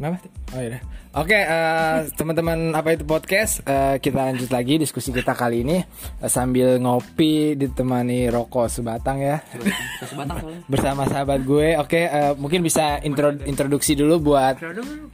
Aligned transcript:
Kenapa? 0.00 0.16
Oh 0.56 0.60
iya. 0.64 0.80
Oke, 1.12 1.36
eh, 1.36 2.08
teman-teman 2.16 2.72
apa 2.72 2.96
itu 2.96 3.04
podcast? 3.04 3.60
Eh, 3.68 4.00
kita 4.00 4.32
lanjut 4.32 4.48
lagi 4.48 4.80
diskusi 4.80 5.12
kita 5.12 5.36
kali 5.36 5.60
ini 5.60 5.76
eh, 5.84 6.30
sambil 6.32 6.80
ngopi 6.80 7.52
ditemani 7.52 8.32
rokok 8.32 8.72
sebatang 8.72 9.20
ya. 9.20 9.44
Sebatang. 10.00 10.64
Bersama 10.72 11.04
sahabat 11.04 11.44
gue. 11.44 11.76
Oke, 11.76 12.08
eh, 12.08 12.32
mungkin 12.32 12.64
bisa 12.64 12.96
intro 13.04 13.36
introduksi 13.44 13.92
dulu 13.92 14.32
buat 14.32 14.56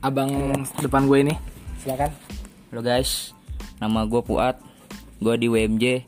abang 0.06 0.54
depan 0.78 1.10
gue 1.10 1.18
ini. 1.18 1.34
Silakan. 1.82 2.14
Halo 2.70 2.86
guys, 2.86 3.34
nama 3.82 4.06
gue 4.06 4.22
Puat. 4.22 4.62
Gue 5.18 5.34
di 5.34 5.50
WMJ. 5.50 6.06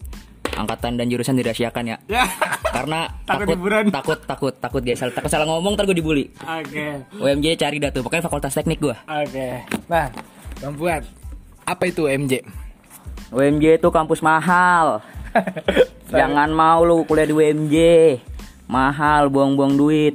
Angkatan 0.55 1.03
dan 1.03 1.11
jurusan 1.11 1.35
dirahasiakan 1.35 1.83
ya. 1.83 1.99
Karena 2.71 3.09
Takut 3.23 3.45
takut 3.45 3.49
hiburan. 3.55 3.85
takut 3.97 4.19
takut 4.21 4.55
takut 4.55 4.83
guys. 4.83 4.97
Salah- 4.97 5.15
Takut 5.15 5.29
salah 5.29 5.47
ngomong 5.47 5.75
ntar 5.75 5.85
gue 5.85 5.95
dibully. 5.95 6.29
Oke. 6.39 7.03
WMJ 7.15 7.57
cari 7.57 7.77
dah 7.77 7.89
tuh. 7.89 8.03
Pokoknya 8.03 8.23
fakultas 8.23 8.53
teknik 8.53 8.79
gue. 8.79 8.95
Oke. 8.95 9.49
Nah, 9.87 10.07
Bang 10.59 10.75
Fuad, 10.75 11.03
apa 11.63 11.83
itu 11.85 12.05
MJ? 12.05 12.43
WMJ 13.29 13.77
itu 13.77 13.89
kampus 13.89 14.21
mahal. 14.21 15.01
Jangan 16.11 16.49
mau 16.49 16.81
lu 16.83 17.05
kuliah 17.05 17.25
di 17.25 17.35
WMJ. 17.35 17.77
Mahal, 18.65 19.29
buang-buang 19.29 19.75
duit. 19.75 20.13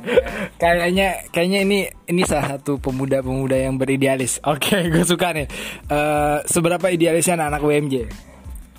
kayaknya 0.60 1.24
kayaknya 1.28 1.58
ini 1.62 1.78
ini 2.06 2.22
salah 2.24 2.56
satu 2.56 2.76
pemuda-pemuda 2.76 3.56
yang 3.56 3.76
beridealis. 3.76 4.36
Oke, 4.42 4.84
gue 4.86 5.00
suka 5.02 5.32
nih. 5.32 5.48
Eh, 5.86 6.38
seberapa 6.44 6.86
idealisnya 6.86 7.36
anak-anak 7.36 7.62
WMJ? 7.62 7.94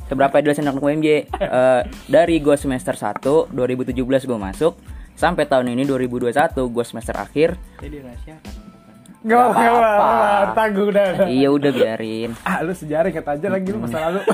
Seberapa 0.07 0.39
idealis 0.39 0.63
anak 0.63 0.79
WMJ? 0.79 1.07
Eh, 1.27 1.81
dari 2.07 2.39
gue 2.39 2.55
semester 2.55 2.95
1 2.95 3.51
2017 3.51 4.23
gue 4.23 4.39
masuk 4.39 4.73
sampai 5.19 5.43
tahun 5.43 5.75
ini 5.75 5.83
2021 5.83 6.31
gue 6.55 6.85
semester 6.87 7.15
akhir. 7.19 7.59
Gak 9.27 9.35
apa-apa. 9.51 10.55
tanggung 10.55 10.89
dah. 10.93 11.27
Iya 11.27 11.49
udah 11.51 11.71
biarin. 11.75 12.31
Ah, 12.47 12.63
lu 12.63 12.71
sejarah 12.71 13.11
kata 13.11 13.35
aja 13.35 13.47
lagi 13.51 13.67
lu 13.73 13.79
masa 13.83 14.07
lalu. 14.07 14.19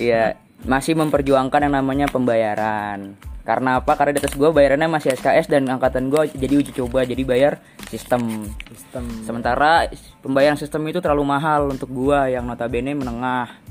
Iya, 0.00 0.40
masih 0.64 0.96
memperjuangkan 0.96 1.68
yang 1.68 1.74
namanya 1.76 2.06
pembayaran. 2.08 3.18
Karena 3.46 3.78
apa? 3.78 3.94
Karena 3.94 4.16
di 4.16 4.20
atas 4.24 4.34
gue 4.34 4.50
bayarannya 4.50 4.90
masih 4.90 5.14
SKS 5.14 5.46
dan 5.46 5.70
angkatan 5.70 6.10
gue 6.10 6.34
jadi 6.34 6.54
uji 6.58 6.72
coba, 6.82 7.06
jadi 7.06 7.22
bayar 7.22 7.62
sistem. 7.86 8.42
Sistem. 8.70 9.06
Sementara 9.22 9.86
pembayaran 10.24 10.58
sistem 10.58 10.82
itu 10.90 10.98
terlalu 10.98 11.22
mahal 11.26 11.70
untuk 11.70 11.90
gue 11.90 12.34
yang 12.34 12.42
notabene 12.42 12.96
menengah. 12.96 13.65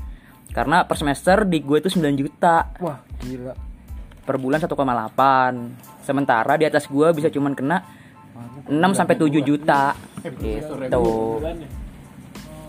Karena 0.56 0.88
per 0.88 0.96
semester 0.96 1.44
di 1.44 1.60
gue 1.60 1.84
itu 1.84 1.92
9 1.92 2.16
juta, 2.16 2.72
Wah, 2.80 3.04
gila. 3.20 3.52
per 4.24 4.40
bulan 4.40 4.56
1,8. 4.56 4.72
Sementara 6.00 6.56
di 6.56 6.64
atas 6.64 6.88
gue 6.88 7.12
bisa 7.12 7.28
cuman 7.28 7.52
kena 7.52 7.84
6 8.64 8.72
sampai 8.96 9.20
7 9.20 9.44
juta. 9.44 9.92
Gitu. 10.24 11.04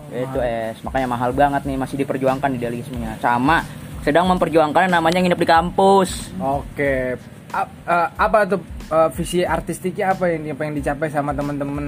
Itu 0.08 0.38
es, 0.40 0.76
makanya 0.84 1.08
mahal 1.08 1.32
banget 1.32 1.64
nih 1.64 1.80
masih 1.80 1.96
diperjuangkan 1.96 2.60
idealismenya. 2.60 3.16
Sama 3.24 3.64
sedang 4.04 4.28
memperjuangkan 4.28 4.88
yang 4.88 4.94
namanya 5.00 5.24
nginep 5.24 5.40
di 5.40 5.48
kampus. 5.48 6.32
Oke. 6.36 7.16
A- 7.56 8.12
apa 8.20 8.44
tuh 8.44 8.60
eh, 8.92 9.08
visi 9.16 9.40
artistiknya 9.40 10.12
apa 10.12 10.28
yang 10.28 10.52
pengen 10.60 10.76
dicapai 10.76 11.08
sama 11.08 11.32
temen-temen? 11.32 11.86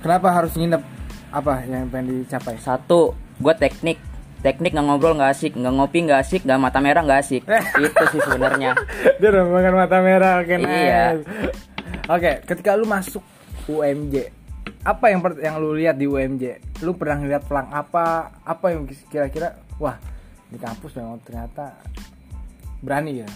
Kenapa 0.00 0.32
harus 0.32 0.56
nginep? 0.56 0.80
Apa 1.36 1.68
yang 1.68 1.88
pengen 1.92 2.24
dicapai? 2.24 2.56
Satu, 2.56 3.12
gue 3.36 3.54
teknik. 3.60 4.15
Teknik 4.46 4.78
nggak 4.78 4.86
ngobrol 4.86 5.18
nggak 5.18 5.34
asik, 5.34 5.58
nggak 5.58 5.74
ngopi 5.74 6.06
nggak 6.06 6.22
asik, 6.22 6.46
nggak 6.46 6.62
mata 6.62 6.78
merah 6.78 7.02
nggak 7.02 7.18
asik. 7.18 7.42
Itu 7.82 8.04
sih 8.14 8.22
sebenarnya. 8.22 8.78
Dia 9.18 9.28
udah 9.34 9.42
makan 9.50 9.74
mata 9.74 9.98
merah 9.98 10.38
oke 10.38 10.54
nice. 10.54 10.70
Iya. 10.70 11.02
Oke, 12.06 12.32
ketika 12.46 12.78
lu 12.78 12.86
masuk 12.86 13.26
UMJ, 13.66 14.30
apa 14.86 15.10
yang 15.10 15.18
per- 15.18 15.42
yang 15.42 15.58
lu 15.58 15.74
lihat 15.74 15.98
di 15.98 16.06
UMJ? 16.06 16.62
Lu 16.86 16.94
pernah 16.94 17.18
ngeliat 17.18 17.42
pelang 17.42 17.74
apa? 17.74 18.38
Apa 18.46 18.70
yang 18.70 18.86
kira-kira 19.10 19.58
wah, 19.82 19.98
di 20.46 20.62
kampus 20.62 20.94
memang 20.94 21.18
ternyata 21.26 21.74
berani 22.78 23.26
ya. 23.26 23.30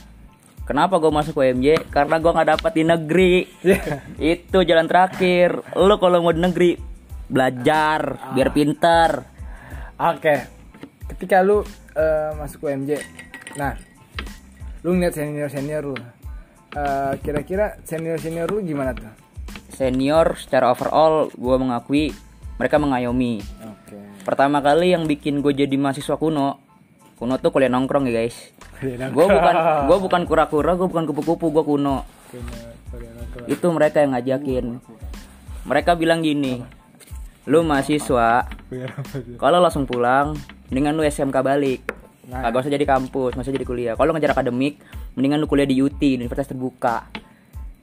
Kenapa 0.63 1.03
gue 1.03 1.11
masuk 1.11 1.43
UMJ? 1.43 1.91
Karena 1.91 2.23
gue 2.23 2.31
nggak 2.31 2.51
dapat 2.55 2.73
di 2.79 2.85
negeri. 2.87 3.35
Iya. 3.67 3.83
Itu 4.15 4.63
jalan 4.63 4.87
terakhir. 4.87 5.75
Lu 5.75 5.99
kalau 5.99 6.23
mau 6.23 6.31
di 6.31 6.39
negeri 6.39 6.79
belajar 7.27 8.31
biar 8.31 8.55
pinter. 8.55 9.27
Oke. 9.99 10.60
Ketika 11.11 11.43
lu 11.43 11.67
eh, 11.99 12.31
masuk 12.39 12.71
UMJ. 12.71 13.03
Nah, 13.59 13.75
lu 14.87 14.95
ngeliat 14.95 15.15
senior-senior 15.19 15.83
lu. 15.83 15.99
Eh, 16.71 17.13
kira-kira 17.27 17.77
senior-senior 17.83 18.47
lu 18.47 18.63
gimana 18.63 18.95
tuh? 18.95 19.11
Senior 19.75 20.39
secara 20.39 20.71
overall 20.71 21.33
gue 21.35 21.57
mengakui 21.59 22.15
mereka 22.61 22.77
mengayomi. 22.77 23.41
Oke. 23.65 23.97
Pertama 24.23 24.61
kali 24.61 24.93
yang 24.93 25.09
bikin 25.09 25.41
gue 25.41 25.57
jadi 25.57 25.73
mahasiswa 25.81 26.21
kuno, 26.21 26.61
kuno 27.17 27.41
tuh 27.41 27.51
kuliah 27.51 27.73
nongkrong 27.73 28.07
ya 28.13 28.23
guys. 28.23 28.53
Gue 28.85 29.27
bukan 29.27 29.55
gue 29.89 29.97
bukan 29.99 30.23
kura-kura, 30.29 30.77
gue 30.77 30.87
bukan 30.87 31.05
kupu-kupu, 31.09 31.51
gue 31.51 31.65
kuno. 31.65 32.05
Itu 33.49 33.73
mereka 33.73 34.05
yang 34.05 34.13
ngajakin. 34.13 34.77
Mereka 35.65 35.97
bilang 35.97 36.21
gini, 36.21 36.61
lu 37.45 37.63
mahasiswa, 37.63 38.45
kalau 39.37 39.59
langsung 39.59 39.85
pulang, 39.85 40.37
mendingan 40.69 40.93
lu 40.93 41.03
SMK 41.03 41.37
balik. 41.41 41.81
Nah. 42.29 42.47
Kagak 42.47 42.63
usah 42.63 42.73
jadi 42.73 42.87
kampus, 42.87 43.35
nggak 43.35 43.43
usah 43.43 43.55
jadi 43.55 43.67
kuliah. 43.67 43.95
Kalau 43.95 44.13
ngejar 44.13 44.33
akademik, 44.33 44.79
mendingan 45.15 45.41
lu 45.41 45.47
kuliah 45.47 45.67
di 45.67 45.77
UT, 45.77 45.97
di 45.97 46.15
Universitas 46.15 46.47
Terbuka. 46.49 47.11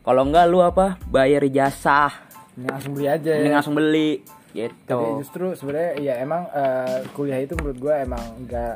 Kalau 0.01 0.23
enggak 0.23 0.47
lu 0.47 0.61
apa? 0.61 0.95
Bayar 1.03 1.43
ijazah, 1.43 2.13
Ini 2.55 2.67
langsung 2.69 2.95
beli 2.95 3.07
aja. 3.07 3.31
mending 3.33 3.51
ya. 3.51 3.57
langsung 3.59 3.75
beli. 3.75 4.11
Gitu. 4.55 4.87
Tapi 4.87 5.19
justru 5.19 5.45
sebenarnya 5.53 5.91
ya 5.99 6.13
emang 6.17 6.47
eh, 6.49 7.03
kuliah 7.11 7.37
itu 7.37 7.53
menurut 7.53 7.77
gue 7.77 7.93
emang 7.93 8.23
nggak 8.41 8.75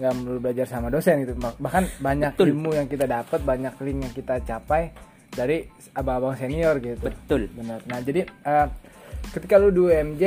nggak 0.00 0.12
melulu 0.16 0.38
belajar 0.40 0.64
sama 0.64 0.88
dosen 0.88 1.26
gitu. 1.26 1.34
Bah- 1.36 1.58
Bahkan 1.58 2.00
banyak 2.00 2.32
Betul. 2.38 2.54
ilmu 2.54 2.70
yang 2.72 2.86
kita 2.86 3.04
dapat, 3.04 3.42
banyak 3.42 3.74
link 3.82 3.98
yang 4.00 4.14
kita 4.14 4.34
capai 4.40 4.94
dari 5.28 5.66
abang-abang 5.92 6.38
senior 6.38 6.78
gitu. 6.78 7.02
Betul. 7.02 7.50
Benar. 7.50 7.82
Nah 7.84 7.98
jadi 8.00 8.24
eh, 8.24 8.66
ketika 9.32 9.60
lu 9.60 9.68
di 9.70 9.80
UMJ 9.80 10.22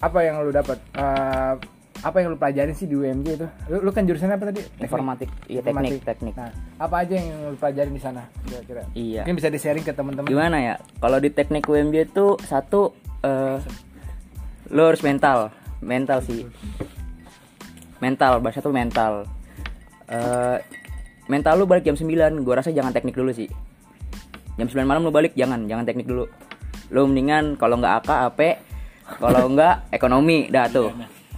apa 0.00 0.18
yang 0.24 0.40
lu 0.40 0.50
dapat? 0.50 0.78
Eh, 0.96 1.54
apa 2.00 2.16
yang 2.24 2.32
lu 2.32 2.38
pelajarin 2.40 2.72
sih 2.72 2.88
di 2.88 2.96
UMJ 2.96 3.28
itu? 3.36 3.48
Lu, 3.68 3.84
lu 3.84 3.90
kan 3.92 4.08
jurusan 4.08 4.32
apa 4.32 4.48
tadi? 4.48 4.64
Teknik. 4.64 4.88
Informatik, 4.88 5.28
iya 5.52 5.60
teknik, 5.60 6.00
teknik. 6.00 6.32
Nah, 6.32 6.52
apa 6.80 7.04
aja 7.04 7.14
yang 7.20 7.28
lu 7.52 7.56
pelajarin 7.60 7.92
di 7.92 8.00
sana 8.00 8.24
kira-kira? 8.48 8.82
Iya. 8.96 9.22
Mungkin 9.28 9.36
bisa 9.36 9.52
di-sharing 9.52 9.84
ke 9.84 9.92
teman-teman. 9.92 10.28
Gimana 10.28 10.56
ya? 10.64 10.74
Kalau 10.96 11.20
di 11.20 11.28
teknik 11.28 11.68
UMJ 11.68 11.96
itu 12.08 12.40
satu 12.40 12.96
eh 13.20 13.60
lo 14.72 14.82
harus 14.88 15.02
mental, 15.04 15.52
mental 15.84 16.24
sih. 16.24 16.48
Mental, 18.00 18.40
bahasa 18.40 18.64
tuh 18.64 18.72
mental. 18.72 19.28
Eh 20.08 20.56
mental 21.28 21.60
lu 21.60 21.68
balik 21.68 21.84
jam 21.84 22.00
9, 22.00 22.08
gua 22.40 22.64
rasa 22.64 22.72
jangan 22.72 22.96
teknik 22.96 23.12
dulu 23.12 23.28
sih. 23.36 23.50
Jam 24.56 24.72
9 24.72 24.88
malam 24.88 25.04
lu 25.04 25.12
balik 25.12 25.36
jangan, 25.36 25.68
jangan 25.68 25.84
teknik 25.84 26.08
dulu. 26.08 26.24
Lu 26.90 27.06
mendingan 27.06 27.54
kalau 27.54 27.78
nggak 27.78 28.04
AK 28.04 28.10
AP, 28.10 28.40
kalau 29.18 29.50
nggak 29.50 29.90
ekonomi 29.94 30.50
dah 30.50 30.66
tuh. 30.70 30.90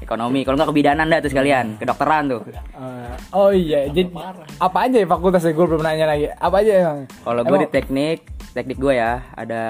Ekonomi, 0.02 0.42
kalau 0.42 0.58
nggak 0.58 0.70
kebidanan 0.74 1.06
dah 1.06 1.22
tuh 1.22 1.30
sekalian, 1.30 1.78
kedokteran 1.78 2.26
tuh. 2.26 2.42
Eh, 2.50 3.14
oh 3.30 3.54
iya, 3.54 3.86
jadi 3.86 4.10
apa 4.58 4.78
aja 4.90 4.98
ya 4.98 5.06
fakultasnya 5.06 5.54
gue 5.54 5.66
belum 5.70 5.82
nanya 5.86 6.10
lagi. 6.10 6.26
Apa 6.26 6.56
aja 6.58 6.72
emang? 6.74 7.00
Kalau 7.22 7.42
gue 7.46 7.58
di 7.62 7.68
teknik, 7.70 8.18
teknik 8.50 8.82
gue 8.82 8.98
ya 8.98 9.22
ada 9.38 9.62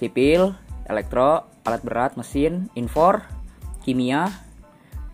sipil, 0.00 0.56
elektro, 0.88 1.44
alat 1.68 1.82
berat, 1.84 2.12
mesin, 2.16 2.72
infor, 2.72 3.28
kimia, 3.84 4.32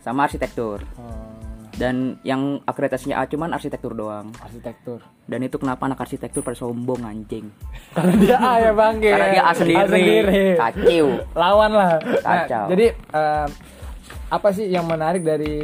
sama 0.06 0.31
arsitektur. 0.31 0.87
Oh, 0.94 1.31
Dan 1.72 2.21
yang 2.21 2.60
akreditasinya 2.69 3.16
A 3.16 3.24
cuman 3.24 3.57
arsitektur 3.57 3.97
doang. 3.97 4.28
arsitektur. 4.45 5.01
Dan 5.24 5.41
itu 5.48 5.57
kenapa 5.57 5.89
anak 5.89 6.04
arsitektur 6.04 6.45
pada 6.45 6.59
sombong 6.59 7.01
anjing? 7.01 7.48
Karena 7.97 8.15
dia 8.21 8.36
A 8.36 8.53
ya 8.60 8.71
bang. 8.77 8.95
Karena 9.01 9.28
dia 9.33 9.42
A 9.48 9.53
sendiri. 9.57 10.57
Kacau. 10.60 11.07
Lawan 11.33 11.72
lah. 11.72 11.97
Nah, 11.97 12.45
Kacau. 12.45 12.65
jadi 12.69 12.86
eh, 12.92 13.47
apa 14.28 14.48
sih 14.53 14.69
yang 14.69 14.84
menarik 14.84 15.24
dari 15.24 15.57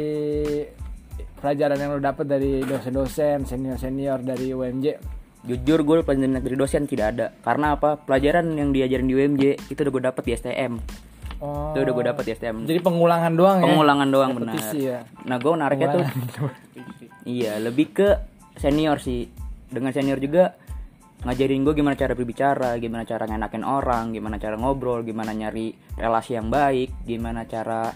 pelajaran 1.39 1.77
yang 1.77 1.89
lo 1.95 2.01
dapet 2.01 2.25
dari 2.25 2.61
dosen-dosen, 2.65 3.45
senior-senior 3.45 4.19
dari 4.25 4.51
UMJ? 4.51 4.87
Jujur 5.39 5.87
gue 5.87 6.03
pelajaran 6.03 6.41
dari 6.43 6.57
dosen 6.57 6.83
tidak 6.83 7.15
ada. 7.15 7.27
Karena 7.45 7.77
apa? 7.79 7.95
Pelajaran 7.95 8.49
yang 8.59 8.75
diajarin 8.75 9.07
di 9.07 9.15
UMJ 9.15 9.43
itu 9.71 9.79
udah 9.79 9.93
gue 9.93 10.03
dapet 10.03 10.23
di 10.25 10.31
STM. 10.35 10.73
Oh. 11.39 11.71
Itu 11.71 11.87
udah 11.87 11.93
gue 11.95 12.05
dapet 12.11 12.23
di 12.27 12.31
STM. 12.35 12.67
Jadi 12.67 12.79
pengulangan 12.83 13.31
doang 13.31 13.57
ya? 13.63 13.65
Pengulangan 13.71 14.07
doang 14.11 14.31
benar. 14.35 14.53
Ya. 14.75 15.07
Nah 15.23 15.37
gue 15.39 15.51
nariknya 15.55 15.87
tuh 15.95 16.03
Iya, 17.29 17.59
lebih 17.63 17.95
ke 17.95 18.09
senior 18.59 18.99
sih. 18.99 19.27
Dengan 19.69 19.95
senior 19.95 20.19
juga 20.19 20.57
ngajarin 21.19 21.67
gue 21.67 21.73
gimana 21.75 21.95
cara 21.99 22.15
berbicara, 22.15 22.79
gimana 22.79 23.03
cara 23.03 23.27
ngenakin 23.27 23.63
orang, 23.67 24.15
gimana 24.15 24.39
cara 24.39 24.55
ngobrol, 24.55 25.03
gimana 25.03 25.35
nyari 25.35 25.75
relasi 25.99 26.39
yang 26.39 26.47
baik, 26.47 27.03
gimana 27.03 27.43
cara 27.43 27.91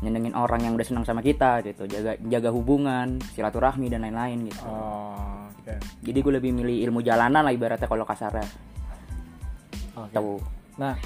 nyenengin 0.00 0.36
orang 0.36 0.64
yang 0.64 0.72
udah 0.76 0.84
senang 0.84 1.04
sama 1.04 1.20
kita 1.24 1.64
gitu, 1.64 1.84
jaga 1.88 2.16
jaga 2.20 2.50
hubungan, 2.52 3.20
silaturahmi 3.36 3.88
dan 3.92 4.04
lain-lain 4.04 4.48
gitu. 4.48 4.64
Oh, 4.64 5.48
oke. 5.48 5.76
Jadi 6.04 6.18
gue 6.20 6.32
lebih 6.40 6.52
milih 6.56 6.88
ilmu 6.88 7.00
jalanan 7.04 7.44
lah 7.44 7.52
ibaratnya 7.52 7.88
kalau 7.88 8.04
kasarnya. 8.08 8.48
Oke. 9.94 10.12
Tahu. 10.16 10.32
Nah, 10.80 10.96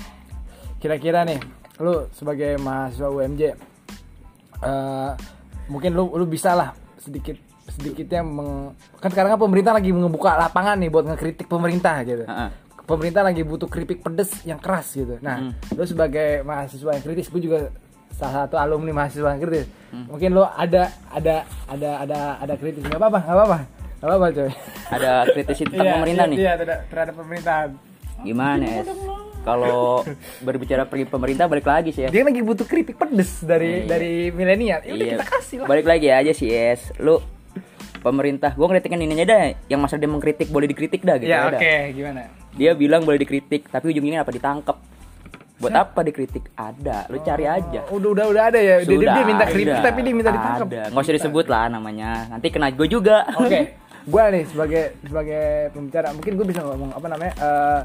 kira-kira 0.78 1.26
nih, 1.26 1.38
lu 1.78 2.10
sebagai 2.10 2.58
mahasiswa 2.58 3.08
UMJ, 3.08 3.42
eh, 4.62 5.10
mungkin 5.70 5.90
lu 5.94 6.10
lu 6.18 6.26
bisa 6.26 6.54
lah 6.58 6.74
sedikit 6.98 7.38
sedikitnya 7.68 8.24
meng, 8.24 8.74
kan 8.98 9.12
sekarang 9.12 9.36
kan 9.36 9.40
pemerintah 9.40 9.76
lagi 9.76 9.92
ngebuka 9.92 10.34
lapangan 10.34 10.80
nih 10.80 10.90
buat 10.90 11.04
ngekritik 11.14 11.46
pemerintah 11.46 12.00
gitu. 12.02 12.24
Heeh. 12.26 12.50
Pemerintah 12.88 13.20
lagi 13.20 13.44
butuh 13.44 13.68
kritik 13.68 14.00
pedes 14.00 14.32
yang 14.48 14.56
keras 14.56 14.96
gitu. 14.96 15.20
Nah, 15.20 15.52
lu 15.76 15.84
sebagai 15.84 16.40
mahasiswa 16.40 16.96
yang 16.96 17.04
kritis, 17.04 17.28
gue 17.28 17.44
juga 17.44 17.68
salah 18.16 18.48
satu 18.48 18.56
alumni 18.56 19.04
mahasiswa 19.04 19.36
yang 19.36 19.42
kritis. 19.44 19.68
Mungkin 20.08 20.32
lu 20.32 20.40
ada 20.40 20.88
ada 21.12 21.44
ada 21.68 21.90
ada 22.08 22.18
ada 22.40 22.54
kritis 22.56 22.80
nggak 22.88 22.96
apa-apa, 22.96 23.20
nggak 23.28 23.36
apa-apa, 23.36 23.58
nggak 24.00 24.08
apa-apa 24.08 24.26
coy. 24.32 24.50
Ada 24.88 25.10
kritis 25.36 25.56
tentang 25.68 25.94
pemerintah 26.00 26.24
nih. 26.32 26.36
Iya, 26.40 26.52
terhadap, 26.56 26.80
terhadap 26.88 27.14
pemerintahan. 27.20 27.68
Gimana 28.24 28.64
ya? 28.64 28.82
Kalau 29.48 30.04
berbicara 30.46 30.84
pergi 30.84 31.04
pemerintah 31.04 31.48
balik 31.48 31.64
lagi 31.64 31.90
sih 31.90 32.04
ya. 32.04 32.08
Dia 32.08 32.20
lagi 32.20 32.40
butuh 32.40 32.64
kritik 32.64 32.94
pedes 32.94 33.40
dari 33.40 33.82
Iya. 33.82 33.88
dari 33.88 34.12
milenial. 34.28 34.80
Ya 34.82 34.92
udah 34.92 35.06
Iya. 35.06 35.14
kita 35.16 35.26
kasih 35.26 35.56
lah. 35.58 35.66
Balik 35.66 35.86
lagi 35.86 36.08
aja 36.10 36.32
sih, 36.32 36.48
Es. 36.48 36.92
Lu 36.98 37.16
pemerintah, 37.98 38.52
gua 38.52 38.68
kritikin 38.68 39.00
ininya 39.00 39.24
dah. 39.24 39.56
Yang 39.66 39.80
masalah 39.80 40.00
dia 40.00 40.10
mengkritik 40.10 40.48
boleh 40.48 40.66
dikritik 40.66 41.00
dah 41.00 41.16
gitu. 41.16 41.26
Ya 41.26 41.38
ya 41.42 41.50
oke, 41.50 41.74
gimana? 41.92 42.20
Dia 42.54 42.70
bilang 42.74 43.02
boleh 43.02 43.16
dikritik, 43.16 43.66
tapi 43.66 43.90
ujungnya 43.90 44.20
apa 44.20 44.30
ditangkap. 44.30 44.76
Buat 45.58 45.74
apa 45.74 46.06
dikritik? 46.06 46.54
Ada, 46.54 47.10
lu 47.10 47.18
cari 47.18 47.42
aja. 47.42 47.82
Oh, 47.90 47.98
udah 47.98 48.10
udah 48.14 48.26
udah 48.30 48.42
ada 48.46 48.58
ya. 48.58 48.78
Dia, 48.78 48.86
dia, 48.86 48.94
Sudah 48.94 49.10
dia 49.10 49.24
minta 49.26 49.44
kritik 49.44 49.74
ada. 49.74 49.84
tapi 49.84 49.98
dia 50.06 50.14
minta 50.14 50.30
ditangkap. 50.30 50.66
Ada. 50.66 50.82
Nggak 50.88 51.02
usah 51.02 51.16
disebut 51.18 51.46
lah 51.48 51.64
namanya. 51.66 52.10
Nanti 52.30 52.46
kena 52.46 52.70
gue 52.70 52.86
juga. 52.86 53.26
Oke. 53.34 53.60
Gua 54.08 54.30
nih 54.30 54.46
sebagai 54.46 54.96
sebagai 55.02 55.44
pembicara, 55.68 56.14
mungkin 56.16 56.32
gue 56.32 56.46
bisa 56.46 56.62
ngomong 56.62 56.96
apa 56.96 57.06
namanya? 57.10 57.32
eh, 57.36 57.80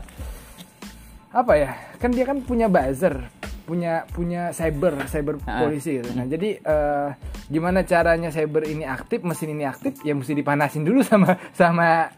apa 1.33 1.53
ya? 1.57 1.71
Kan 1.97 2.13
dia 2.13 2.29
kan 2.29 2.45
punya 2.45 2.69
buzzer, 2.69 3.25
punya 3.65 4.05
punya 4.13 4.53
cyber, 4.53 5.01
cyber 5.09 5.41
Ah. 5.49 5.65
polisi 5.65 5.97
gitu. 5.97 6.13
Nah, 6.13 6.29
jadi 6.29 6.61
eh, 6.61 7.09
gimana 7.49 7.81
caranya 7.83 8.29
cyber 8.29 8.69
ini 8.69 8.85
aktif, 8.85 9.25
mesin 9.25 9.57
ini 9.57 9.65
aktif, 9.65 9.97
ya 10.05 10.13
mesti 10.13 10.37
dipanasin 10.37 10.85
dulu 10.85 11.01
sama 11.01 11.35
sama 11.57 12.13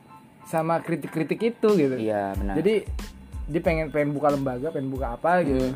sama 0.45 0.83
kritik-kritik 0.83 1.39
itu 1.55 1.69
gitu. 1.79 1.95
Iya, 1.95 2.35
benar. 2.37 2.59
Jadi 2.59 2.85
dia 3.45 3.61
pengen 3.63 3.87
pengen 3.89 4.11
buka 4.11 4.35
lembaga, 4.35 4.67
pengen 4.75 4.91
buka 4.91 5.15
apa 5.15 5.41
gitu. 5.47 5.73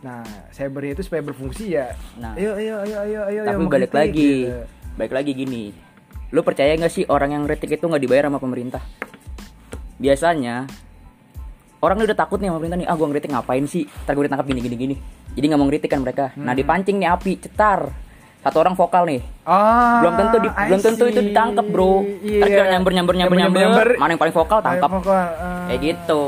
Nah, 0.00 0.24
cyber 0.50 0.96
itu 0.96 1.04
supaya 1.04 1.20
berfungsi 1.22 1.76
ya. 1.76 1.92
Nah. 2.18 2.32
ayo 2.34 2.56
ayo 2.56 2.80
ayo 2.82 2.98
ayo 3.04 3.20
ayo. 3.30 3.40
Tapi 3.46 3.52
ayo, 3.52 3.68
balik 3.68 3.92
mengkritik, 3.92 4.00
lagi, 4.00 4.32
gitu. 4.48 4.60
balik 4.96 5.12
lagi 5.12 5.32
gini. 5.36 5.62
Lu 6.32 6.40
percaya 6.40 6.72
nggak 6.74 6.92
sih 6.92 7.04
orang 7.06 7.36
yang 7.36 7.42
kritik 7.44 7.76
itu 7.78 7.84
nggak 7.84 8.02
dibayar 8.02 8.26
sama 8.32 8.40
pemerintah? 8.40 8.80
Biasanya 10.00 10.64
orang 11.80 11.96
udah 11.98 12.14
takut 12.14 12.36
nih 12.36 12.48
sama 12.48 12.58
pemerintah 12.58 12.78
nih. 12.78 12.86
Ah, 12.86 12.94
gua 12.94 13.06
ngeritik 13.08 13.30
ngapain 13.30 13.64
sih? 13.64 13.84
Ntar 13.84 14.12
gue 14.12 14.24
ditangkap 14.24 14.46
gini 14.46 14.60
gini 14.60 14.76
gini. 14.76 14.94
Jadi 15.30 15.44
nggak 15.46 15.58
mau 15.58 15.66
ngeritik 15.66 15.88
kan 15.88 16.00
mereka. 16.00 16.24
Nah, 16.34 16.52
Hmm. 16.52 16.58
dipancing 16.58 16.96
nih 16.96 17.08
api, 17.08 17.32
cetar. 17.38 17.80
Satu 18.40 18.56
orang 18.56 18.72
vokal 18.72 19.04
nih. 19.04 19.20
Ah, 19.44 20.00
belum 20.00 20.14
tentu 20.16 20.36
di, 20.38 20.48
I 20.48 20.68
belum 20.68 20.80
tentu 20.80 21.04
itu 21.06 21.20
ditangkap, 21.22 21.66
Bro. 21.66 21.92
Ntar 22.20 22.48
kita 22.48 22.64
nyamber 22.70 22.92
nyamber 22.94 23.14
nyamber 23.14 23.14
nyamber, 23.14 23.36
Nyamber-nyamber, 23.36 23.88
mana 23.96 24.10
yang 24.10 24.20
paling 24.20 24.32
vokal 24.34 24.58
tangkap. 24.60 24.88
vokal, 24.90 25.12
ah. 25.12 25.68
Kayak 25.68 25.80
gitu. 25.84 26.22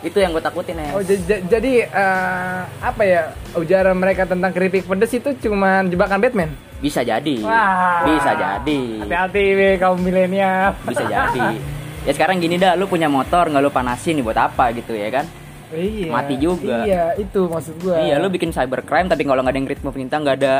Itu 0.00 0.16
yang 0.16 0.32
gue 0.32 0.40
takutin 0.40 0.80
ya. 0.80 0.96
Oh, 0.96 1.04
jadi 1.26 1.72
eh, 1.84 2.58
apa 2.80 3.02
ya? 3.04 3.36
Ujaran 3.52 3.92
mereka 3.92 4.24
tentang 4.24 4.48
keripik 4.50 4.88
pedes 4.88 5.12
itu 5.12 5.36
cuma 5.38 5.84
jebakan 5.84 6.16
Batman. 6.18 6.50
Bisa 6.80 7.04
jadi. 7.04 7.44
Wah. 7.44 8.08
Bisa 8.08 8.32
jadi. 8.32 8.80
Hati-hati 9.04 9.44
kaum 9.76 10.00
milenial. 10.00 10.72
Bisa 10.82 11.04
jadi. 11.04 11.44
Ya 12.08 12.12
sekarang 12.16 12.40
gini 12.40 12.56
dah, 12.56 12.72
lu 12.80 12.88
punya 12.88 13.12
motor 13.12 13.52
nggak 13.52 13.60
lu 13.60 13.68
panasin 13.68 14.16
nih 14.16 14.24
buat 14.24 14.38
apa 14.40 14.72
gitu 14.72 14.96
ya 14.96 15.12
kan? 15.12 15.26
iya. 15.70 16.10
Mati 16.10 16.34
juga. 16.40 16.82
Iya, 16.82 17.04
itu 17.14 17.46
maksud 17.46 17.78
gua. 17.78 18.02
Iya, 18.02 18.18
lu 18.18 18.26
bikin 18.32 18.50
cybercrime 18.50 19.06
tapi 19.06 19.22
kalau 19.22 19.44
nggak 19.44 19.54
ada 19.54 19.58
yang 19.60 19.68
kritik 19.68 19.84
pemerintah 19.86 20.16
nggak 20.18 20.36
ada 20.42 20.54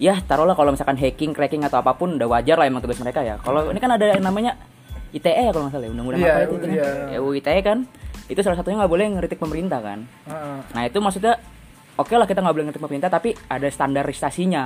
ya 0.00 0.16
taruhlah 0.24 0.56
kalau 0.56 0.72
misalkan 0.72 0.96
hacking, 0.96 1.36
cracking 1.36 1.60
atau 1.66 1.82
apa 1.82 1.92
pun 1.92 2.16
udah 2.16 2.28
wajar 2.30 2.56
lah 2.56 2.66
emang 2.68 2.80
tugas 2.80 3.00
mereka 3.02 3.20
ya. 3.20 3.36
Kalau 3.42 3.68
ini 3.68 3.80
kan 3.82 3.90
ada 3.92 4.16
yang 4.16 4.24
namanya 4.24 4.56
ITE 5.10 5.28
ya 5.28 5.50
kalau 5.50 5.66
nggak 5.66 5.74
salah 5.74 5.86
ya, 5.86 5.90
undang-undang 5.92 6.20
Iya, 6.22 6.32
apa 6.32 6.42
itu? 6.46 6.54
iya. 6.70 6.88
Ya, 7.10 7.18
UU 7.20 7.32
ITE 7.42 7.60
kan 7.60 7.78
itu 8.30 8.40
salah 8.46 8.56
satunya 8.56 8.78
nggak 8.78 8.92
boleh 8.92 9.06
ngeritik 9.18 9.38
pemerintah 9.42 9.80
kan. 9.82 10.06
Heeh. 10.06 10.58
Nah 10.72 10.82
itu 10.86 10.98
maksudnya 11.02 11.34
oke 11.98 12.14
lah 12.14 12.24
kita 12.30 12.40
nggak 12.40 12.54
boleh 12.54 12.64
ngeritik 12.70 12.84
pemerintah 12.84 13.10
tapi 13.10 13.34
ada 13.50 13.66
standarisasinya. 13.66 14.64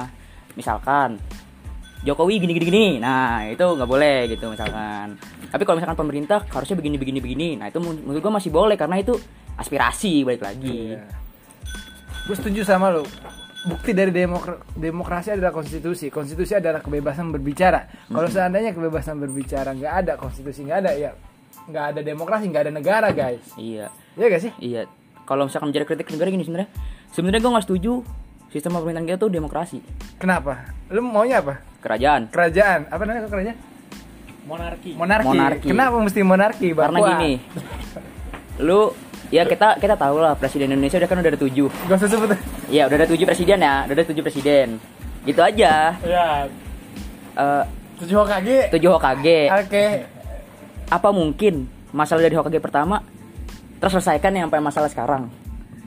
Misalkan 0.54 1.18
Jokowi 2.04 2.36
gini 2.36 2.52
gini 2.52 2.66
gini, 2.68 2.86
nah 3.00 3.48
itu 3.48 3.64
nggak 3.64 3.88
boleh 3.88 4.28
gitu 4.28 4.52
misalkan. 4.52 5.16
Tapi 5.48 5.62
kalau 5.64 5.80
misalkan 5.80 5.96
pemerintah 5.96 6.44
harusnya 6.52 6.76
begini 6.76 7.00
begini 7.00 7.18
begini, 7.18 7.48
nah 7.56 7.72
itu 7.72 7.80
men- 7.80 8.04
menurut 8.04 8.20
gua 8.20 8.36
masih 8.36 8.52
boleh 8.52 8.76
karena 8.76 9.00
itu 9.00 9.16
aspirasi 9.56 10.20
balik 10.20 10.44
lagi. 10.44 10.92
Iya. 10.92 11.00
Gue 12.24 12.36
setuju 12.36 12.64
sama 12.64 12.88
lu. 12.88 13.04
Bukti 13.64 13.96
dari 13.96 14.12
demokra- 14.12 14.60
demokrasi 14.76 15.32
adalah 15.32 15.48
konstitusi. 15.48 16.12
Konstitusi 16.12 16.52
adalah 16.52 16.84
kebebasan 16.84 17.32
berbicara. 17.32 17.88
Kalau 18.06 18.28
seandainya 18.28 18.76
kebebasan 18.76 19.16
berbicara 19.16 19.72
nggak 19.72 19.92
ada, 20.04 20.12
konstitusi 20.20 20.64
nggak 20.64 20.78
ada, 20.84 20.90
ya 20.92 21.10
nggak 21.64 21.84
ada 21.96 22.00
demokrasi, 22.04 22.52
nggak 22.52 22.68
ada 22.68 22.72
negara, 22.72 23.08
guys. 23.08 23.40
Iya, 23.56 23.88
Iya 24.20 24.26
gak 24.28 24.42
sih? 24.44 24.52
iya. 24.60 24.84
Kalau 25.24 25.48
misalkan 25.48 25.72
menjadi 25.72 25.88
kritik 25.88 26.12
negara 26.12 26.28
gini 26.28 26.44
sebenarnya, 26.44 26.68
sebenarnya 27.08 27.40
gua 27.40 27.50
nggak 27.56 27.64
setuju 27.64 27.92
sistem 28.52 28.76
pemerintahan 28.76 29.06
kita 29.08 29.18
tuh 29.18 29.30
demokrasi, 29.32 29.78
Kenapa? 30.20 30.68
Lu 30.92 31.00
maunya 31.00 31.40
apa? 31.40 31.56
Kerajaan. 31.84 32.32
Kerajaan. 32.32 32.88
Apa 32.88 33.02
namanya 33.04 33.28
kerajaan? 33.28 33.58
monarki 34.44 34.90
Monarki. 34.92 35.28
Monarki. 35.32 35.66
Kenapa 35.72 35.96
mesti 36.00 36.20
monarki? 36.20 36.68
Bang? 36.76 36.92
Karena 36.92 37.00
gini, 37.16 37.32
lu 38.60 38.92
ya 39.32 39.48
kita 39.48 39.80
kita 39.80 39.96
tahu 39.96 40.20
lah 40.20 40.36
presiden 40.36 40.72
Indonesia 40.76 41.00
udah 41.00 41.08
kan 41.08 41.18
udah 41.20 41.32
ada 41.32 41.40
tujuh. 41.40 41.68
Gak 41.88 41.96
usah 41.96 42.08
sebut. 42.12 42.30
Iya 42.68 42.88
udah 42.88 42.96
ada 43.00 43.08
tujuh 43.08 43.24
presiden 43.24 43.58
ya, 43.64 43.88
udah 43.88 43.94
ada 43.96 44.04
tujuh 44.04 44.22
presiden. 44.24 44.68
Gitu 45.24 45.40
aja. 45.40 45.96
ya 46.04 46.26
Eh, 47.34 47.64
Tujuh 47.98 48.16
Hokage. 48.20 48.68
tujuh 48.70 48.90
Hokage. 48.94 49.48
Oke. 49.50 49.86
Apa 50.92 51.08
mungkin 51.10 51.66
masalah 51.90 52.22
dari 52.22 52.36
Hokage 52.36 52.60
pertama 52.60 53.00
terselesaikan 53.80 54.30
yang 54.36 54.46
sampai 54.52 54.60
masalah 54.62 54.90
sekarang? 54.92 55.32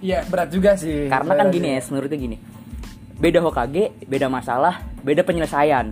Iya 0.01 0.25
berat 0.27 0.49
juga 0.49 0.73
sih. 0.73 1.07
Karena 1.07 1.33
kan 1.37 1.47
gini 1.53 1.71
juga. 1.71 1.79
ya, 1.79 1.89
menurutnya 1.93 2.17
gini. 2.19 2.37
Beda 3.17 3.41
Hokage, 3.41 3.89
beda 4.05 4.29
masalah, 4.29 4.85
beda 5.01 5.25
penyelesaian. 5.25 5.89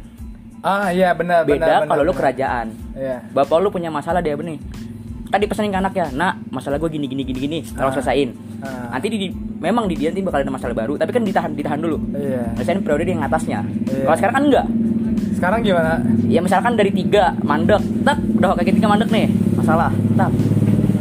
Ah 0.62 0.94
iya 0.94 1.13
benar. 1.13 1.42
Beda 1.42 1.57
benar, 1.57 1.81
kalau 1.89 2.04
lu 2.06 2.13
benar. 2.13 2.22
kerajaan. 2.29 2.67
Iya. 2.94 3.17
Bapak 3.34 3.58
lu 3.62 3.70
punya 3.70 3.89
masalah 3.89 4.22
dia 4.22 4.38
benih. 4.38 4.62
Kan 5.34 5.41
dipesanin 5.41 5.74
ke 5.74 5.77
anaknya, 5.77 6.05
nak 6.13 6.38
masalah 6.53 6.77
gue 6.77 6.86
gini 6.88 7.10
gini 7.10 7.25
gini 7.25 7.39
gini, 7.41 7.60
Ah. 7.74 7.82
kalau 7.82 7.91
selesain. 7.91 8.29
Ah. 8.62 8.94
Nanti 8.94 9.10
di, 9.10 9.29
memang 9.58 9.89
di 9.89 9.98
dia 9.98 10.13
nanti 10.13 10.22
bakal 10.22 10.46
ada 10.46 10.53
masalah 10.53 10.77
baru, 10.77 11.01
tapi 11.01 11.12
kan 11.12 11.25
ditahan 11.25 11.51
ditahan 11.53 11.82
dulu. 11.82 11.98
Iya. 12.13 12.46
Selesain 12.62 12.82
periode 12.86 13.10
yang 13.10 13.25
atasnya. 13.25 13.65
Iya. 13.89 14.05
Kalau 14.05 14.17
sekarang 14.22 14.36
kan 14.38 14.44
enggak. 14.46 14.65
Sekarang 15.36 15.60
gimana? 15.65 15.94
Ya 16.29 16.39
misalkan 16.39 16.77
dari 16.77 16.94
tiga 16.94 17.34
mandek, 17.41 17.82
tak 18.05 18.22
udah 18.38 18.53
Hokage 18.53 18.72
tiga 18.72 18.88
mandek 18.88 19.10
nih, 19.10 19.27
masalah, 19.58 19.89
tak. 20.13 20.29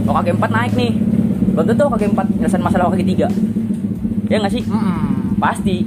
Hokage 0.05 0.33
empat 0.33 0.51
naik 0.51 0.73
nih, 0.73 0.93
belum 1.53 1.65
tentu 1.69 1.85
Hokage 1.85 2.07
empat 2.09 2.27
nyelesain 2.33 2.65
masalah 2.65 2.85
Hokage 2.89 3.05
tiga. 3.05 3.29
Ya 4.27 4.41
nggak 4.41 4.53
sih? 4.53 4.65
Hmm. 4.65 5.37
Pasti. 5.39 5.85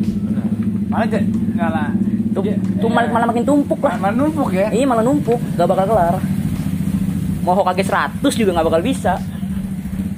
Malah 0.88 1.06
nggak 1.08 1.70
lah. 1.72 1.90
Tuh, 2.38 2.44
Iya. 2.46 2.56
tuh 2.78 2.90
malah, 2.92 3.10
malah 3.10 3.28
makin 3.34 3.46
tumpuk 3.46 3.82
lah. 3.82 3.96
Malah 3.98 4.16
numpuk 4.16 4.50
ya. 4.54 4.70
Iya 4.70 4.86
malah 4.86 5.02
numpuk, 5.02 5.40
gak 5.58 5.66
bakal 5.66 5.86
kelar. 5.90 6.16
Mau 7.42 7.56
Hokage 7.58 7.82
100 7.82 8.34
juga 8.38 8.54
gak 8.54 8.68
bakal 8.70 8.82
bisa. 8.86 9.18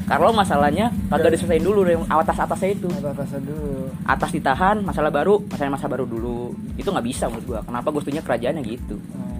Kalau 0.09 0.33
masalahnya 0.33 0.89
kagak 1.05 1.37
diselesain 1.37 1.61
dulu 1.61 1.85
yang 1.85 2.01
atas-atasnya 2.09 2.73
itu. 2.73 2.89
Atas-atasan 2.89 3.45
dulu. 3.45 3.93
Atas 4.09 4.29
ditahan, 4.33 4.81
masalah 4.81 5.13
baru, 5.13 5.37
masalah 5.45 5.77
masa 5.77 5.85
baru 5.85 6.09
dulu. 6.09 6.49
Itu 6.81 6.89
nggak 6.89 7.05
bisa 7.05 7.29
menurut 7.29 7.45
gua. 7.45 7.59
Kenapa 7.61 7.93
setuju 7.93 8.17
kerajaannya 8.25 8.63
gitu? 8.65 8.97
Hmm. 8.97 9.37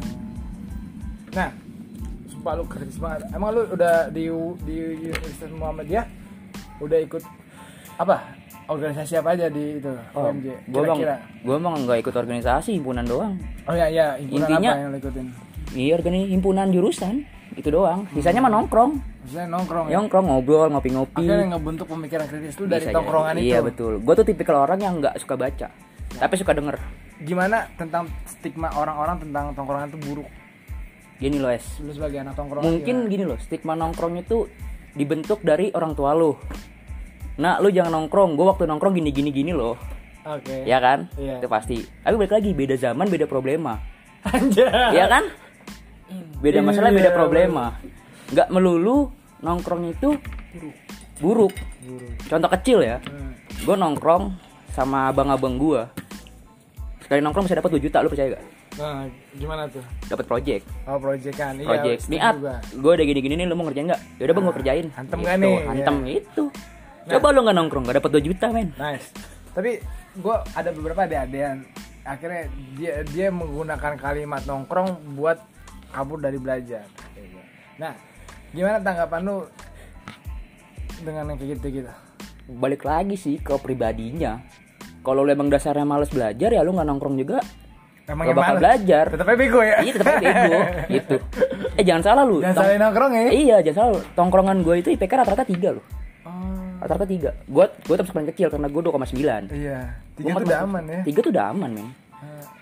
Nah, 1.33 1.50
sumpah 2.29 2.53
lu 2.53 2.69
kritis 2.69 3.01
banget. 3.01 3.25
Emang 3.33 3.50
lu 3.57 3.65
udah 3.65 4.13
di 4.13 4.29
di 4.62 4.75
Universitas 5.09 5.50
Muhammadiyah 5.57 6.05
udah 6.86 7.00
ikut 7.01 7.24
apa? 7.98 8.38
Organisasi 8.69 9.13
apa 9.17 9.33
aja 9.33 9.49
di 9.49 9.81
itu 9.81 9.89
bang, 10.13 10.35
Kira-kira. 10.69 11.17
gue 11.41 11.55
emang 11.57 11.73
nggak 11.81 12.05
ikut 12.05 12.13
organisasi, 12.13 12.77
himpunan 12.77 13.01
doang. 13.01 13.33
Oh 13.65 13.73
iya 13.73 13.89
iya, 13.89 14.05
himpunan 14.15 14.45
Intinya- 14.47 14.71
apa 14.71 14.79
yang 14.79 14.93
ikutin? 14.95 15.25
Iya, 15.69 15.91
organi 15.95 16.19
himpunan 16.29 16.67
jurusan 16.69 17.13
itu 17.53 17.65
doang. 17.67 18.05
Sisanya 18.13 18.39
mah 18.39 18.51
nongkrong, 18.51 18.91
Maksudnya 18.95 19.45
nongkrong 19.47 19.85
ya? 19.85 19.95
nongkrong 19.97 20.25
ngobrol, 20.27 20.69
ngopi-ngopi. 20.69 21.17
Akhirnya 21.19 21.45
ngebentuk 21.51 21.88
pemikiran 21.88 22.25
kritis 22.25 22.55
lu 22.55 22.65
dari 22.65 22.85
tongkrongan 22.88 23.33
itu. 23.35 23.45
Iya 23.47 23.59
betul. 23.59 23.93
Gue 23.97 24.13
tuh 24.13 24.23
tipikal 24.23 24.61
orang 24.61 24.79
yang 24.79 24.93
nggak 24.97 25.17
suka 25.17 25.33
baca, 25.33 25.67
tapi 26.15 26.33
suka 26.38 26.53
denger. 26.53 26.77
Gimana 27.19 27.65
tentang 27.73 28.05
stigma 28.23 28.69
orang-orang 28.71 29.17
tentang 29.19 29.49
tongkrongan 29.51 29.89
itu 29.89 29.99
buruk? 30.05 30.29
Gini 31.17 31.35
loh 31.35 31.49
es, 31.49 31.65
Lu 31.81 31.89
sebagai 31.89 32.15
anak 32.17 32.31
tongkrongan 32.31 32.63
mungkin 32.63 32.95
gini 33.09 33.25
loh 33.25 33.35
stigma 33.35 33.73
nongkrong 33.73 34.13
itu 34.15 34.45
dibentuk 34.93 35.41
dari 35.41 35.67
orang 35.69 35.91
tua 35.91 36.13
lu 36.13 36.31
nah 37.39 37.55
lu 37.58 37.69
jangan 37.69 37.91
nongkrong 37.93 38.36
gue 38.36 38.46
waktu 38.46 38.63
nongkrong 38.65 38.93
gini 38.93 39.10
gini 39.10 39.31
gini 39.31 39.51
loh? 39.51 39.79
Oke. 40.22 40.62
ya 40.63 40.77
kan 40.77 41.08
Iya. 41.15 41.39
itu 41.39 41.48
pasti 41.48 41.77
tapi 41.98 42.15
balik 42.15 42.34
lagi 42.34 42.51
beda 42.51 42.75
zaman 42.75 43.08
beda 43.08 43.25
problema 43.25 43.79
Anjay. 44.22 44.67
ya 44.91 45.08
kan 45.08 45.24
beda 46.38 46.60
masalah 46.62 46.91
Iya, 46.91 46.98
beda 47.00 47.12
problema 47.12 47.65
nggak 48.29 48.48
melulu 48.50 49.10
nongkrong 49.39 49.89
itu 49.89 50.19
buruk 51.17 51.55
Guru. 51.79 52.08
contoh 52.25 52.50
kecil 52.51 52.79
ya 52.81 53.00
Hmm. 53.01 53.31
gue 53.58 53.75
nongkrong 53.75 54.36
sama 54.69 55.08
abang-abang 55.08 55.55
gue 55.55 55.81
sekali 57.01 57.19
nongkrong 57.19 57.43
bisa 57.43 57.55
dapat 57.55 57.72
2 57.74 57.81
juta 57.81 58.00
lu 58.00 58.10
percaya 58.10 58.29
gak 58.31 58.43
Nah, 58.77 59.03
gimana 59.34 59.65
tuh? 59.65 59.81
dapat 60.05 60.24
project 60.25 60.63
Oh. 60.86 60.96
Iya, 60.96 61.67
project 61.67 62.00
setuju 62.01 62.12
nih 62.12 62.19
at 62.22 62.36
juga. 62.38 62.55
gue 62.77 62.91
udah 62.93 63.05
gini-gini 63.08 63.34
nih 63.36 63.46
lu 63.46 63.55
mau 63.55 63.65
ngerjain 63.65 63.88
nggak 63.88 64.01
yaudah 64.15 64.34
bang 64.34 64.43
gue 64.43 64.55
kerjain 64.55 64.86
hantem 64.93 65.17
Gitu, 65.17 65.25
nggak 65.25 65.36
nih? 65.38 65.55
hantem 65.65 65.96
Iya. 65.98 66.13
itu 66.17 66.43
coba 67.11 67.27
lu 67.29 67.39
nggak 67.41 67.55
nongkrong 67.55 67.83
gak 67.83 67.97
dapat 67.97 68.11
2 68.15 68.27
juta 68.27 68.45
men 68.49 68.69
Nice. 68.75 69.09
Tapi 69.49 69.81
gue 70.15 70.35
ada 70.51 70.69
beberapa 70.69 71.03
adik-adik 71.03 71.39
yang 71.39 71.59
akhirnya 72.01 72.43
dia 72.73 72.93
dia 73.03 73.27
menggunakan 73.29 73.93
kalimat 73.95 74.41
nongkrong 74.43 74.87
buat 75.13 75.37
kabur 75.89 76.17
dari 76.17 76.37
belajar. 76.37 76.85
Nah, 77.75 77.93
gimana 78.49 78.77
tanggapan 78.77 79.21
lu 79.23 79.37
dengan 80.99 81.23
yang 81.25 81.37
kayak 81.37 81.51
gitu 81.55 81.67
gitu? 81.75 81.91
balik 82.49 82.81
lagi 82.81 83.13
sih 83.13 83.37
ke 83.37 83.53
pribadinya 83.55 84.41
kalau 84.99 85.21
lu 85.21 85.29
emang 85.29 85.47
dasarnya 85.47 85.85
males 85.85 86.09
belajar 86.09 86.49
ya 86.49 86.59
lu 86.59 86.73
nggak 86.73 86.87
nongkrong 86.87 87.15
juga 87.15 87.39
Emang 88.03 88.25
Gak 88.25 88.35
bakal 88.35 88.49
mana? 88.49 88.61
belajar. 88.65 89.05
Tetapnya 89.07 89.37
bego 89.37 89.59
ya. 89.61 89.75
iya 89.79 89.91
tetap 89.93 90.13
aja 90.15 90.29
bego 90.33 90.59
gitu 90.97 91.15
eh 91.77 91.83
jangan 91.85 92.03
salah 92.03 92.23
lu 92.25 92.41
Jangan 92.41 92.55
Tong- 92.55 92.65
salah 92.65 92.79
nongkrong 92.81 93.11
ya. 93.13 93.21
iya 93.29 93.57
jangan 93.61 93.77
salah 93.77 93.91
lu 93.93 94.01
tongkrongan 94.11 94.57
gue 94.59 94.75
itu 94.75 94.89
IPK 94.91 95.11
rata-rata 95.15 95.45
3 95.45 95.77
loh 95.77 95.85
Oh, 96.79 96.88
rata-rata 96.88 97.03
3 97.03 97.19
gue 97.45 97.65
gue 97.67 97.93
tetap 97.93 98.07
paling 98.09 98.29
kecil 98.31 98.48
karena 98.48 98.67
gue 98.67 98.81
2,9 98.81 99.51
iya. 99.51 99.79
Tiga 100.15 100.31
tuh 100.33 100.45
udah 100.45 100.59
aman 100.63 100.83
ya. 100.86 101.00
tiga 101.03 101.19
tuh 101.19 101.31
udah 101.31 101.45
aman 101.50 101.69
men 101.71 101.88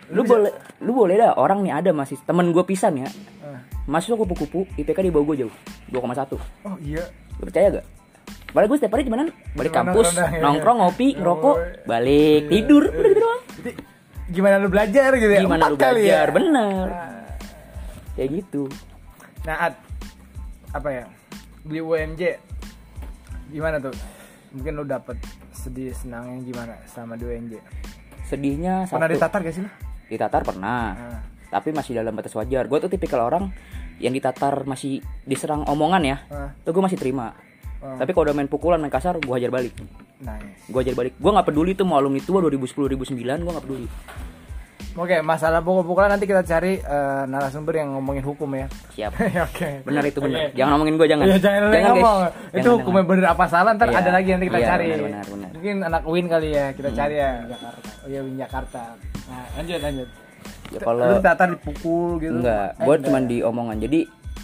lu 0.07 0.21
boleh 0.23 0.51
lu 0.79 0.91
boleh 0.91 1.15
dah 1.15 1.35
orang 1.35 1.59
nih 1.61 1.73
ada 1.75 1.91
masih 1.91 2.17
temen 2.23 2.49
gue 2.49 2.63
pisan 2.63 2.97
ya 2.97 3.09
ah. 3.41 3.59
masuk 3.85 4.17
kupu-kupu 4.17 4.63
IPK 4.73 4.97
di 4.99 5.11
bawah 5.11 5.25
gue 5.27 5.43
jauh 5.43 5.53
2,1 5.89 6.33
Oh 6.63 6.77
iya. 6.79 7.03
lu 7.35 7.43
percaya 7.43 7.69
gak 7.73 7.85
Padahal 8.47 8.67
gue 8.67 8.77
setiap 8.79 8.93
hari 8.93 9.03
gimana 9.03 9.21
balik 9.53 9.71
kampus 9.71 10.07
nongkrong 10.07 10.15
dah, 10.15 10.29
ya. 10.29 10.41
nongkrong 10.41 10.77
ngopi 10.79 11.07
Ya, 11.07 11.17
ngerokok 11.19 11.55
boy. 11.55 11.67
balik 11.85 12.41
tidur 12.47 12.83
udah 12.87 13.03
gitu 13.05 13.19
doang 13.19 13.41
Jadi 13.53 13.71
gimana 14.29 14.55
lu 14.57 14.67
belajar 14.67 15.09
gitu 15.13 15.29
ya? 15.29 15.39
gimana 15.39 15.61
Empat 15.61 15.69
lu 15.69 15.77
kali 15.77 16.01
belajar 16.01 16.25
ya? 16.25 16.33
bener 16.33 16.87
Ah. 16.87 17.09
kayak 18.13 18.29
gitu 18.33 18.63
Nah, 19.43 19.55
Ad, 19.61 19.75
apa 20.73 20.89
ya? 20.89 21.03
Di 21.61 21.79
UMJ 21.79 22.21
gimana 23.47 23.77
tuh? 23.77 23.93
Mungkin 24.49 24.71
lu 24.73 24.83
dapet 24.83 25.19
sedih 25.51 25.91
senangnya 25.91 26.39
gimana 26.41 26.73
sama 26.85 27.13
di 27.13 27.23
UMJ? 27.23 27.59
sedihnya 28.23 28.83
Pernah 28.85 29.07
satu 29.07 29.15
ditatar 29.15 29.39
gak 29.39 29.53
sih 29.53 29.63
lu? 29.63 29.71
ditatar 30.07 30.41
pernah 30.41 30.83
Ah. 30.91 31.19
tapi 31.49 31.71
masih 31.71 31.95
dalam 31.95 32.11
batas 32.11 32.31
wajar 32.33 32.63
gue 32.63 32.77
tuh 32.77 32.87
tipikal 32.87 33.23
orang 33.23 33.51
yang 33.97 34.11
ditatar 34.11 34.63
masih 34.63 34.99
diserang 35.23 35.63
omongan 35.63 36.03
ya 36.05 36.17
Ah. 36.27 36.51
tuh 36.61 36.71
gue 36.71 36.79
masih 36.81 36.95
terima 36.95 37.31
Oh. 37.77 37.95
tapi 37.95 38.11
kalau 38.11 38.25
udah 38.25 38.35
main 38.35 38.47
pukulan 38.47 38.79
main 38.79 38.89
kasar 38.89 39.15
gue 39.15 39.31
hajar 39.31 39.47
balik 39.47 39.71
Nice. 40.17 40.63
gue 40.65 40.75
hajar 40.77 40.91
balik 40.93 41.13
gue 41.13 41.27
nggak 41.29 41.43
peduli 41.45 41.71
tuh 41.71 41.83
mau 41.83 41.95
alumni 41.95 42.19
tua 42.19 42.39
2010 42.41 42.87
2009 42.89 43.15
gue 43.37 43.51
nggak 43.53 43.63
peduli 43.63 43.87
Oke, 44.97 45.21
masalah 45.21 45.61
pukul-pukulan 45.61 46.09
nanti 46.09 46.25
kita 46.25 46.41
cari 46.41 46.75
eh, 46.75 47.23
narasumber 47.23 47.69
yang 47.75 47.93
ngomongin 47.93 48.25
hukum 48.25 48.49
ya. 48.51 48.65
siap 48.89 49.13
Oke. 49.47 49.85
benar 49.85 50.01
itu 50.03 50.17
benar 50.17 50.39
Oke. 50.43 50.57
jangan 50.57 50.69
ngomongin 50.73 50.93
gue 50.95 51.07
jangan 51.07 51.23
Iya, 51.23 51.37
jangan, 51.37 51.59
jangan 51.61 51.71
guys. 51.71 51.85
ngomong. 51.93 52.17
Itu 52.17 52.33
Jangan, 52.57 52.73
hukumnya 52.75 53.03
bener 53.05 53.25
apa 53.27 53.45
salah 53.45 53.71
ntar 53.71 53.87
Iya. 53.87 53.97
ada 53.99 54.09
lagi 54.11 54.29
nanti 54.33 54.45
kita 54.45 54.57
Iya, 54.57 54.67
cari. 54.67 54.85
benar, 54.87 54.99
benar, 54.99 55.25
benar. 55.29 55.49
Mungkin 55.53 55.75
anak 55.83 56.01
Win 56.03 56.25
kali 56.27 56.49
ya 56.49 56.65
kita 56.73 56.89
cari 56.91 57.15
ya. 57.15 57.31
Jakarta. 57.47 57.89
Oh 57.95 58.07
iya 58.07 58.19
Win 58.19 58.35
Jakarta. 58.35 58.81
Nah, 59.27 59.43
lanjut 59.53 59.79
lanjut. 59.79 60.09
Ya, 60.67 60.79
kalau 60.81 60.99
Lu 60.99 61.13
ditatar 61.15 61.47
dipukul 61.53 62.09
gitu. 62.17 62.33
enggak 62.33 62.67
Eh, 62.73 62.83
gue 62.83 62.95
cuman 62.99 63.23
di 63.23 63.37
omongan 63.39 63.77
jadi 63.79 63.99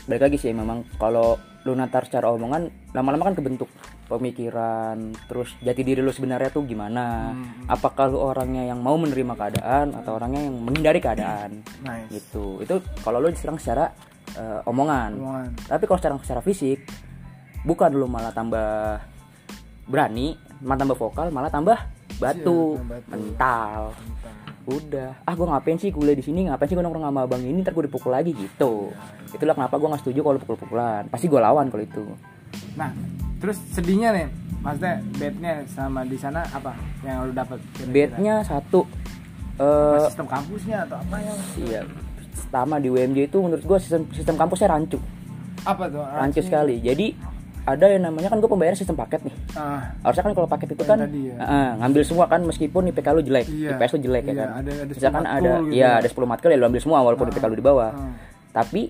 balik 0.06 0.22
lagi 0.22 0.38
sih 0.38 0.52
memang 0.52 0.86
kalau 0.96 1.36
lu 1.64 1.74
natar 1.74 2.04
secara 2.04 2.30
omongan 2.30 2.62
lama-lama 2.92 3.24
kan 3.26 3.36
kebentuk 3.36 3.72
pemikiran 4.14 4.98
terus 5.26 5.54
jati 5.60 5.82
diri 5.82 6.00
lu 6.00 6.10
sebenarnya 6.10 6.50
tuh 6.50 6.64
gimana 6.64 7.32
Hmm. 7.32 7.68
apakah 7.68 8.08
lu 8.08 8.18
orangnya 8.18 8.64
yang 8.64 8.78
mau 8.78 8.94
menerima 8.96 9.34
keadaan 9.34 9.94
atau 9.94 10.16
orangnya 10.16 10.44
yang 10.44 10.56
menghindari 10.56 10.98
keadaan 10.98 11.62
Nice. 11.82 12.10
gitu 12.12 12.60
itu 12.60 12.74
kalau 13.00 13.18
lu 13.18 13.28
diserang 13.28 13.56
secara 13.56 13.92
eh, 14.32 14.60
omongan. 14.64 15.12
Omongan. 15.16 15.50
tapi 15.68 15.84
kalau 15.84 15.98
secara 15.98 16.16
secara 16.20 16.42
fisik 16.42 16.80
bukan 17.62 17.92
lu 17.92 18.06
malah 18.06 18.30
tambah 18.30 19.00
berani 19.84 20.36
malah 20.60 20.80
tambah 20.80 20.96
vokal 20.96 21.28
malah 21.30 21.50
tambah 21.50 21.76
batu, 22.16 22.80
tambah 22.80 23.00
batu. 23.00 23.10
mental 23.12 23.82
Entah. 23.92 24.36
udah 24.64 25.10
ah 25.22 25.34
gue 25.34 25.44
ngapain 25.46 25.76
sih 25.76 25.92
kuliah 25.92 26.14
di 26.14 26.24
sini 26.24 26.48
ngapain 26.48 26.66
sih 26.66 26.74
gue 26.74 26.82
nongkrong 26.82 27.04
sama 27.04 27.22
abang 27.24 27.40
ini 27.40 27.60
ntar 27.60 27.72
gue 27.72 27.84
dipukul 27.84 28.10
lagi 28.10 28.32
gitu 28.32 28.96
itulah 29.30 29.54
kenapa 29.54 29.76
gue 29.76 29.88
nggak 29.88 30.02
setuju 30.02 30.20
kalau 30.22 30.40
pukul-pukulan 30.40 31.04
pasti 31.08 31.28
gue 31.28 31.38
lawan 31.38 31.68
kalau 31.68 31.84
itu 31.84 32.06
Nah, 32.74 32.90
terus 33.44 33.60
sedihnya 33.70 34.10
nih, 34.10 34.28
maksudnya 34.58 34.96
bednya 35.14 35.54
sama 35.68 36.02
di 36.02 36.16
sana 36.16 36.48
apa 36.48 36.72
yang 37.04 37.28
lu 37.28 37.36
dapat? 37.36 37.60
bednya 37.86 38.40
satu 38.40 38.88
eh 39.54 40.00
sistem 40.08 40.26
kampusnya 40.26 40.78
atau 40.82 40.96
apa 40.98 41.16
yang? 41.20 41.38
iya 41.60 41.82
pertama 42.34 42.80
di 42.80 42.88
UMJ 42.88 43.28
itu 43.28 43.38
menurut 43.38 43.62
gue 43.62 43.78
sistem 43.78 44.08
sistem 44.10 44.34
kampusnya 44.34 44.70
rancu 44.70 44.98
Apa 45.62 45.86
tuh? 45.86 46.02
rancu 46.02 46.40
sekali 46.40 46.80
jadi 46.80 47.14
ada 47.64 47.86
yang 47.86 48.04
namanya 48.04 48.28
kan 48.28 48.38
gue 48.38 48.48
pembayaran 48.48 48.76
sistem 48.76 48.96
paket 48.96 49.24
nih 49.24 49.36
Ah, 49.54 49.92
harusnya 50.02 50.24
kan 50.24 50.34
kalau 50.34 50.48
paket 50.48 50.70
itu 50.72 50.84
kan 50.84 50.98
tadi 51.02 51.28
ya. 51.28 51.36
eh, 51.38 51.70
ngambil 51.78 52.02
semua 52.04 52.26
kan 52.26 52.42
meskipun 52.42 52.88
IPK 52.88 53.08
lu 53.10 53.22
jelek 53.22 53.46
Iya, 53.46 53.70
IPS 53.74 53.92
lu 53.92 54.00
jelek 54.02 54.24
ya 54.24 54.28
iya, 54.28 54.36
kan 54.36 54.48
ada- 54.56 54.74
ada 54.74 54.84
10 54.86 54.96
misalkan 54.96 55.24
ada 55.26 55.52
gitu 55.62 55.72
ya 55.72 55.82
ya. 55.84 55.90
ada 56.00 56.08
10 56.08 56.24
matkul 56.26 56.50
ya 56.50 56.58
lu 56.58 56.66
ambil 56.66 56.82
semua 56.82 57.00
walaupun 57.02 57.26
IPK 57.28 57.46
lu 57.46 57.56
di 57.56 57.66
bawah 57.66 57.92
ah. 57.92 58.14
tapi 58.52 58.82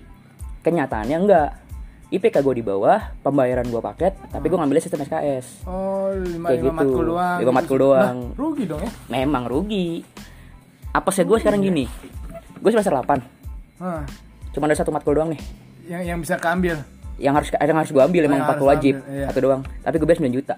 kenyataannya 0.60 1.16
enggak 1.18 1.48
IPK 2.14 2.40
gue 2.40 2.54
di 2.54 2.64
bawah 2.64 2.96
pembayaran 3.18 3.64
gue 3.64 3.80
paket 3.80 4.14
tapi 4.28 4.46
gue 4.46 4.54
ngambilnya 4.54 4.80
sistem 4.80 5.02
SKS 5.02 5.64
Oh, 5.64 6.08
lima, 6.10 6.48
Kayak 6.48 6.60
lima 6.60 6.70
gitu. 6.70 6.78
matkul 6.78 7.04
doang. 7.06 7.36
Lima 7.38 7.52
matkul 7.52 7.78
doang. 7.80 8.16
Nah, 8.24 8.34
rugi 8.34 8.64
dong 8.64 8.80
ya? 8.80 8.90
memang 9.08 9.44
rugi 9.44 10.04
apa 10.88 11.08
sih 11.10 11.22
gue 11.22 11.36
sekarang 11.36 11.60
gini 11.60 11.84
gue 12.56 12.70
semester 12.70 12.94
8 12.94 13.18
Ah, 13.76 14.06
cuma 14.50 14.64
ada 14.64 14.74
satu 14.74 14.88
matkul 14.88 15.12
doang 15.12 15.28
nih 15.28 15.40
yang 15.84 16.02
yang 16.06 16.18
bisa 16.18 16.36
keambil. 16.36 16.78
yang 17.14 17.30
harus 17.32 17.50
yang 17.52 17.74
harus 17.74 17.90
gue 17.90 18.00
ambil 18.00 18.22
emang 18.24 18.38
yang 18.38 18.48
matkul 18.48 18.64
harus 18.64 18.78
wajib 18.78 18.94
ambil, 18.96 19.10
iya. 19.12 19.26
satu 19.28 19.40
doang 19.40 19.62
tapi 19.80 19.94
gue 19.96 20.06
bayar 20.06 20.20
9 20.20 20.30
juta 20.32 20.54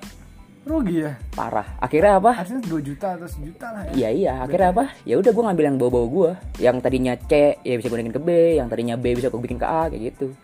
Rugi 0.62 0.98
ya? 0.98 1.14
parah 1.30 1.78
akhirnya 1.78 2.18
apa 2.18 2.30
Harusnya 2.34 2.58
2 2.60 2.74
juta 2.82 3.14
atau 3.14 3.24
sejuta 3.24 3.70
lah 3.70 3.82
ya. 3.86 3.90
Iya 3.94 4.08
iya, 4.10 4.32
akhirnya 4.42 4.68
apa? 4.70 4.84
Ya 5.02 5.14
udah 5.14 5.30
gue 5.30 5.44
ngambil 5.44 5.64
yang 5.64 5.76
bawa-bawa 5.76 6.06
gue, 6.08 6.30
yang 6.58 6.76
tadinya 6.80 7.14
C 7.16 7.32
ya 7.56 7.74
bisa 7.74 7.86
gue 7.86 7.96
naikin 7.96 8.10
ke 8.10 8.18
B, 8.18 8.28
yang 8.58 8.66
tadinya 8.66 8.94
B 8.94 9.14
bisa 9.14 9.30
gue 9.30 9.38
bikin 9.38 9.56
ke 9.56 9.64
A 9.64 9.86
kayak 9.86 10.10
gitu. 10.10 10.34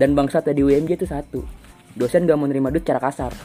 Dan 0.00 0.16
bangsat 0.16 0.48
tadi 0.48 0.64
UMJ 0.64 0.96
itu 0.96 1.04
satu, 1.04 1.44
dosen 1.92 2.24
gak 2.24 2.40
mau 2.40 2.48
nerima 2.48 2.72
duit 2.72 2.80
secara 2.80 3.04
kasar. 3.04 3.36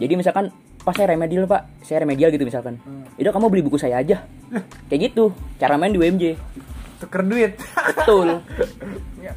Jadi 0.00 0.16
misalkan 0.16 0.48
pas 0.80 0.96
saya 0.96 1.12
remedial 1.12 1.44
pak, 1.44 1.84
saya 1.84 2.08
remedial 2.08 2.32
gitu 2.32 2.48
misalkan, 2.48 2.80
itu 3.20 3.28
kamu 3.28 3.52
beli 3.52 3.60
buku 3.60 3.76
saya 3.76 4.00
aja, 4.00 4.24
kayak 4.88 5.12
gitu. 5.12 5.28
Cara 5.60 5.76
main 5.76 5.92
di 5.92 6.00
UMJ, 6.00 6.40
Tuker 6.98 7.22
duit. 7.22 7.52
betul. 7.94 8.28
Ya. 9.18 9.34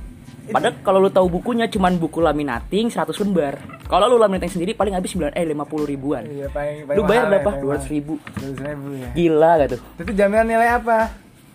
Padahal 0.49 0.73
kalau 0.81 0.99
lu 0.99 1.09
tahu 1.09 1.29
bukunya 1.29 1.69
cuman 1.69 2.01
buku 2.01 2.17
laminating 2.17 2.89
100 2.89 3.13
lembar. 3.21 3.61
Kalau 3.85 4.09
lu 4.09 4.17
laminating 4.17 4.49
sendiri 4.49 4.73
paling 4.73 4.97
habis 4.97 5.13
9 5.13 5.29
eh 5.31 5.45
50 5.45 5.53
ribuan. 5.85 6.25
Iya, 6.25 6.49
paling, 6.49 6.89
paling 6.89 6.97
Lu 6.97 7.01
bayar 7.05 7.23
ya, 7.23 7.29
berapa? 7.29 7.49
paling 7.61 7.77
200 7.77 7.93
ribu. 7.93 8.13
mahal. 8.17 8.51
200 8.57 8.69
ribu 8.73 8.87
ya. 8.97 9.09
Gila 9.13 9.51
gak 9.53 9.69
tuh? 9.69 9.81
Itu 10.01 10.11
jaminan 10.17 10.45
nilai 10.49 10.69
apa? 10.81 10.97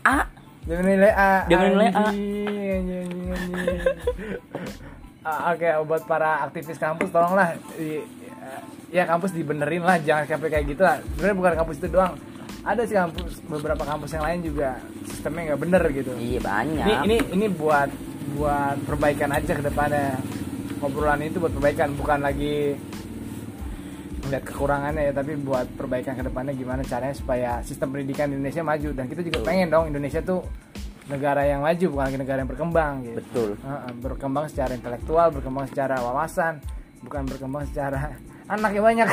A 0.07 0.17
Jaminan 0.67 0.99
nilai 0.99 1.13
A. 1.15 1.33
Jaminan 1.47 1.73
nilai 1.79 1.91
A. 1.95 2.07
Ah, 5.27 5.51
Oke, 5.55 5.67
buat 5.87 6.03
para 6.07 6.47
aktivis 6.47 6.79
kampus 6.79 7.11
tolonglah 7.11 7.59
di, 7.75 7.99
ya 8.95 9.03
kampus 9.07 9.35
dibenerin 9.35 9.83
lah, 9.83 9.99
jangan 9.99 10.27
sampai 10.27 10.51
kayak 10.51 10.65
gitu 10.71 10.83
lah. 10.87 11.03
Sebenarnya 11.03 11.37
bukan 11.39 11.53
kampus 11.59 11.77
itu 11.83 11.89
doang. 11.91 12.15
Ada 12.67 12.83
sih 12.87 12.95
kampus 12.99 13.43
beberapa 13.47 13.83
kampus 13.87 14.11
yang 14.15 14.27
lain 14.27 14.41
juga 14.43 14.79
sistemnya 15.07 15.55
nggak 15.55 15.61
bener 15.67 15.83
gitu. 15.95 16.13
Iya 16.19 16.41
banyak. 16.43 16.83
Ini 16.83 16.95
ini 17.07 17.17
ini 17.35 17.47
buat 17.51 17.91
buat 18.39 18.77
perbaikan 18.87 19.31
aja 19.35 19.55
ke 19.55 19.63
depannya. 19.63 20.19
Obrolan 20.83 21.23
itu 21.23 21.39
buat 21.39 21.55
perbaikan 21.55 21.95
bukan 21.95 22.21
lagi 22.23 22.75
melihat 24.27 24.45
kekurangannya 24.51 25.03
ya 25.09 25.13
tapi 25.15 25.39
buat 25.39 25.67
perbaikan 25.79 26.19
ke 26.19 26.23
depannya 26.27 26.53
gimana 26.53 26.83
caranya 26.83 27.15
supaya 27.15 27.63
sistem 27.63 27.95
pendidikan 27.95 28.29
di 28.29 28.39
Indonesia 28.39 28.63
maju 28.67 28.89
dan 28.93 29.05
kita 29.07 29.23
juga 29.23 29.39
pengen 29.47 29.71
dong 29.71 29.89
Indonesia 29.89 30.21
tuh 30.21 30.43
negara 31.07 31.47
yang 31.47 31.63
maju 31.63 31.87
bukan 31.87 32.05
lagi 32.11 32.19
negara 32.19 32.39
yang 32.43 32.51
berkembang 32.51 32.93
gitu. 33.07 33.19
Betul. 33.23 33.51
Heeh, 33.63 33.93
berkembang 34.03 34.47
secara 34.51 34.75
intelektual, 34.75 35.31
berkembang 35.31 35.67
secara 35.71 36.03
wawasan, 36.03 36.59
bukan 37.07 37.23
berkembang 37.31 37.63
secara 37.71 38.19
anaknya 38.53 38.83
banyak. 38.83 39.09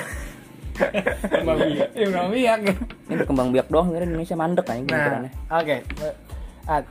Berkembang 0.74 1.58
biak. 1.62 1.90
Iya, 1.98 2.06
berkembang 2.10 2.32
biak. 2.34 2.58
Ini 3.06 3.16
berkembang 3.22 3.50
biak 3.54 3.68
doang, 3.70 3.86
sebenarnya 3.94 4.10
Indonesia 4.10 4.36
mandek 4.38 4.66
kan 4.66 4.78
Nah, 4.90 5.30
oke. 5.54 5.78
Ad, 6.66 6.84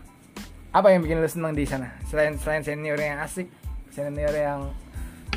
apa 0.71 0.87
yang 0.95 1.00
bikin 1.02 1.19
lu 1.19 1.26
seneng 1.26 1.52
di 1.52 1.67
sana? 1.67 1.91
Selain 2.07 2.38
selain 2.38 2.62
senior 2.62 2.95
yang 2.95 3.19
asik, 3.26 3.50
senior 3.91 4.31
yang 4.31 4.71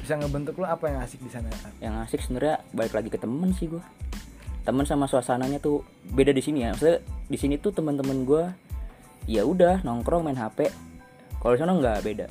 bisa 0.06 0.22
ngebentuk 0.22 0.62
lu, 0.62 0.70
apa 0.70 0.86
yang 0.86 1.02
asik 1.02 1.18
di 1.26 1.34
sana? 1.34 1.50
Yang 1.82 1.94
asik 2.06 2.20
sebenarnya 2.22 2.62
balik 2.78 2.94
lagi 2.94 3.10
ke 3.10 3.18
temen 3.18 3.50
sih 3.58 3.66
gua. 3.66 3.82
Temen 4.62 4.86
sama 4.86 5.10
suasananya 5.10 5.58
tuh 5.58 5.82
beda 6.14 6.30
di 6.30 6.46
sini 6.46 6.62
ya. 6.62 6.78
Maksudnya 6.78 7.02
di 7.26 7.38
sini 7.42 7.58
tuh 7.58 7.74
teman-teman 7.74 8.22
gua 8.22 8.54
ya 9.26 9.42
udah 9.42 9.82
nongkrong 9.82 10.22
main 10.22 10.38
HP. 10.38 10.70
Kalau 11.42 11.54
di 11.58 11.60
sana 11.60 11.74
nggak 11.74 12.06
beda. 12.06 12.28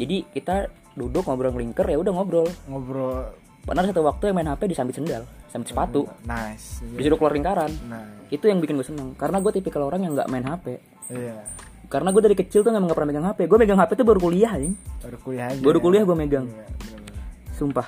Jadi 0.00 0.24
kita 0.32 0.72
duduk 0.96 1.28
ngobrol 1.28 1.52
ngelingker 1.52 1.84
ya 1.84 2.00
udah 2.00 2.12
ngobrol 2.16 2.48
ngobrol 2.70 3.28
Padahal 3.64 3.88
satu 3.88 4.04
waktu 4.04 4.24
yang 4.28 4.36
main 4.36 4.50
HP 4.52 4.62
disambit 4.68 4.92
sendal, 5.00 5.24
sambit 5.48 5.72
sepatu, 5.72 6.04
nice 6.28 6.84
disuruh 7.00 7.16
keluar 7.16 7.32
lingkaran. 7.32 7.72
nah 7.88 8.04
Itu 8.28 8.44
yang 8.44 8.60
bikin 8.60 8.76
gue 8.76 8.84
seneng, 8.84 9.16
karena 9.16 9.40
gue 9.40 9.56
tipikal 9.56 9.88
orang 9.88 10.04
yang 10.04 10.12
nggak 10.12 10.28
main 10.28 10.44
HP. 10.44 10.76
iya 11.08 11.40
Karena 11.86 12.08
gue 12.10 12.22
dari 12.24 12.36
kecil 12.36 12.64
tuh 12.64 12.70
nggak 12.70 12.90
pernah 12.90 13.08
megang 13.08 13.26
HP. 13.28 13.40
Gue 13.46 13.58
megang 13.60 13.78
HP 13.78 13.90
tuh 13.94 14.06
baru 14.06 14.18
kuliah, 14.18 14.56
anjing. 14.56 14.74
baru 15.00 15.16
kuliah 15.20 15.46
aja 15.52 15.60
Baru 15.60 15.78
ya. 15.78 15.82
kuliah 15.84 16.02
gue 16.02 16.16
megang, 16.16 16.46
Iya, 16.48 16.66
sumpah. 17.54 17.86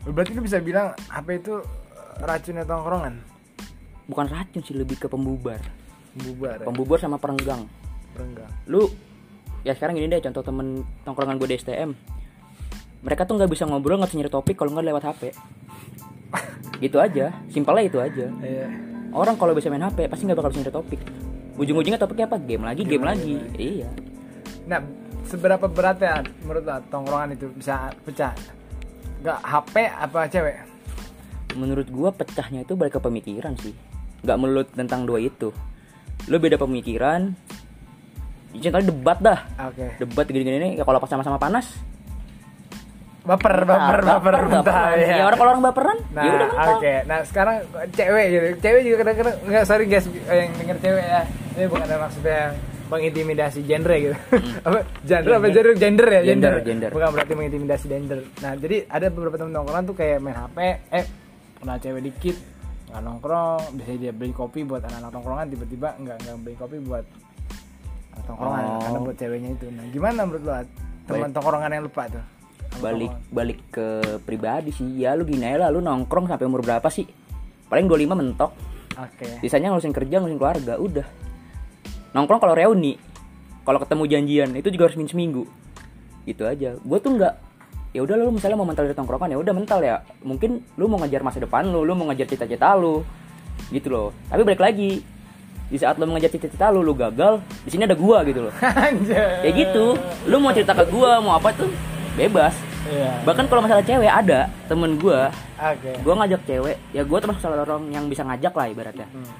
berarti 0.00 0.32
lu 0.32 0.42
bisa 0.42 0.58
bilang 0.58 0.90
HP 1.06 1.28
itu 1.38 1.54
racunnya 2.18 2.64
tongkrongan 2.64 3.14
Bukan 4.10 4.26
racun 4.26 4.60
sih, 4.64 4.74
lebih 4.74 4.98
ke 4.98 5.06
pembubar. 5.06 5.60
bubar 6.10 6.58
ya 6.58 6.66
Pembubar 6.66 6.98
sama 6.98 7.14
perenggang. 7.16 7.62
berenggang 8.10 8.50
Lu, 8.66 8.90
ya 9.62 9.70
sekarang 9.70 9.94
gini 9.94 10.10
deh, 10.10 10.18
contoh 10.18 10.42
temen 10.42 10.82
tongkrongan 11.06 11.38
gue 11.38 11.46
di 11.46 11.56
STM. 11.56 11.94
Mereka 13.00 13.22
tuh 13.24 13.38
nggak 13.38 13.48
bisa 13.48 13.64
ngobrol, 13.70 14.02
nggak 14.02 14.10
nyari 14.12 14.28
topik 14.28 14.58
kalau 14.58 14.74
nggak 14.74 14.86
lewat 14.90 15.04
HP. 15.14 15.22
gitu 16.84 16.98
aja, 16.98 17.30
simpelnya 17.54 17.86
itu 17.86 17.98
aja. 18.02 18.26
iya 18.42 18.66
Orang 19.14 19.38
kalau 19.38 19.54
bisa 19.54 19.70
main 19.70 19.82
HP 19.82 20.10
pasti 20.10 20.26
nggak 20.26 20.38
bakal 20.42 20.50
bisa 20.50 20.60
nyari 20.66 20.74
topik. 20.74 21.00
Ujung-ujungnya 21.58 21.98
topiknya 21.98 22.26
apa? 22.30 22.38
Game 22.38 22.64
lagi, 22.66 22.82
game, 22.86 23.06
lagi. 23.06 23.34
Iya. 23.58 23.90
nah 24.68 24.78
seberapa 25.26 25.66
berat 25.66 25.98
ya 25.98 26.22
menurut 26.46 26.62
lo 26.62 26.78
tongkrongan 26.90 27.34
itu 27.34 27.50
bisa 27.50 27.90
pecah 28.06 28.30
Gak 29.20 29.40
HP 29.42 29.74
apa 29.90 30.30
cewek 30.30 30.56
Menurut 31.58 31.90
gua 31.90 32.14
pecahnya 32.14 32.62
itu 32.62 32.78
balik 32.78 32.98
ke 32.98 33.00
pemikiran 33.02 33.58
sih. 33.58 33.74
Nggak 34.22 34.38
melut 34.38 34.68
tentang 34.70 35.02
dua 35.02 35.18
itu. 35.18 35.50
Lu 36.30 36.36
beda 36.38 36.54
pemikiran. 36.54 37.34
Contohnya 38.54 38.86
debat 38.86 39.18
dah. 39.18 39.40
oke 39.70 39.98
Debat 39.98 40.26
gini-gini 40.30 40.58
nih, 40.58 40.70
ya 40.78 40.84
kalau 40.86 41.02
pas 41.02 41.10
sama-sama 41.10 41.38
panas. 41.38 41.66
baper 43.20 43.68
baper 43.68 44.00
ah, 44.00 44.16
baper 44.16 44.32
baper, 44.32 44.34
bentar, 44.48 44.96
baper. 44.96 44.98
Ya 45.04 45.22
orang 45.28 45.38
kalau 45.38 45.50
orang 45.52 45.64
baperan, 45.68 45.98
Nah, 46.16 46.22
ya 46.24 46.30
udah 46.34 46.48
mental. 46.50 46.70
oke. 46.80 46.94
Nah, 47.04 47.18
sekarang 47.28 47.56
cewek 47.92 48.26
gitu. 48.32 48.46
Cewek 48.64 48.80
juga 48.80 48.96
kadang-kadang 49.04 49.36
enggak 49.44 49.64
sorry 49.68 49.84
guys 49.86 50.06
yang 50.08 50.50
denger 50.56 50.76
cewek 50.80 51.04
ya. 51.04 51.22
Ini 51.56 51.66
bukan 51.66 51.82
ada 51.84 51.96
maksudnya 51.98 52.40
mengintimidasi 52.90 53.60
genre 53.62 53.96
gitu. 53.96 54.16
apa 54.66 54.78
genre 55.02 55.32
apa 55.38 55.48
genre 55.50 55.72
gender 55.74 56.06
ya? 56.10 56.20
Hmm. 56.20 56.28
Gender, 56.30 56.52
gender. 56.62 56.90
Bukan 56.90 57.08
berarti 57.14 57.32
mengintimidasi 57.34 57.86
gender. 57.86 58.18
Nah, 58.42 58.52
jadi 58.58 58.76
ada 58.86 59.06
beberapa 59.08 59.36
temen 59.38 59.54
nongkrongan 59.54 59.84
tuh 59.86 59.96
kayak 59.96 60.18
main 60.18 60.34
HP, 60.34 60.58
eh 60.90 61.06
kenal 61.60 61.76
cewek 61.76 62.02
dikit 62.02 62.36
nggak 62.90 63.02
nongkrong 63.06 63.62
bisa 63.78 63.94
dia 63.94 64.10
beli 64.10 64.34
kopi 64.34 64.66
buat 64.66 64.82
anak-anak 64.82 65.14
nongkrongan 65.14 65.46
tiba-tiba 65.46 65.88
nggak 65.94 66.16
nggak 66.26 66.36
beli 66.42 66.56
kopi 66.58 66.76
buat 66.82 67.06
anak 68.10 68.24
nongkrongan 68.26 68.62
Oh. 68.66 68.78
karena 68.82 68.98
buat 68.98 69.16
ceweknya 69.16 69.50
itu 69.54 69.66
nah 69.70 69.84
gimana 69.86 70.20
menurut 70.26 70.42
lo 70.42 70.52
teman 71.06 71.30
tongkrongan 71.30 71.70
yang 71.70 71.86
lupa 71.86 72.10
tuh 72.10 72.24
Balik 72.78 73.10
balik 73.34 73.58
ke 73.74 73.86
pribadi 74.22 74.70
sih. 74.70 75.02
Ya 75.02 75.18
lu 75.18 75.26
gini 75.26 75.42
aja 75.42 75.66
lah, 75.66 75.74
lu 75.74 75.82
nongkrong 75.82 76.30
sampai 76.30 76.46
umur 76.46 76.62
berapa 76.62 76.86
sih? 76.86 77.02
Paling 77.66 77.90
25 77.90 78.14
mentok. 78.14 78.50
oke 78.94 79.42
Sisanya 79.42 79.74
ngurusin 79.74 79.90
kerja, 79.90 80.22
ngurusin 80.22 80.38
keluarga, 80.38 80.78
udah. 80.78 81.02
Nongkrong 82.10 82.40
kalau 82.42 82.54
reuni, 82.54 82.98
kalau 83.62 83.78
ketemu 83.78 84.04
janjian 84.06 84.50
itu 84.54 84.68
juga 84.68 84.90
harus 84.90 84.98
min 84.98 85.06
seminggu. 85.06 85.46
Itu 86.26 86.42
aja. 86.44 86.74
Gue 86.80 86.98
tuh 86.98 87.14
nggak 87.14 87.34
ya 87.90 88.06
udah 88.06 88.14
lu 88.14 88.30
misalnya 88.30 88.54
mau 88.54 88.66
mental 88.66 88.86
dari 88.86 88.94
tongkrongan 88.94 89.34
ya 89.34 89.38
udah 89.38 89.54
mental 89.54 89.78
ya. 89.82 90.02
Mungkin 90.22 90.62
lu 90.74 90.86
mau 90.86 90.98
ngejar 91.00 91.22
masa 91.22 91.38
depan 91.38 91.66
lu, 91.66 91.82
lu 91.82 91.94
mau 91.94 92.10
ngejar 92.10 92.26
cita-cita 92.26 92.74
lu. 92.74 93.02
Gitu 93.70 93.86
loh. 93.86 94.10
Tapi 94.26 94.42
balik 94.42 94.62
lagi 94.62 95.02
di 95.70 95.78
saat 95.78 96.02
lu 96.02 96.06
mengejar 96.10 96.34
cita-cita 96.34 96.66
lu, 96.74 96.82
lu 96.82 96.98
gagal, 96.98 97.38
di 97.62 97.70
sini 97.70 97.86
ada 97.86 97.94
gua 97.94 98.26
gitu 98.26 98.50
loh. 98.50 98.54
Kayak 99.42 99.54
gitu. 99.54 99.94
Lu 100.26 100.42
mau 100.42 100.50
cerita 100.50 100.74
ke 100.74 100.82
gua, 100.90 101.22
mau 101.22 101.38
apa 101.38 101.54
tuh 101.54 101.70
bebas. 102.18 102.58
Iya. 102.90 103.22
Bahkan 103.22 103.46
kalau 103.46 103.62
masalah 103.62 103.84
cewek 103.86 104.10
ada 104.10 104.50
temen 104.66 104.98
gua, 104.98 105.30
Oke. 105.62 105.94
gua 106.02 106.14
ngajak 106.24 106.42
cewek, 106.42 106.74
ya 106.90 107.06
gua 107.06 107.22
termasuk 107.22 107.38
salah 107.38 107.62
orang 107.62 107.86
yang 107.92 108.10
bisa 108.10 108.26
ngajak 108.26 108.50
lah 108.50 108.66
ibaratnya 108.66 109.06
Hmm. 109.12 109.30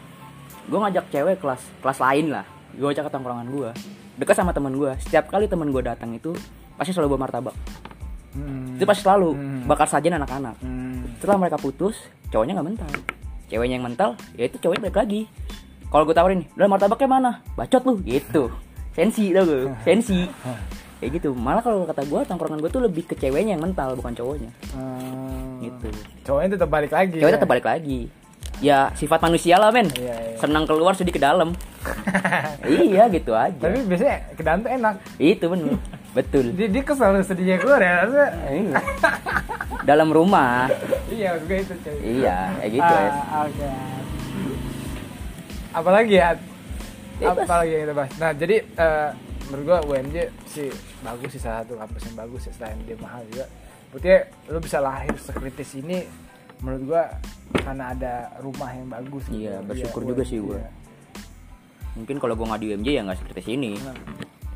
gue 0.71 0.79
ngajak 0.79 1.05
cewek 1.11 1.37
kelas 1.43 1.59
kelas 1.83 1.99
lain 1.99 2.31
lah 2.31 2.47
gue 2.77 2.89
ajak 2.89 3.09
ke 3.09 3.13
tongkrongan 3.13 3.49
gue 3.51 3.71
dekat 4.21 4.37
sama 4.37 4.53
teman 4.53 4.75
gue 4.77 4.93
setiap 5.01 5.33
kali 5.33 5.49
teman 5.49 5.73
gue 5.73 5.83
datang 5.83 6.13
itu 6.15 6.37
pasti 6.77 6.97
selalu 6.97 7.17
bawa 7.17 7.29
martabak. 7.29 7.57
Hmm. 8.31 8.79
itu 8.79 8.87
pasti 8.87 9.03
selalu. 9.03 9.35
Hmm. 9.35 9.67
bakar 9.67 9.91
sajian 9.91 10.17
anak-anak. 10.17 10.55
Hmm. 10.63 11.03
setelah 11.19 11.47
mereka 11.47 11.59
putus 11.59 11.99
cowoknya 12.31 12.55
nggak 12.59 12.69
mental. 12.69 12.91
Ceweknya 13.51 13.75
yang 13.81 13.87
mental 13.87 14.11
ya 14.39 14.47
itu 14.47 14.57
cowoknya 14.63 14.89
balik 14.89 14.99
lagi. 15.03 15.21
Kalau 15.91 16.05
gue 16.07 16.15
tawarin 16.15 16.47
udah 16.55 16.69
martabaknya 16.71 17.09
mana? 17.11 17.31
Bacot 17.59 17.83
lu. 17.83 17.99
Gitu. 18.07 18.47
Sensi 18.97 19.35
tau 19.35 19.43
gue 19.47 19.71
sensi. 19.83 20.27
Kayak 21.01 21.11
gitu. 21.17 21.33
Malah 21.33 21.65
kalau 21.65 21.89
kata 21.89 22.05
gue 22.07 22.21
tongkrongan 22.29 22.61
gue 22.61 22.71
tuh 22.71 22.83
lebih 22.85 23.09
ke 23.09 23.17
ceweknya 23.17 23.57
yang 23.59 23.63
mental 23.65 23.97
bukan 23.99 24.15
cowoknya. 24.15 24.51
Hmm. 24.77 25.59
gitu. 25.65 25.89
Cowoknya 26.29 26.61
tetap 26.61 26.69
balik 26.71 26.93
lagi. 26.95 27.19
ceweknya 27.19 27.35
ya? 27.35 27.39
tetap 27.41 27.51
balik 27.51 27.67
lagi 27.67 28.20
ya 28.61 28.93
sifat 28.93 29.21
manusia 29.21 29.57
lah 29.57 29.69
men 29.69 29.89
Iya, 29.91 30.13
iya. 30.13 30.37
senang 30.37 30.65
keluar 30.65 30.93
sedih 30.93 31.11
ke 31.11 31.19
dalam 31.19 31.57
iya 32.69 33.09
gitu 33.09 33.33
aja 33.33 33.57
Tapi 33.59 33.85
biasanya 33.85 34.17
ke 34.33 34.43
dalam 34.43 34.61
tuh 34.61 34.71
enak. 34.71 34.95
itu 35.17 35.45
bener 35.45 35.77
betul 36.11 36.47
Dia, 36.53 36.69
dia 36.69 36.83
kesel 36.83 37.21
sedihnya 37.21 37.57
keluar 37.57 37.81
ya. 37.81 38.05
Iya. 38.47 38.77
dalam 39.83 40.09
rumah 40.09 40.69
iya, 41.09 41.35
gue 41.39 41.59
itu 41.59 41.75
cuy. 41.75 42.21
iya 42.21 42.53
kayak 42.59 42.71
gitu 42.71 42.93
Ah, 42.93 43.03
es 43.03 43.17
Oke. 43.47 43.69
Apalagi 45.71 46.15
ya? 46.15 46.35
Bebas. 47.17 47.45
Apalagi 47.45 47.71
yang 47.71 47.83
kita 47.85 47.95
bahas. 47.95 48.13
Nah, 48.17 48.31
jadi 48.33 48.57
eh, 48.65 49.09
menurut 49.47 49.65
gua 49.65 49.79
UMJ 49.85 50.17
sih 50.47 50.69
bagus 51.01 51.31
sih 51.31 51.39
salah 51.39 51.63
satu 51.63 51.77
kampus 51.77 52.03
yang 52.03 52.17
bagus 52.19 52.43
ya 52.43 52.53
selain 52.53 52.79
dia 52.83 52.97
mahal 52.99 53.23
juga. 53.29 53.47
Buktinya 53.91 54.19
lu 54.49 54.59
bisa 54.59 54.79
lahir 54.79 55.15
sekritis 55.15 55.71
ini 55.77 56.07
menurut 56.61 56.83
gua 56.87 57.03
karena 57.53 57.85
ada 57.91 58.13
rumah 58.39 58.71
yang 58.71 58.89
bagus 58.89 59.25
gitu. 59.27 59.43
Iya, 59.43 59.61
bersyukur 59.61 60.03
juga 60.05 60.23
sih 60.23 60.39
gua. 60.39 60.57
Iya. 60.57 60.71
mungkin 61.91 62.17
kalau 62.17 62.33
gue 62.33 62.47
nggak 62.47 62.61
di 62.61 62.67
UMJ 62.71 62.89
ya 62.89 63.03
nggak 63.03 63.19
seperti 63.19 63.41
sini 63.45 63.75
Nah, 63.77 63.95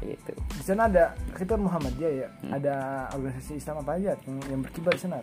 gitu 0.01 0.33
di 0.55 0.63
sana 0.63 0.87
ada 0.87 1.05
kita 1.35 1.57
Muhammadiyah 1.57 2.13
ya. 2.15 2.29
Hmm. 2.39 2.53
Ada 2.53 2.75
organisasi 3.11 3.53
Islam 3.57 3.83
apa 3.83 3.91
aja 3.95 4.13
yang, 4.21 4.37
yang 4.47 4.61
berkibar 4.63 4.93
di 4.93 5.03
sana? 5.03 5.19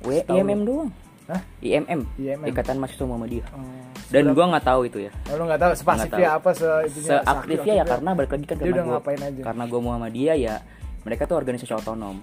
W 0.00 0.08
Setahu 0.14 0.36
IMM 0.38 0.60
doang 0.62 0.90
Hah? 1.26 1.42
IMM, 1.58 2.00
IMM. 2.14 2.46
Ikatan 2.46 2.78
Mahasiswa 2.78 3.02
Muhammadiyah 3.02 3.48
Hmm, 3.50 3.82
dan 4.06 4.24
gua 4.30 4.44
nggak 4.46 4.62
tahu 4.64 4.80
itu 4.86 4.98
ya 5.00 5.12
Oh, 5.26 5.34
lu 5.34 5.42
nggak 5.42 5.58
tahu 5.58 5.72
tahu. 5.74 6.22
apa 6.22 6.50
se 6.54 6.68
seaktifnya 7.02 7.74
ya 7.74 7.84
karena 7.84 8.10
balik 8.14 8.30
lagi 8.30 8.44
kan 8.46 8.56
karena 8.56 8.78
gua, 8.78 8.94
ngapain 8.94 9.20
aja? 9.20 9.40
karena 9.42 9.64
gue 9.66 9.80
Muhammadiyah 9.82 10.36
ya 10.38 10.54
mereka 11.02 11.22
tuh 11.26 11.34
organisasi 11.34 11.72
otonom 11.72 12.22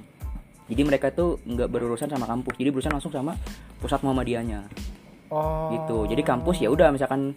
jadi 0.73 0.83
mereka 0.83 1.07
tuh 1.09 1.37
nggak 1.43 1.69
berurusan 1.69 2.05
sama 2.07 2.25
kampus 2.25 2.53
jadi 2.53 2.69
berurusan 2.69 2.91
langsung 2.91 3.09
sama 3.09 3.37
pusat 3.77 4.01
Muhammadiyahnya 4.01 4.65
Oh. 5.29 5.69
gitu 5.71 6.05
jadi 6.05 6.21
kampus 6.21 6.57
ya 6.59 6.69
udah 6.69 6.89
misalkan 6.89 7.33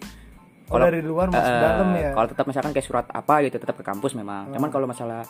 Oh, 0.67 0.75
dari 0.75 0.99
luar 0.99 1.31
masuk 1.31 1.47
eh, 1.47 1.61
dalam 1.63 1.89
ya? 1.95 2.11
kalau 2.11 2.27
tetap 2.27 2.45
misalkan 2.45 2.71
kayak 2.71 2.83
surat 2.83 3.07
apa 3.07 3.39
gitu 3.41 3.55
tetap 3.55 3.73
ke 3.73 3.81
kampus 3.81 4.13
memang 4.13 4.51
cuman 4.51 4.67
kalau 4.67 4.83
masalah 4.83 5.23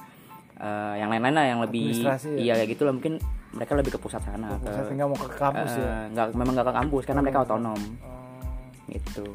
eh, 0.57 0.93
yang 0.97 1.07
lain-lain 1.07 1.31
lah 1.31 1.45
yang 1.45 1.59
lebih 1.61 1.93
Administrasi 1.93 2.27
ya? 2.33 2.37
iya 2.41 2.53
kayak 2.57 2.69
gitu 2.73 2.83
lah 2.83 2.91
mungkin 2.91 3.21
mereka 3.53 3.71
lebih 3.71 3.93
ke 3.93 3.99
pusat 3.99 4.19
sana 4.19 4.57
ke 4.57 4.65
Pusat 4.65 4.83
nggak 4.89 5.07
mau 5.07 5.15
ke 5.15 5.29
kampus 5.31 5.71
eh, 5.71 5.79
ya. 5.79 5.95
nggak 6.09 6.27
memang 6.33 6.53
nggak 6.57 6.67
ke 6.67 6.75
kampus 6.75 7.03
karena 7.05 7.21
mereka 7.21 7.39
otonom 7.45 7.79
Oh. 8.01 8.43
gitu 8.89 9.27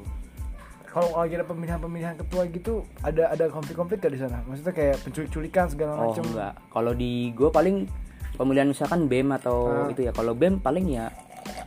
Kalau 0.85 1.09
lagi 1.17 1.33
ada 1.33 1.47
pemilihan-pemilihan 1.47 2.15
ketua 2.19 2.45
gitu, 2.47 2.85
ada 3.01 3.33
ada 3.33 3.49
konflik-konflik 3.49 3.97
gak 3.99 4.13
di 4.13 4.21
sana? 4.21 4.45
Maksudnya 4.45 4.77
kayak 4.77 5.01
penculik-culikan 5.01 5.65
segala 5.67 5.97
oh 5.97 6.13
macam. 6.13 6.21
enggak 6.21 6.53
kalau 6.69 6.93
di 6.93 7.33
gue 7.33 7.49
paling 7.49 7.89
pemilihan 8.35 8.69
misalkan 8.69 9.07
bem 9.07 9.29
atau 9.33 9.87
Ah. 9.87 9.93
itu 9.93 10.05
ya. 10.05 10.13
Kalau 10.13 10.33
bem 10.33 10.59
paling 10.59 10.89
ya 10.89 11.09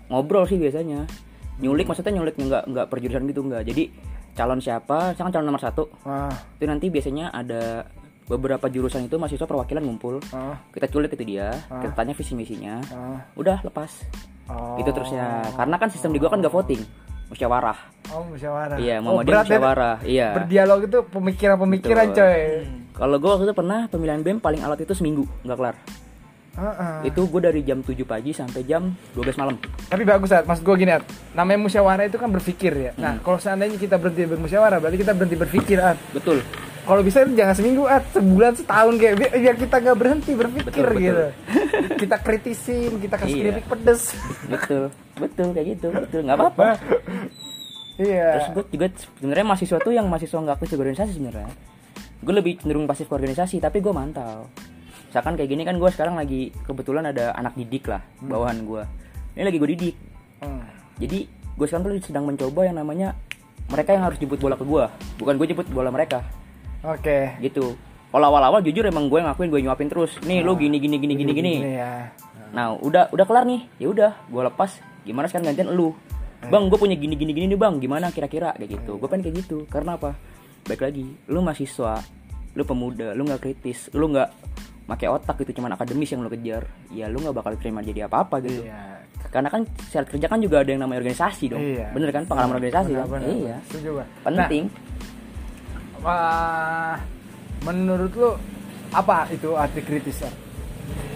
ngobrol 0.09 0.45
sih 0.45 0.57
biasanya. 0.57 1.05
Nyulik 1.55 1.87
maksudnya 1.87 2.19
nyulik 2.19 2.35
nggak 2.35 2.63
nggak 2.67 2.85
perjurusan 2.91 3.23
gitu 3.29 3.41
nggak. 3.45 3.63
Jadi 3.63 3.83
calon 4.35 4.59
siapa? 4.59 5.15
Misalkan 5.15 5.31
calon 5.31 5.47
nomor 5.47 5.63
satu. 5.63 5.87
Ah, 6.03 6.31
itu 6.59 6.65
nanti 6.67 6.91
biasanya 6.91 7.31
ada 7.31 7.87
beberapa 8.25 8.65
jurusan 8.67 9.05
itu 9.05 9.15
mahasiswa 9.15 9.45
perwakilan 9.45 9.85
ngumpul. 9.85 10.19
Ah, 10.33 10.57
kita 10.73 10.89
culik 10.89 11.13
itu 11.13 11.23
dia. 11.23 11.53
Kita 11.53 11.93
tanya 11.93 12.11
visi 12.11 12.33
misinya. 12.35 12.81
Ah. 12.91 13.19
udah 13.35 13.63
lepas. 13.63 13.91
Oh. 14.45 14.77
itu 14.77 14.93
terusnya 14.93 15.41
karena 15.57 15.73
kan 15.81 15.89
sistem 15.89 16.13
di 16.13 16.21
gua 16.21 16.29
kan 16.29 16.37
gak 16.37 16.53
voting. 16.53 16.77
Musyawarah. 17.33 17.73
Oh, 18.13 18.21
musyawarah. 18.29 18.77
iya 18.77 19.01
oh, 19.01 19.17
mau 19.17 19.25
berat 19.25 19.49
ya? 19.49 19.57
musyawarah. 19.57 19.95
Iya. 20.05 20.27
Berdialog 20.37 20.79
itu 20.85 20.99
pemikiran-pemikiran, 21.09 22.13
Betul. 22.13 22.21
coy. 22.21 22.41
kalau 22.93 23.15
gua 23.17 23.29
waktu 23.33 23.49
itu 23.49 23.55
pernah 23.57 23.79
pemilihan 23.89 24.21
bem 24.21 24.37
paling 24.37 24.61
alat 24.61 24.85
itu 24.85 24.93
seminggu 24.93 25.25
nggak 25.41 25.57
kelar 25.57 25.75
Ah. 26.55 27.03
itu 27.03 27.19
gue 27.21 27.41
dari 27.41 27.61
jam 27.61 27.79
7 27.79 27.91
pagi 28.01 28.31
sampai 28.31 28.63
jam 28.63 28.87
12 29.11 29.35
malam 29.35 29.59
Tapi 29.85 30.03
bagus, 30.03 30.31
At. 30.31 30.43
Maksud 30.43 30.63
gue 30.63 30.75
gini, 30.77 30.91
At. 30.91 31.03
Namanya 31.31 31.59
musyawarah 31.61 32.05
itu 32.05 32.15
kan 32.15 32.27
berpikir 32.27 32.71
ya. 32.71 32.91
Hmm. 32.91 33.01
Nah, 33.01 33.13
kalau 33.19 33.35
seandainya 33.35 33.75
kita 33.75 33.95
berhenti 33.95 34.23
bermusyawarah, 34.23 34.79
berarti 34.79 34.97
kita 34.97 35.11
berhenti 35.11 35.35
berpikir, 35.35 35.77
At. 35.77 35.99
betul 36.09 36.39
Kalau 36.81 37.01
bisa 37.01 37.25
jangan 37.25 37.51
seminggu, 37.51 37.83
At. 37.85 38.07
Sebulan, 38.09 38.55
setahun 38.55 38.93
kayak 38.95 39.15
biar, 39.15 39.31
biar 39.35 39.55
kita 39.57 39.75
nggak 39.77 39.97
berhenti 39.97 40.31
berpikir 40.31 40.63
Betul, 40.63 40.85
betul. 40.87 41.01
gitu. 41.03 41.25
kita 41.97 42.15
kritisin, 42.19 42.91
kita 42.99 43.15
kasih 43.15 43.35
Iya. 43.35 43.43
kritik 43.51 43.65
pedes. 43.67 44.01
betul 44.45 44.83
betul 45.15 45.47
kayak 45.51 45.67
gitu 45.73 45.87
betul 45.89 46.19
nggak 46.23 46.37
apa-apa 46.37 46.67
Iya. 47.95 48.27
terus 48.29 48.47
gue 48.51 48.63
juga 48.75 48.87
sebenarnya 48.91 49.45
mahasiswa 49.45 49.77
tuh 49.79 49.93
yang 49.95 50.05
mahasiswa 50.05 50.35
nggak 50.35 50.55
aktif 50.59 50.75
organisasi 50.75 51.11
sebenarnya 51.15 51.47
gue 52.19 52.33
lebih 52.33 52.59
cenderung 52.59 52.83
pasif 52.83 53.07
ke 53.07 53.13
organisasi 53.13 53.55
tapi 53.57 53.79
gue 53.79 53.93
mantau 53.95 54.51
misalkan 55.15 55.39
kayak 55.39 55.47
gini 55.47 55.63
kan 55.63 55.79
gue 55.79 55.87
sekarang 55.95 56.19
lagi 56.19 56.51
kebetulan 56.67 57.07
ada 57.07 57.31
anak 57.39 57.55
didik 57.55 57.87
lah 57.87 58.03
bawahan 58.19 58.67
gue 58.67 58.83
ini 59.39 59.47
lagi 59.47 59.57
gue 59.63 59.69
didik. 59.71 59.95
Hmm. 60.43 60.67
jadi 60.99 61.23
gue 61.31 61.65
sekarang 61.71 61.87
tuh 61.87 62.03
sedang 62.03 62.27
mencoba 62.27 62.67
yang 62.67 62.75
namanya 62.75 63.15
mereka 63.71 63.95
yang 63.95 64.03
harus 64.03 64.19
jemput 64.19 64.43
bola 64.43 64.59
ke 64.59 64.67
gue 64.67 64.83
bukan 65.15 65.33
gue 65.39 65.47
jemput 65.55 65.71
bola 65.71 65.87
mereka. 65.87 66.19
Oke. 66.83 67.31
gitu. 67.39 67.79
Kalau 68.11 68.27
awal-awal 68.27 68.59
jujur 68.59 68.83
emang 68.83 69.07
gue 69.07 69.23
ngakuin 69.23 69.55
gue 69.55 69.61
nyuapin 69.63 69.87
terus. 69.87 70.19
Nih 70.27 70.43
lu 70.43 70.59
gini 70.59 70.83
gini 70.83 70.99
gini 70.99 71.15
gini 71.15 71.31
gini. 71.31 71.53
Ini 71.63 71.73
ya. 71.79 72.11
nah 72.51 72.75
udah 72.75 73.07
udah 73.15 73.23
kelar 73.23 73.47
nih. 73.47 73.63
Ya 73.79 73.87
udah 73.87 74.11
gue 74.27 74.41
lepas. 74.51 74.83
Gimana 75.07 75.31
sekarang 75.31 75.55
gantian 75.55 75.71
lu? 75.71 75.95
Bang 76.51 76.67
gue 76.67 76.75
punya 76.75 76.99
gini 76.99 77.15
gini 77.15 77.31
gini 77.31 77.55
nih 77.55 77.59
bang. 77.59 77.79
Gimana 77.79 78.11
kira-kira? 78.11 78.51
Kayak 78.59 78.83
gitu. 78.83 78.99
Gue 78.99 79.07
pengen 79.07 79.31
kayak 79.31 79.35
gitu. 79.47 79.57
Karena 79.71 79.95
apa? 79.95 80.11
Baik 80.67 80.83
lagi 80.83 81.07
lu 81.31 81.39
mahasiswa 81.39 82.03
lu 82.55 82.63
pemuda 82.63 83.11
lu 83.15 83.27
nggak 83.27 83.41
kritis 83.43 83.91
lu 83.91 84.11
nggak 84.11 84.31
pakai 84.85 85.07
otak 85.07 85.35
gitu 85.39 85.57
cuman 85.57 85.73
akademis 85.73 86.07
yang 86.07 86.21
lu 86.21 86.29
kejar 86.29 86.61
ya 86.89 87.05
lu 87.05 87.17
nggak 87.17 87.33
bakal 87.35 87.51
terima 87.57 87.81
jadi 87.81 88.05
apa-apa 88.05 88.37
gitu 88.39 88.61
Iya. 88.63 89.01
karena 89.27 89.49
kan 89.49 89.61
syarat 89.83 90.07
kerja 90.07 90.27
kan 90.27 90.37
juga 90.37 90.61
ada 90.61 90.69
yang 90.69 90.79
namanya 90.79 91.01
organisasi 91.01 91.45
dong 91.47 91.57
Iya. 91.59 91.89
bener 91.89 92.09
kan 92.11 92.23
pengalaman 92.23 92.55
organisasi 92.55 92.91
kan 92.93 93.05
Benar, 93.07 93.21
benar. 93.21 93.29
iya 93.31 93.57
gua. 93.83 94.05
penting 94.23 94.63
Nah, 95.97 97.01
menurut 97.63 98.13
lu 98.13 98.29
apa 98.91 99.25
itu 99.27 99.57
arti 99.57 99.81
kritis? 99.81 100.21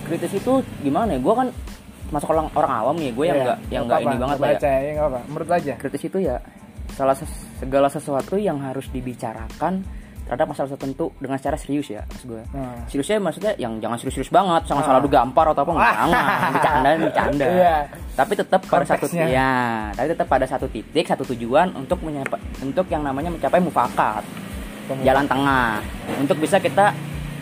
Kritis 0.01 0.33
itu 0.33 0.53
gimana 0.81 1.13
ya 1.13 1.21
gue 1.21 1.29
kan 1.31 1.47
masuk 2.09 2.33
orang 2.33 2.49
orang 2.51 2.71
awam 2.73 2.95
nih 2.97 3.13
gue 3.13 3.21
yang 3.23 3.37
Iya, 3.37 3.45
nggak 3.45 3.59
yang 3.69 3.83
nggak 3.85 3.99
ini 4.01 4.15
banget 4.17 4.37
lah 4.39 4.49
ya 4.57 4.73
ya 4.81 4.91
apa 5.05 5.19
menurut 5.29 5.49
aja 5.53 5.73
kritis 5.77 6.03
itu 6.03 6.17
ya 6.19 6.41
salah 6.89 7.13
ses- 7.13 7.29
segala 7.55 7.85
sesuatu 7.85 8.33
yang 8.33 8.57
harus 8.57 8.89
dibicarakan 8.89 9.85
terhadap 10.29 10.53
masalah 10.53 10.69
tertentu 10.77 11.09
dengan 11.17 11.41
secara 11.41 11.57
serius 11.57 11.89
ya 11.89 12.05
maksud 12.05 12.29
gue. 12.29 12.43
Nah. 12.53 12.85
seriusnya 12.85 13.17
maksudnya 13.17 13.51
yang 13.57 13.81
jangan 13.81 13.97
serius-serius 13.97 14.29
banget 14.29 14.61
jangan 14.69 14.85
salah 14.85 15.01
duga 15.01 15.25
gampar 15.25 15.49
atau 15.49 15.65
apa 15.65 15.71
jangan 15.73 16.09
bercanda 16.53 16.89
bercanda. 17.01 17.45
Iya. 17.59 17.75
tapi 18.13 18.33
tetap 18.37 18.61
pada 18.69 18.85
satu 18.85 19.05
ya 19.17 19.89
tapi 19.97 20.07
tetap 20.13 20.27
pada 20.29 20.45
satu 20.45 20.69
titik 20.69 21.09
satu 21.09 21.25
tujuan 21.33 21.73
untuk 21.73 21.97
untuk 22.61 22.85
yang 22.93 23.01
namanya 23.01 23.33
mencapai 23.33 23.57
mufakat. 23.57 24.21
Pemuda. 24.85 25.05
jalan 25.05 25.25
tengah. 25.29 25.85
Untuk 26.17 26.37
bisa 26.41 26.57
kita 26.57 26.93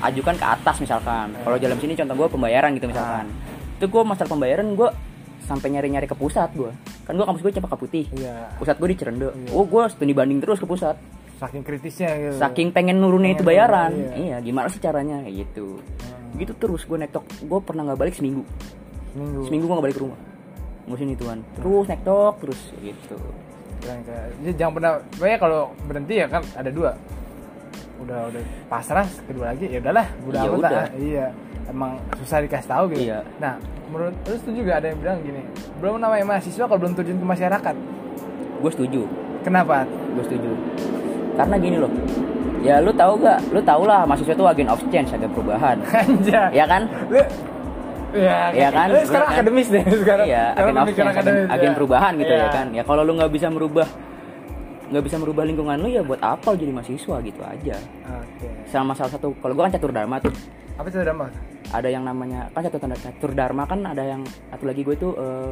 ajukan 0.04 0.36
ke 0.36 0.44
atas 0.44 0.84
misalkan. 0.84 1.32
Kalau 1.32 1.56
jalan 1.56 1.80
sini 1.80 1.96
contoh 1.96 2.16
gue 2.20 2.28
pembayaran 2.28 2.76
gitu 2.76 2.92
misalkan. 2.92 3.32
Itu 3.80 3.88
gue 3.88 4.04
masalah 4.04 4.28
pembayaran 4.32 4.68
gue 4.76 4.90
sampai 5.48 5.72
nyari-nyari 5.72 6.12
ke 6.12 6.16
pusat 6.16 6.52
gue 6.52 6.72
kan 7.08 7.16
gue 7.16 7.24
kampus 7.24 7.40
gue 7.40 7.52
Cempaka 7.56 7.80
Putih. 7.80 8.06
Iya. 8.12 8.52
pusat 8.60 8.76
gue 8.76 8.88
di 8.92 8.98
Cirende 9.00 9.32
oh 9.56 9.64
gue 9.64 9.84
studi 9.88 10.12
banding 10.12 10.44
terus 10.44 10.60
ke 10.60 10.68
pusat 10.68 11.00
saking 11.38 11.62
kritisnya 11.62 12.10
gitu. 12.18 12.36
Saking 12.36 12.70
pengen 12.70 12.98
nurunin 12.98 13.32
itu 13.32 13.42
Pengen 13.42 13.50
bayaran. 13.62 13.92
nurun, 13.94 14.14
iya. 14.18 14.36
iya 14.36 14.38
gimana 14.42 14.68
sih 14.68 14.82
caranya? 14.82 15.22
Kayak 15.22 15.36
gitu. 15.46 15.78
Gitu 16.36 16.54
terus 16.58 16.82
gue 16.84 16.98
nektok 16.98 17.24
gue 17.42 17.60
pernah 17.62 17.86
nggak 17.86 18.00
balik 18.00 18.14
seminggu. 18.14 18.44
Seminggu. 19.14 19.42
Seminggu 19.46 19.66
gue 19.66 19.74
nggak 19.74 19.86
balik 19.86 19.98
ke 19.98 20.04
rumah. 20.04 20.20
Ngurusin 20.88 21.10
ituan. 21.14 21.40
Terus? 21.54 21.86
Nektok 21.86 22.34
terus 22.42 22.60
gitu. 22.80 23.18
Keren, 23.78 24.02
keren. 24.02 24.30
Jadi 24.42 24.54
jangan 24.58 24.74
pernah 24.74 24.92
pokoknya 25.14 25.38
kalau 25.38 25.62
berhenti 25.86 26.14
ya 26.18 26.28
kan 26.28 26.42
ada 26.58 26.70
dua. 26.74 26.92
Udah 27.98 28.20
udah 28.30 28.42
pasrah 28.70 29.08
kedua 29.26 29.54
lagi 29.54 29.66
ya 29.68 29.82
udahlah 29.82 30.06
udah 30.26 30.42
Ya 30.42 30.50
udah. 30.54 30.70
lah. 30.70 30.88
iya 30.96 31.26
emang 31.66 31.98
susah 32.18 32.42
dikasih 32.42 32.70
tahu 32.70 32.84
gitu. 32.94 33.10
Iya. 33.10 33.26
nah 33.38 33.58
menurut 33.90 34.14
terus 34.22 34.40
itu 34.46 34.62
juga 34.62 34.78
ada 34.78 34.88
yang 34.88 35.00
bilang 35.02 35.20
gini 35.20 35.42
belum 35.82 35.98
namanya 35.98 36.24
mahasiswa 36.24 36.66
kalau 36.66 36.78
belum 36.78 36.94
terjun 36.94 37.18
ke 37.18 37.26
masyarakat. 37.26 37.76
Gue 38.58 38.72
setuju. 38.74 39.02
Kenapa? 39.42 39.86
Gue 40.14 40.24
setuju 40.26 40.52
karena 41.38 41.56
gini 41.56 41.78
loh. 41.78 41.92
Ya 42.66 42.82
lu 42.82 42.90
tahu 42.92 43.22
gak 43.22 43.40
lu 43.54 43.62
tau 43.62 43.86
lah 43.86 44.04
mahasiswa 44.04 44.34
itu 44.34 44.44
agen 44.44 44.68
of 44.68 44.82
change 44.90 45.14
agen 45.14 45.30
perubahan. 45.32 45.78
Ya 46.58 46.66
kan? 46.66 46.90
Lu 47.08 47.22
ya, 48.18 48.50
Iya 48.50 48.70
kan? 48.74 48.88
lu 48.90 49.00
sekarang 49.06 49.30
kan? 49.30 49.36
akademis 49.38 49.68
deh 49.70 49.84
sekarang. 49.86 50.26
Iya 50.26 50.44
agen 50.58 50.76
of 50.76 50.88
change 50.90 51.00
agen, 51.00 51.14
akademis, 51.14 51.48
agen 51.54 51.70
ya. 51.70 51.76
perubahan 51.78 52.12
gitu 52.18 52.34
Iya. 52.34 52.42
ya 52.42 52.48
kan? 52.50 52.68
Ya 52.74 52.84
kalau 52.84 53.02
lu 53.06 53.14
nggak 53.16 53.32
bisa 53.32 53.48
merubah 53.48 53.88
nggak 54.88 55.04
bisa 55.04 55.16
merubah 55.20 55.44
lingkungan 55.44 55.78
lu 55.84 55.88
ya 55.92 56.02
buat 56.02 56.20
apa 56.24 56.48
lu 56.52 56.58
jadi 56.58 56.72
mahasiswa 56.74 57.16
gitu 57.22 57.42
aja. 57.46 57.76
Oke. 58.18 58.48
Sama 58.68 58.92
salah 58.98 59.12
satu 59.14 59.36
kalau 59.38 59.54
gua 59.54 59.70
kan 59.70 59.78
catur 59.78 59.92
dharma 59.94 60.18
tuh. 60.18 60.34
Apa 60.78 60.88
itu 60.90 60.98
dama 61.02 61.30
ada 61.68 61.90
yang 61.92 62.08
namanya 62.08 62.48
kan 62.56 62.64
catur 62.64 62.80
catur 62.80 63.32
dharma 63.36 63.68
kan 63.68 63.84
ada 63.84 64.00
yang 64.00 64.22
satu 64.48 64.64
lagi 64.64 64.88
gue 64.88 64.96
itu 64.96 65.10
eh, 65.12 65.52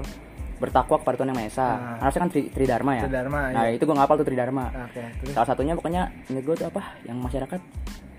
bertakwa 0.55 0.95
kepada 1.03 1.15
Tuhan 1.19 1.29
yang 1.35 1.39
Maha 1.39 1.49
Esa. 1.51 1.67
Ah. 1.67 1.97
harusnya 2.07 2.21
kan 2.23 2.29
tri, 2.31 2.41
tridharma 2.47 2.91
ya? 2.95 3.03
Tridharma, 3.07 3.39
nah 3.51 3.63
iya. 3.67 3.75
itu 3.75 3.83
gue 3.83 3.95
ngapal 3.95 4.15
tuh 4.19 4.27
tridharma. 4.27 4.65
Terus? 4.95 5.33
Salah 5.35 5.47
satunya 5.47 5.73
pokoknya 5.75 6.03
ini 6.31 6.39
gue 6.39 6.55
tuh 6.55 6.67
apa? 6.67 6.81
Yang 7.03 7.17
masyarakat 7.19 7.61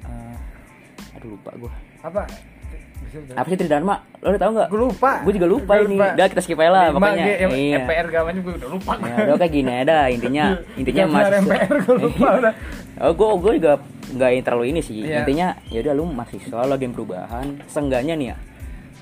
eh, 0.07 1.16
aduh 1.16 1.29
lupa 1.33 1.51
gue 1.57 1.72
apa? 2.05 2.22
Apa 3.33 3.46
sih 3.49 3.57
tridharma? 3.57 3.94
Lo 4.20 4.29
udah 4.35 4.40
tau 4.40 4.51
nggak? 4.53 4.68
Gue 4.68 4.81
lupa. 4.85 5.12
Gue 5.25 5.33
juga 5.33 5.46
lupa 5.49 5.72
Gua 5.81 5.87
ini. 5.88 5.96
udah 5.96 6.27
kita 6.29 6.40
skip 6.44 6.59
aja 6.61 6.68
lah 6.68 6.85
Lima 6.92 6.96
pokoknya. 7.01 7.25
G, 7.25 7.31
iya. 7.57 7.77
MPR 7.81 8.07
gamanya 8.12 8.40
gue 8.44 8.55
udah 8.61 8.68
lupa. 8.68 8.92
Ya 9.01 9.16
udah 9.25 9.37
kayak 9.40 9.53
gini 9.53 9.72
ada 9.72 9.99
intinya 10.12 10.44
intinya 10.77 11.05
mahasiswa. 11.09 11.40
MPR 11.40 11.77
gue 11.81 11.96
lupa 12.05 12.29
udah. 12.44 12.53
Oh 13.01 13.12
gue 13.16 13.29
gue 13.40 13.53
juga 13.62 13.72
nggak 14.07 14.31
terlalu 14.44 14.64
ini 14.77 14.81
sih. 14.85 15.09
Iya. 15.09 15.25
intinya 15.25 15.49
ya 15.72 15.79
udah 15.81 15.92
lu 15.96 16.05
mahasiswa 16.12 16.61
lo 16.68 16.75
agen 16.77 16.92
perubahan. 16.92 17.46
Seenggaknya 17.70 18.14
nih 18.20 18.29
ya 18.35 18.37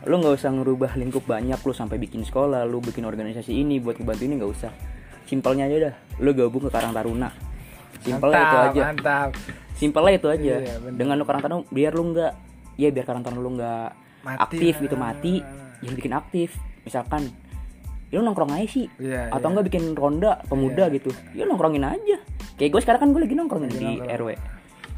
lu 0.05 0.21
nggak 0.21 0.35
usah 0.37 0.51
ngerubah 0.53 0.97
lingkup 1.01 1.25
banyak 1.25 1.57
lu 1.61 1.73
sampai 1.73 1.97
bikin 1.97 2.25
sekolah 2.25 2.69
lu 2.69 2.81
bikin 2.85 3.09
organisasi 3.09 3.53
ini 3.53 3.81
buat 3.81 3.97
ngebantu 3.97 4.23
ini 4.25 4.35
nggak 4.41 4.53
usah. 4.53 4.73
Simpelnya 5.25 5.65
aja 5.69 5.77
dah. 5.91 5.95
Lu 6.21 6.31
gabung 6.37 6.69
ke 6.69 6.71
Karang 6.71 6.93
Taruna. 6.93 7.33
Simpelnya 8.05 8.41
itu 8.45 8.57
aja. 8.61 8.81
mantap. 8.93 9.31
Simpelnya 9.75 10.15
itu 10.21 10.29
aja. 10.29 10.55
Iya, 10.61 10.75
bener. 10.85 10.99
dengan 11.01 11.15
lu 11.17 11.25
Karang 11.25 11.43
Taruna 11.43 11.65
biar 11.73 11.93
lu 11.97 12.05
nggak 12.13 12.33
ya 12.77 12.89
biar 12.93 13.05
Karang 13.09 13.25
Taruna 13.25 13.41
lu 13.41 13.51
nggak 13.57 13.89
aktif 14.39 14.75
gitu 14.85 14.97
mati. 15.01 15.41
Ya 15.81 15.91
bikin 15.93 16.13
aktif 16.13 16.53
misalkan 16.85 17.33
ya 18.13 18.21
lu 18.21 18.29
nongkrong 18.29 18.53
aja 18.53 18.69
sih. 18.69 18.87
Iya, 19.01 19.33
atau 19.33 19.49
iya. 19.49 19.53
enggak 19.57 19.67
bikin 19.73 19.85
ronda 19.97 20.45
pemuda 20.45 20.93
gitu. 20.93 21.11
Ya 21.33 21.49
nongkrongin 21.49 21.85
aja. 21.85 22.19
Kayak 22.61 22.71
gue 22.77 22.81
sekarang 22.85 23.01
kan 23.01 23.09
gue 23.11 23.21
lagi 23.25 23.35
nongkrong 23.35 23.63
nih 23.67 23.73
di 23.73 23.81
nongkrong. 23.81 24.19
RW 24.21 24.29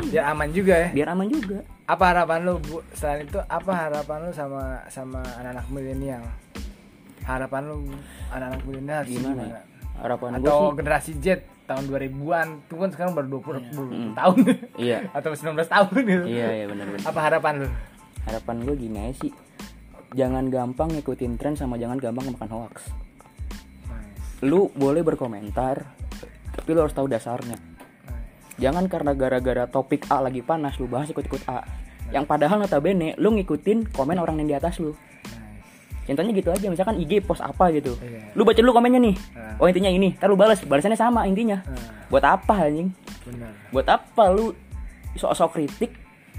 biar 0.05 0.25
aman 0.33 0.49
juga 0.53 0.75
ya. 0.77 0.88
Biar 0.92 1.09
aman 1.12 1.27
juga 1.29 1.59
apa 1.87 2.05
harapan 2.11 2.42
lu 2.42 2.59
bu? 2.59 2.83
Selain 2.92 3.22
itu 3.22 3.38
apa 3.38 3.72
harapan 3.87 4.27
lu 4.27 4.31
sama 4.31 4.83
sama 4.90 5.22
anak-anak 5.38 5.66
milenial? 5.70 6.22
Harapan 7.22 7.62
lu 7.66 7.77
anak-anak 8.29 8.62
milenial 8.66 9.03
gimana? 9.07 9.42
ya 9.46 9.61
harapan 9.96 10.37
atau 10.37 10.44
sih 10.44 10.77
generasi 10.77 11.11
Z 11.16 11.27
tahun 11.64 11.88
2000-an 11.88 12.49
itu 12.68 12.75
kan 12.77 12.88
sekarang 12.92 13.12
baru 13.16 13.29
20, 13.40 13.72
20 13.72 13.96
Mm. 13.96 14.12
tahun. 14.12 14.37
Iya. 14.77 14.99
Atau 15.16 15.33
19 15.33 15.57
tahun 15.66 15.94
gitu. 16.05 16.25
Iya 16.29 16.49
iya 16.53 16.64
benar-benar 16.68 17.01
apa 17.03 17.20
harapan 17.25 17.55
lu? 17.64 17.68
Harapan 18.29 18.57
gue 18.61 18.75
gini 18.77 18.99
aja 19.01 19.14
sih. 19.25 19.33
Jangan 20.12 20.53
gampang 20.53 20.92
ngikutin 20.92 21.40
tren 21.40 21.57
sama 21.57 21.81
jangan 21.81 21.96
gampang 21.96 22.29
makan 22.29 22.51
hoax. 22.53 22.92
Lu 24.44 24.68
boleh 24.77 25.01
berkomentar 25.01 25.81
tapi 26.53 26.68
lu 26.72 26.85
harus 26.85 26.92
tahu 26.92 27.09
dasarnya 27.09 27.57
jangan 28.57 28.85
karena 28.88 29.12
gara-gara 29.12 29.64
topik 29.69 30.09
A 30.09 30.25
lagi 30.25 30.40
panas 30.40 30.77
lu 30.81 30.88
bahas 30.88 31.09
ikut-ikut 31.11 31.45
A. 31.49 31.62
Yang 32.14 32.25
padahal 32.31 32.62
notabene 32.62 33.19
lu 33.19 33.35
ngikutin 33.35 33.90
komen 33.90 34.16
orang 34.19 34.40
yang 34.42 34.49
di 34.49 34.57
atas 34.57 34.79
lu. 34.79 34.95
Contohnya 36.07 36.33
gitu 36.38 36.55
aja 36.55 36.66
misalkan 36.71 37.03
IG 37.03 37.19
post 37.27 37.42
apa 37.42 37.66
gitu. 37.75 37.99
Iya. 37.99 38.31
lu 38.38 38.47
baca 38.47 38.61
dulu 38.62 38.79
komennya 38.79 39.03
nih. 39.03 39.16
Nah. 39.35 39.59
oh 39.59 39.66
intinya 39.66 39.90
ini 39.90 40.14
ntar 40.14 40.31
lu 40.31 40.38
balas 40.38 40.62
balasannya 40.62 40.95
sama 40.95 41.27
intinya. 41.27 41.59
Nah, 41.66 42.07
buat 42.07 42.23
apa 42.23 42.71
anjing? 42.71 42.95
Benar. 43.27 43.51
Buat 43.75 43.87
apa 43.90 44.23
lu 44.31 44.55
sok-sok 45.19 45.51
kritik 45.59 45.90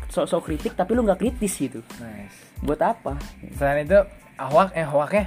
sok-sok 0.07 0.47
kritik 0.47 0.71
tapi 0.71 0.95
lu 0.95 1.03
nggak 1.03 1.19
kritis 1.19 1.59
gitu? 1.59 1.83
Nice. 1.99 2.63
Buat 2.63 2.79
apa? 2.79 3.19
Selain 3.59 3.83
itu 3.83 3.99
hoax 4.39 4.71
eh 4.71 4.87
hoaxnya 4.87 5.25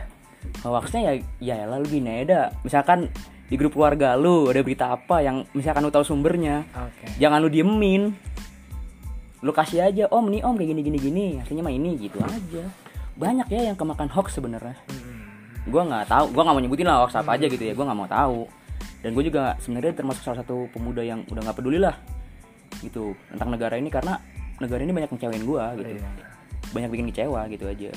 hoaxnya 0.65 1.01
ya 1.05 1.13
ya 1.43 1.57
lalu 1.69 2.01
gini 2.01 2.25
ada 2.25 2.55
misalkan 2.65 3.13
di 3.51 3.59
grup 3.59 3.75
keluarga 3.75 4.15
lu 4.15 4.47
ada 4.47 4.63
berita 4.63 4.95
apa 4.95 5.27
yang 5.27 5.43
misalkan 5.59 5.83
lu 5.83 5.91
tahu 5.91 6.07
sumbernya. 6.07 6.63
Oke. 6.71 7.19
Jangan 7.19 7.43
lu 7.43 7.51
diemin. 7.51 8.15
Lu 9.43 9.51
kasih 9.51 9.91
aja 9.91 10.07
om 10.15 10.31
nih 10.31 10.47
om 10.47 10.55
kayak 10.55 10.71
gini 10.71 10.81
gini 10.87 10.99
gini. 11.03 11.27
Hasilnya 11.43 11.67
mah 11.67 11.75
ini 11.75 11.99
gitu 11.99 12.23
aja. 12.23 12.63
Banyak 13.19 13.51
ya 13.51 13.75
yang 13.75 13.77
kemakan 13.77 14.07
hoax 14.07 14.39
sebenarnya. 14.39 14.79
Gua 15.67 15.83
nggak 15.83 16.07
tahu 16.07 16.25
gua 16.31 16.47
nggak 16.47 16.55
mau 16.55 16.63
nyebutin 16.63 16.87
lah 16.87 17.03
hoax 17.03 17.19
apa 17.19 17.35
aja 17.35 17.51
gitu 17.51 17.59
ya 17.59 17.75
gua 17.75 17.91
nggak 17.91 17.99
mau 17.99 18.07
tahu. 18.09 18.47
Dan 19.01 19.17
gue 19.17 19.33
juga 19.33 19.57
sebenarnya 19.57 19.97
termasuk 19.97 20.21
salah 20.21 20.45
satu 20.45 20.69
pemuda 20.77 21.01
yang 21.01 21.25
udah 21.25 21.41
nggak 21.41 21.57
peduli 21.57 21.81
lah 21.81 21.97
gitu 22.85 23.17
tentang 23.33 23.57
negara 23.57 23.81
ini 23.81 23.89
karena 23.89 24.21
negara 24.61 24.85
ini 24.85 24.93
banyak 24.93 25.11
ngecewain 25.11 25.45
gua 25.49 25.73
gitu. 25.75 25.97
Iya. 25.97 26.09
banyak 26.71 26.91
bikin 26.93 27.07
kecewa 27.11 27.41
gitu 27.51 27.65
aja. 27.67 27.91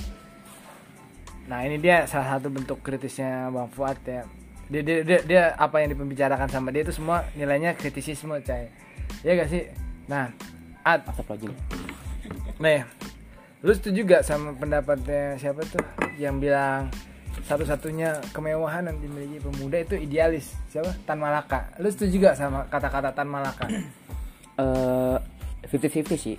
Nah 1.46 1.60
ini 1.68 1.78
dia 1.78 2.08
salah 2.08 2.40
satu 2.40 2.48
bentuk 2.50 2.80
kritisnya 2.82 3.52
Bang 3.52 3.70
Fuad 3.70 4.00
ya. 4.08 4.24
Dia, 4.72 4.82
dia, 4.82 4.98
dia, 5.04 5.20
dia 5.24 5.44
apa 5.56 5.84
yang 5.84 5.96
dipembicarakan 5.96 6.48
sama 6.48 6.72
dia 6.72 6.88
itu 6.88 6.96
semua 6.96 7.28
nilainya 7.36 7.76
kritisisme 7.76 8.40
cai. 8.44 8.72
Ya 9.24 9.36
gak 9.36 9.50
sih? 9.52 9.68
Nah, 10.08 10.32
Astagfirullahaladzim 10.84 11.56
nih, 12.60 12.88
lu 13.64 13.72
setuju 13.76 14.00
gak 14.08 14.24
sama 14.24 14.56
pendapatnya 14.56 15.36
siapa 15.40 15.64
tuh 15.68 15.84
yang 16.16 16.40
bilang 16.40 16.88
satu-satunya 17.44 18.22
kemewahan 18.32 18.88
yang 18.88 18.98
dimiliki 19.04 19.44
pemuda 19.44 19.84
itu 19.84 19.96
idealis? 20.00 20.56
Siapa? 20.72 20.96
Tan 21.04 21.20
Malaka. 21.20 21.76
Lu 21.80 21.92
setuju 21.92 22.32
gak 22.32 22.38
sama 22.40 22.68
kata-kata 22.72 23.12
Tan 23.12 23.28
Malaka? 23.28 23.68
Eh 24.60 25.18
fifty 25.68 25.90
fifty 25.90 26.16
sih. 26.16 26.38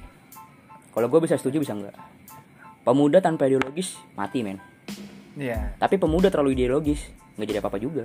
Kalau 0.94 1.10
gue 1.10 1.20
bisa 1.24 1.34
setuju 1.34 1.60
bisa 1.60 1.74
enggak 1.74 1.98
pemuda 2.84 3.18
tanpa 3.24 3.48
ideologis 3.48 3.96
mati 4.14 4.44
men. 4.44 4.60
Iya. 5.34 5.74
tapi 5.82 5.98
pemuda 5.98 6.30
terlalu 6.30 6.54
ideologis 6.54 7.10
nggak 7.34 7.46
jadi 7.46 7.58
apa 7.58 7.68
apa 7.68 7.78
juga 7.78 8.04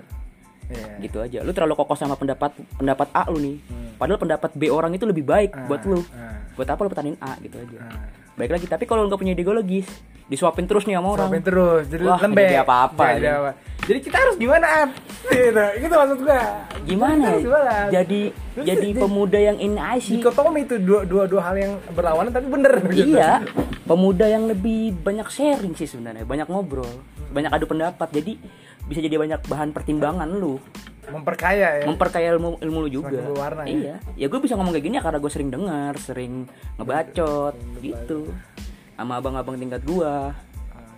Iya. 0.68 1.02
gitu 1.02 1.18
aja 1.18 1.40
lu 1.42 1.50
terlalu 1.50 1.74
kokoh 1.76 1.98
sama 1.98 2.14
pendapat 2.14 2.54
pendapat 2.76 3.10
A 3.10 3.26
lu 3.26 3.42
nih 3.42 3.58
Hmm. 3.64 3.98
padahal 3.98 4.22
pendapat 4.22 4.54
B 4.54 4.70
orang 4.70 4.94
itu 4.94 5.02
lebih 5.04 5.24
baik 5.24 5.50
Ah, 5.52 5.66
buat 5.66 5.82
lu 5.82 5.98
ah, 6.08 6.46
buat 6.54 6.68
apa 6.68 6.78
lu 6.80 6.90
pertanin 6.90 7.18
A 7.18 7.34
gitu 7.40 7.58
aja 7.58 7.78
ah. 7.82 8.06
baik 8.36 8.52
lagi 8.52 8.66
tapi 8.68 8.86
kalau 8.86 9.02
lu 9.02 9.10
nggak 9.10 9.18
punya 9.18 9.34
ideologis 9.34 9.90
disuapin 10.26 10.64
terus 10.64 10.86
nih 10.86 10.94
sama 10.94 11.10
orang 11.10 11.26
Suapin 11.28 11.42
terus 11.42 11.84
jadi 11.90 12.04
Wah, 12.06 12.22
lembek 12.22 12.46
jadi 12.46 12.62
apa-apa, 12.62 13.02
Nggak 13.02 13.16
jadi 13.16 13.26
ya. 13.26 13.34
apa. 13.36 13.52
jadi 13.82 14.00
kita 14.00 14.18
harus 14.20 14.36
gimana 14.38 14.66
An? 14.70 14.90
gitu 15.26 15.64
itu 15.82 15.96
maksud 15.96 16.20
gua 16.22 16.42
gimana 16.86 17.26
ya? 17.26 17.40
jadi 17.92 18.22
Terus 18.30 18.66
jadi 18.68 18.88
di- 18.88 19.02
pemuda 19.02 19.40
yang 19.42 19.58
aja 19.60 19.98
sih 19.98 20.14
dikotomi 20.16 20.60
itu 20.62 20.76
dua, 20.78 21.02
dua 21.02 21.24
dua 21.26 21.42
hal 21.44 21.56
yang 21.58 21.74
berlawanan 21.90 22.30
tapi 22.30 22.46
bener 22.46 22.74
gitu. 22.88 23.10
iya 23.12 23.42
pemuda 23.84 24.30
yang 24.30 24.46
lebih 24.46 24.94
banyak 24.96 25.26
sharing 25.28 25.74
sih 25.74 25.90
sebenarnya 25.90 26.22
banyak 26.24 26.46
ngobrol 26.46 26.86
banyak 27.28 27.50
adu 27.50 27.66
pendapat 27.66 28.06
jadi 28.12 28.38
bisa 28.90 29.00
jadi 29.06 29.16
banyak 29.22 29.46
bahan 29.46 29.70
pertimbangan 29.70 30.26
lu. 30.26 30.58
Memperkaya 31.10 31.82
ya. 31.82 31.86
Memperkaya 31.86 32.34
ilmu 32.34 32.58
ilmu 32.58 32.78
lu 32.86 32.90
juga. 32.90 33.22
berwarna, 33.22 33.64
ya. 33.70 33.70
iya. 33.70 33.96
Ya 34.18 34.26
gue 34.26 34.40
bisa 34.42 34.58
ngomong 34.58 34.74
kayak 34.74 34.86
gini 34.90 34.96
ya 34.98 35.04
karena 35.06 35.20
gue 35.22 35.32
sering 35.32 35.50
dengar 35.54 35.94
sering 36.02 36.34
ngebacot 36.82 37.56
gitu. 37.80 38.34
sama 38.98 39.22
abang-abang 39.22 39.56
tingkat 39.56 39.86
gua. 39.88 40.36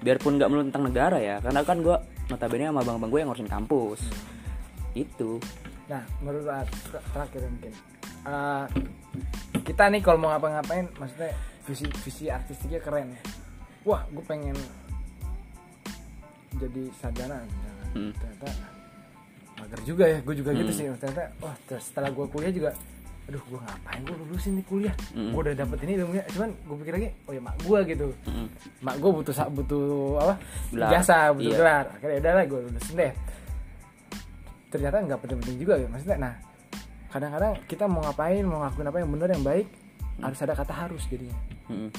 Biarpun 0.02 0.42
nggak 0.42 0.50
melulu 0.50 0.66
tentang 0.74 0.90
negara 0.90 1.22
ya 1.22 1.38
karena 1.38 1.62
kan 1.62 1.78
gua 1.86 2.02
notabene 2.34 2.66
sama 2.66 2.82
abang-abang 2.82 3.14
gue 3.14 3.20
yang 3.22 3.30
ngurusin 3.30 3.52
kampus. 3.52 4.02
Itu 4.98 5.38
nah 5.86 6.02
menurut 6.24 6.48
terakhir 7.14 7.46
mungkin. 7.46 7.74
Eh, 8.26 8.66
kita 9.62 9.92
nih 9.94 10.02
kalau 10.02 10.18
mau 10.18 10.34
ngapa-ngapain 10.34 10.90
maksudnya 10.98 11.36
visi 11.70 11.86
visi 12.02 12.26
artistiknya 12.34 12.82
keren. 12.82 13.14
Ya 13.14 13.22
wah 13.82 14.06
gue 14.14 14.24
pengen 14.26 14.58
jadi 16.62 16.84
sarjana 17.02 17.42
misalkan. 17.42 17.71
Hmm. 17.92 18.12
ternyata 18.14 18.48
mager 19.58 19.82
juga 19.84 20.04
ya 20.06 20.18
gue 20.20 20.36
juga 20.36 20.52
gitu 20.54 20.72
sih 20.72 20.86
ternyata 20.92 21.24
wah 21.38 21.56
terus 21.64 21.84
setelah 21.86 22.10
gue 22.10 22.26
kuliah 22.28 22.50
juga 22.50 22.72
aduh 23.24 23.44
gue 23.44 23.60
ngapain 23.60 24.02
gue 24.02 24.16
lulusin 24.18 24.54
di 24.54 24.64
kuliah 24.64 24.96
Hmm. 25.12 25.32
gue 25.32 25.42
udah 25.42 25.56
dapet 25.56 25.78
ini 25.82 25.92
ilmunya 25.96 26.24
cuman 26.28 26.50
gue 26.52 26.76
pikir 26.78 26.94
lagi 26.94 27.10
oh 27.22 27.32
ya 27.32 27.40
mak 27.40 27.56
gue 27.60 27.80
gitu 27.86 28.08
Mm. 28.26 28.48
mak 28.82 28.96
gue 28.98 29.12
butuh 29.14 29.34
butuh 29.50 29.86
apa 30.18 30.36
Gelar. 30.70 30.90
jasa 30.92 31.18
butuh 31.30 31.46
Iya. 31.46 31.58
gelar 31.58 31.86
akhirnya 31.92 32.18
udah 32.20 32.34
lah 32.34 32.46
gue 32.46 32.60
lulusin 32.66 32.96
deh 32.98 33.14
ternyata 34.70 34.98
nggak 35.02 35.20
penting-penting 35.22 35.58
juga 35.60 35.74
ya 35.76 35.88
maksudnya 35.88 36.18
nah 36.18 36.34
kadang-kadang 37.08 37.54
kita 37.68 37.86
mau 37.86 38.02
ngapain 38.02 38.42
mau 38.42 38.60
ngakuin 38.62 38.88
apa 38.88 38.98
yang 38.98 39.10
benar 39.12 39.30
yang 39.30 39.44
baik 39.44 39.68
harus 40.18 40.40
ada 40.40 40.54
kata 40.54 40.74
harus 40.74 41.04
jadinya 41.06 41.38
Mm. 41.68 41.92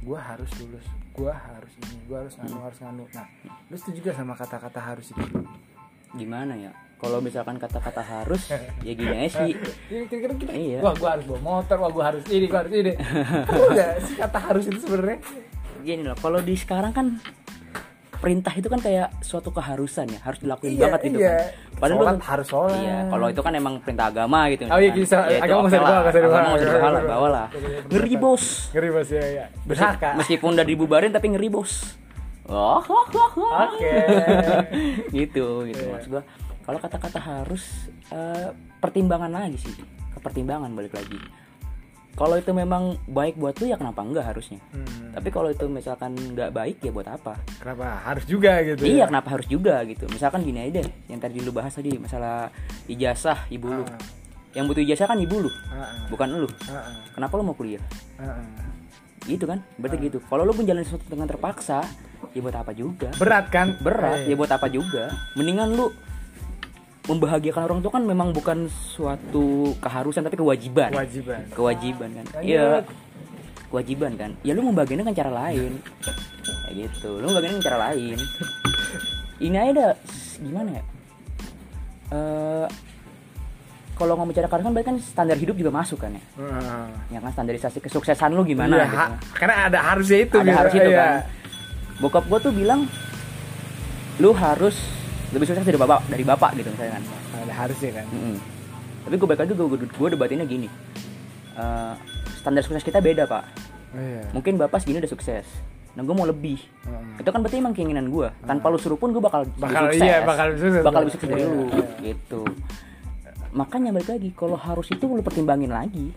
gue 0.00 0.18
harus 0.18 0.50
lulus 0.58 0.86
gue 1.18 1.32
harus 1.34 1.72
ini 1.80 1.96
gue 2.06 2.16
harus 2.16 2.34
nganu 2.38 2.58
harus 2.62 2.78
nganu. 2.78 3.04
Nah 3.10 3.26
lu 3.66 3.74
setuju 3.74 3.98
gak 4.06 4.16
sama 4.16 4.34
kata-kata 4.34 4.80
harus 4.80 5.06
itu? 5.10 5.22
Gimana 6.14 6.54
ya? 6.54 6.70
Kalau 6.98 7.18
misalkan 7.18 7.58
kata-kata 7.58 8.02
harus 8.02 8.42
ya 8.86 8.92
gini 8.94 9.16
aja 9.18 9.42
sih. 9.42 9.52
Ini 9.90 10.06
kira-kira 10.06 10.34
kita 10.34 10.52
Iya. 10.54 10.78
wah 10.80 10.94
gue 10.94 11.08
harus 11.08 11.24
bawa 11.26 11.40
motor 11.42 11.76
wah 11.78 11.90
gue 11.90 12.04
harus 12.04 12.22
ini 12.28 12.46
gue 12.46 12.58
harus 12.58 12.72
ini. 12.72 12.92
Nggak 13.74 13.90
sih 14.06 14.14
kata 14.14 14.38
harus 14.38 14.64
itu 14.66 14.78
sebenarnya? 14.78 15.18
Gini 15.82 16.02
loh 16.06 16.18
kalau 16.18 16.38
di 16.38 16.54
sekarang 16.54 16.92
kan 16.94 17.06
perintah 18.18 18.50
itu 18.50 18.66
kan 18.66 18.78
kayak 18.78 19.14
suatu 19.20 19.48
keharusan 19.48 20.06
ya 20.08 20.18
harus 20.20 20.38
dilakuin 20.38 20.74
Iya, 20.74 20.82
banget 20.84 21.00
gitu 21.04 21.18
iya. 21.18 21.30
kan. 21.30 21.46
Padahal 21.78 21.98
Sholat 21.98 22.12
lu- 22.12 22.26
harus 22.26 22.46
sholat. 22.46 22.76
iya 22.76 22.96
kalau 23.06 23.26
itu 23.28 23.40
kan 23.40 23.52
emang 23.52 23.74
perintah 23.78 24.06
agama 24.08 24.40
gitu 24.48 24.62
Oh 24.66 24.76
iya, 24.76 24.90
bisa. 24.90 25.16
Ya, 25.24 25.38
Agama 25.40 25.60
usah 25.64 25.78
dibawa, 25.78 25.98
usah 26.02 26.12
dibawa. 26.14 26.34
Agama 26.34 26.50
usah 26.52 26.66
dibawa 26.68 26.90
lah, 26.90 27.02
bawa 27.04 27.28
lah 27.28 27.46
ngeri 27.88 28.14
bos. 28.14 28.44
Ngeri 28.70 28.88
bos 28.90 29.08
ya 29.08 29.24
ya 29.24 29.44
berhaka 29.62 30.10
meskipun 30.16 30.50
udah 30.52 30.66
dibubarin 30.66 31.10
tapi 31.10 31.26
ngeri 31.30 31.48
bos. 31.48 31.72
Oh 32.44 32.80
oke. 32.80 33.92
Gitu 35.16 35.44
gitu 35.64 35.78
Iya. 35.78 35.92
maksud 35.92 36.10
gua. 36.10 36.22
Kalau 36.60 36.78
kata-kata 36.78 37.18
harus 37.18 37.64
eh, 38.08 38.48
pertimbangan 38.76 39.30
lagi 39.30 39.56
sih. 39.58 39.74
Pertimbangan 40.18 40.72
balik 40.72 40.92
lagi 40.92 41.14
kalau 42.18 42.34
itu 42.34 42.50
memang 42.50 42.98
baik 43.06 43.38
buat 43.38 43.54
lu 43.62 43.70
ya 43.70 43.78
kenapa 43.78 44.02
enggak 44.02 44.26
harusnya? 44.26 44.58
Hmm, 44.74 45.14
tapi 45.14 45.30
kalau 45.30 45.54
itu 45.54 45.70
misalkan 45.70 46.18
nggak 46.18 46.50
baik 46.50 46.82
ya 46.82 46.90
buat 46.90 47.06
apa? 47.06 47.38
Kenapa 47.62 47.94
harus 48.02 48.26
juga 48.26 48.58
gitu 48.66 48.82
iya 48.82 49.06
ya? 49.06 49.06
kenapa 49.06 49.38
harus 49.38 49.46
juga 49.46 49.78
gitu? 49.86 50.10
Misalkan 50.10 50.42
gini 50.42 50.66
aja 50.66 50.82
deh 50.82 50.94
yang 51.06 51.22
tadi 51.22 51.38
lu 51.38 51.54
bahas 51.54 51.70
tadi 51.70 51.94
masalah 51.94 52.50
ijazah 52.90 53.46
ibu 53.54 53.70
lu. 53.70 53.86
Ah, 53.86 54.02
yang 54.58 54.66
butuh 54.66 54.82
ijazah 54.82 55.06
kan 55.06 55.14
ibu 55.22 55.46
lu 55.46 55.50
ah, 55.70 56.10
bukan 56.10 56.42
lu. 56.42 56.50
Ah, 56.66 56.90
kenapa 57.14 57.38
lu 57.38 57.46
mau 57.46 57.54
kuliah? 57.54 57.82
Ah, 58.18 58.42
ah. 58.42 58.66
gitu 59.22 59.46
kan? 59.46 59.62
Berarti 59.78 60.10
gitu. 60.10 60.18
Kalau 60.26 60.42
lu 60.42 60.50
menjalani 60.58 60.82
sesuatu 60.82 61.06
dengan 61.06 61.30
terpaksa 61.30 61.86
ya 62.34 62.40
buat 62.42 62.58
apa 62.58 62.74
juga? 62.74 63.14
Berat 63.14 63.46
kan? 63.54 63.78
Berat 63.78 64.26
Eh, 64.26 64.34
ya 64.34 64.34
buat 64.34 64.50
apa 64.50 64.66
juga? 64.66 65.14
Mendingan 65.38 65.70
lu 65.70 65.94
membahagiakan 67.08 67.62
orang 67.64 67.78
tua 67.80 67.90
kan 67.90 68.04
memang 68.04 68.30
bukan 68.30 68.68
suatu 68.68 69.72
keharusan 69.80 70.22
tapi 70.22 70.36
kewajiban. 70.36 70.92
Kewajiban. 70.92 71.40
Kewajiban 71.50 72.08
kan? 72.12 72.24
Iya. 72.44 72.84
Kewajiban 73.68 74.12
kan? 74.14 74.30
Ya 74.44 74.52
lu 74.52 74.60
membagiannya 74.62 75.08
dengan 75.08 75.16
cara 75.16 75.30
lain. 75.32 75.80
Kayak 76.44 76.74
gitu. 76.76 77.16
Lu 77.18 77.32
membagiannya 77.32 77.56
dengan 77.56 77.66
cara 77.68 77.78
lain. 77.90 78.16
Ini 79.38 79.56
aja 79.56 79.72
dah, 79.72 79.92
gimana 80.38 80.68
ya? 80.76 80.82
Eh 82.08 82.66
kalau 83.98 84.14
ngomong 84.14 84.30
bicara 84.30 84.46
kan 84.46 84.62
berarti 84.62 84.94
kan 84.94 84.96
standar 85.02 85.34
hidup 85.34 85.58
juga 85.58 85.74
masuk 85.74 85.98
kan 85.98 86.14
ya? 86.14 86.22
Ah. 86.38 86.86
ya 87.10 87.18
kan 87.18 87.34
standarisasi 87.34 87.82
kesuksesan 87.82 88.30
lu 88.30 88.46
gimana 88.46 88.78
Iya, 88.78 88.86
gitu. 88.86 88.94
ha- 88.94 89.18
karena 89.34 89.54
ada 89.66 89.78
harusnya 89.90 90.18
itu 90.22 90.38
ada 90.38 90.46
gitu. 90.46 90.54
harus 90.54 90.72
itu 90.78 90.90
Iya. 90.94 90.98
kan. 91.02 91.14
Bokap 91.98 92.24
gua 92.30 92.38
tuh 92.38 92.54
bilang 92.54 92.86
lu 94.22 94.30
harus 94.32 94.78
lebih 95.30 95.44
sukses 95.44 95.62
dari 95.62 95.76
bapak 95.76 96.00
dari 96.06 96.22
bapak 96.22 96.50
gitu 96.56 96.68
misalnya 96.70 96.92
kan. 96.96 97.04
Ada 97.38 97.54
harusnya 97.56 97.90
kan. 97.94 98.06
Mm-mm. 98.08 98.36
tapi 99.00 99.14
gue 99.14 99.24
balik 99.26 99.40
lagi 99.40 99.52
gue 99.52 99.66
gue 99.88 100.08
debatinnya 100.10 100.44
gini. 100.44 100.68
Eh, 101.54 101.92
standar 102.36 102.60
sukses 102.60 102.82
kita 102.82 102.98
beda 102.98 103.24
pak. 103.24 103.44
Iya. 103.90 104.22
Mungkin 104.30 104.56
bapak 104.56 104.78
segini 104.78 105.00
udah 105.00 105.10
sukses 105.10 105.46
nah 105.96 106.06
gue 106.06 106.14
mau 106.14 106.22
lebih. 106.22 106.62
Hmm. 106.86 107.18
itu 107.18 107.26
kan 107.26 107.42
berarti 107.42 107.58
emang 107.58 107.74
keinginan 107.74 108.06
gue 108.06 108.30
tanpa 108.44 108.70
lu 108.70 108.78
suruh 108.78 108.94
pun 108.94 109.10
gue 109.10 109.18
bakal, 109.18 109.42
Bakal- 109.58 109.90
sukses. 109.90 109.98
iya, 110.00 110.22
bakal 110.22 110.46
sukses. 110.54 110.78
bakal 110.78 111.00
lebih 111.02 111.12
sukses 111.12 111.26
dari 111.26 111.42
Iya, 111.42 111.48
lu 111.48 111.62
iya. 111.66 111.86
gitu. 112.04 112.40
Makanya 113.50 113.90
balik 113.90 114.08
lagi 114.08 114.30
kalau 114.30 114.54
harus 114.54 114.86
itu 114.86 115.02
lu 115.02 115.18
pertimbangin 115.18 115.68
lagi. 115.68 116.14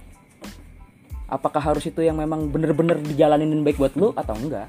Apakah 1.25 1.63
harus 1.63 1.81
itu 1.81 1.97
yang 1.97 2.13
memang 2.13 2.45
bener-bener 2.45 2.99
dijalanin 2.99 3.49
dan 3.49 3.63
baik 3.63 3.79
buat 3.79 3.95
lu 3.95 4.11
atau 4.13 4.35
enggak 4.35 4.67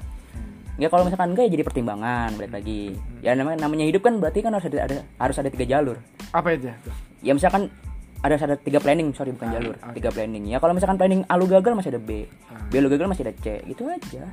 ya 0.75 0.87
kalau 0.87 1.03
misalkan 1.03 1.31
enggak 1.31 1.45
ya 1.47 1.51
jadi 1.53 1.63
pertimbangan 1.63 2.29
balik 2.33 2.53
lagi. 2.53 2.97
Ya 3.19 3.33
namanya 3.33 3.63
namanya 3.63 3.85
hidup 3.85 4.01
kan 4.01 4.17
berarti 4.17 4.39
kan 4.39 4.51
harus 4.51 4.65
ada, 4.65 4.79
ada 4.83 4.97
harus 5.17 5.37
ada 5.37 5.49
tiga 5.49 5.65
jalur. 5.67 5.97
Apa 6.29 6.53
aja 6.53 6.73
tuh 6.79 6.93
ya 7.21 7.31
misalkan 7.31 7.69
ada 8.19 8.35
ada 8.35 8.55
tiga 8.55 8.79
planning 8.79 9.11
sorry 9.11 9.31
bukan 9.31 9.47
Ah, 9.47 9.53
jalur 9.55 9.75
oke. 9.75 9.93
tiga 9.93 10.09
planning. 10.09 10.43
Ya 10.45 10.57
kalau 10.57 10.71
misalkan 10.71 10.95
planning 10.95 11.21
A 11.25 11.35
lu 11.35 11.45
gagal 11.45 11.73
masih 11.73 11.91
ada 11.91 11.99
B 11.99 12.25
Ah. 12.47 12.59
B 12.67 12.79
lu 12.79 12.87
gagal 12.87 13.05
masih 13.05 13.23
ada 13.23 13.33
C 13.35 13.61
gitu 13.63 13.83
aja. 13.85 14.23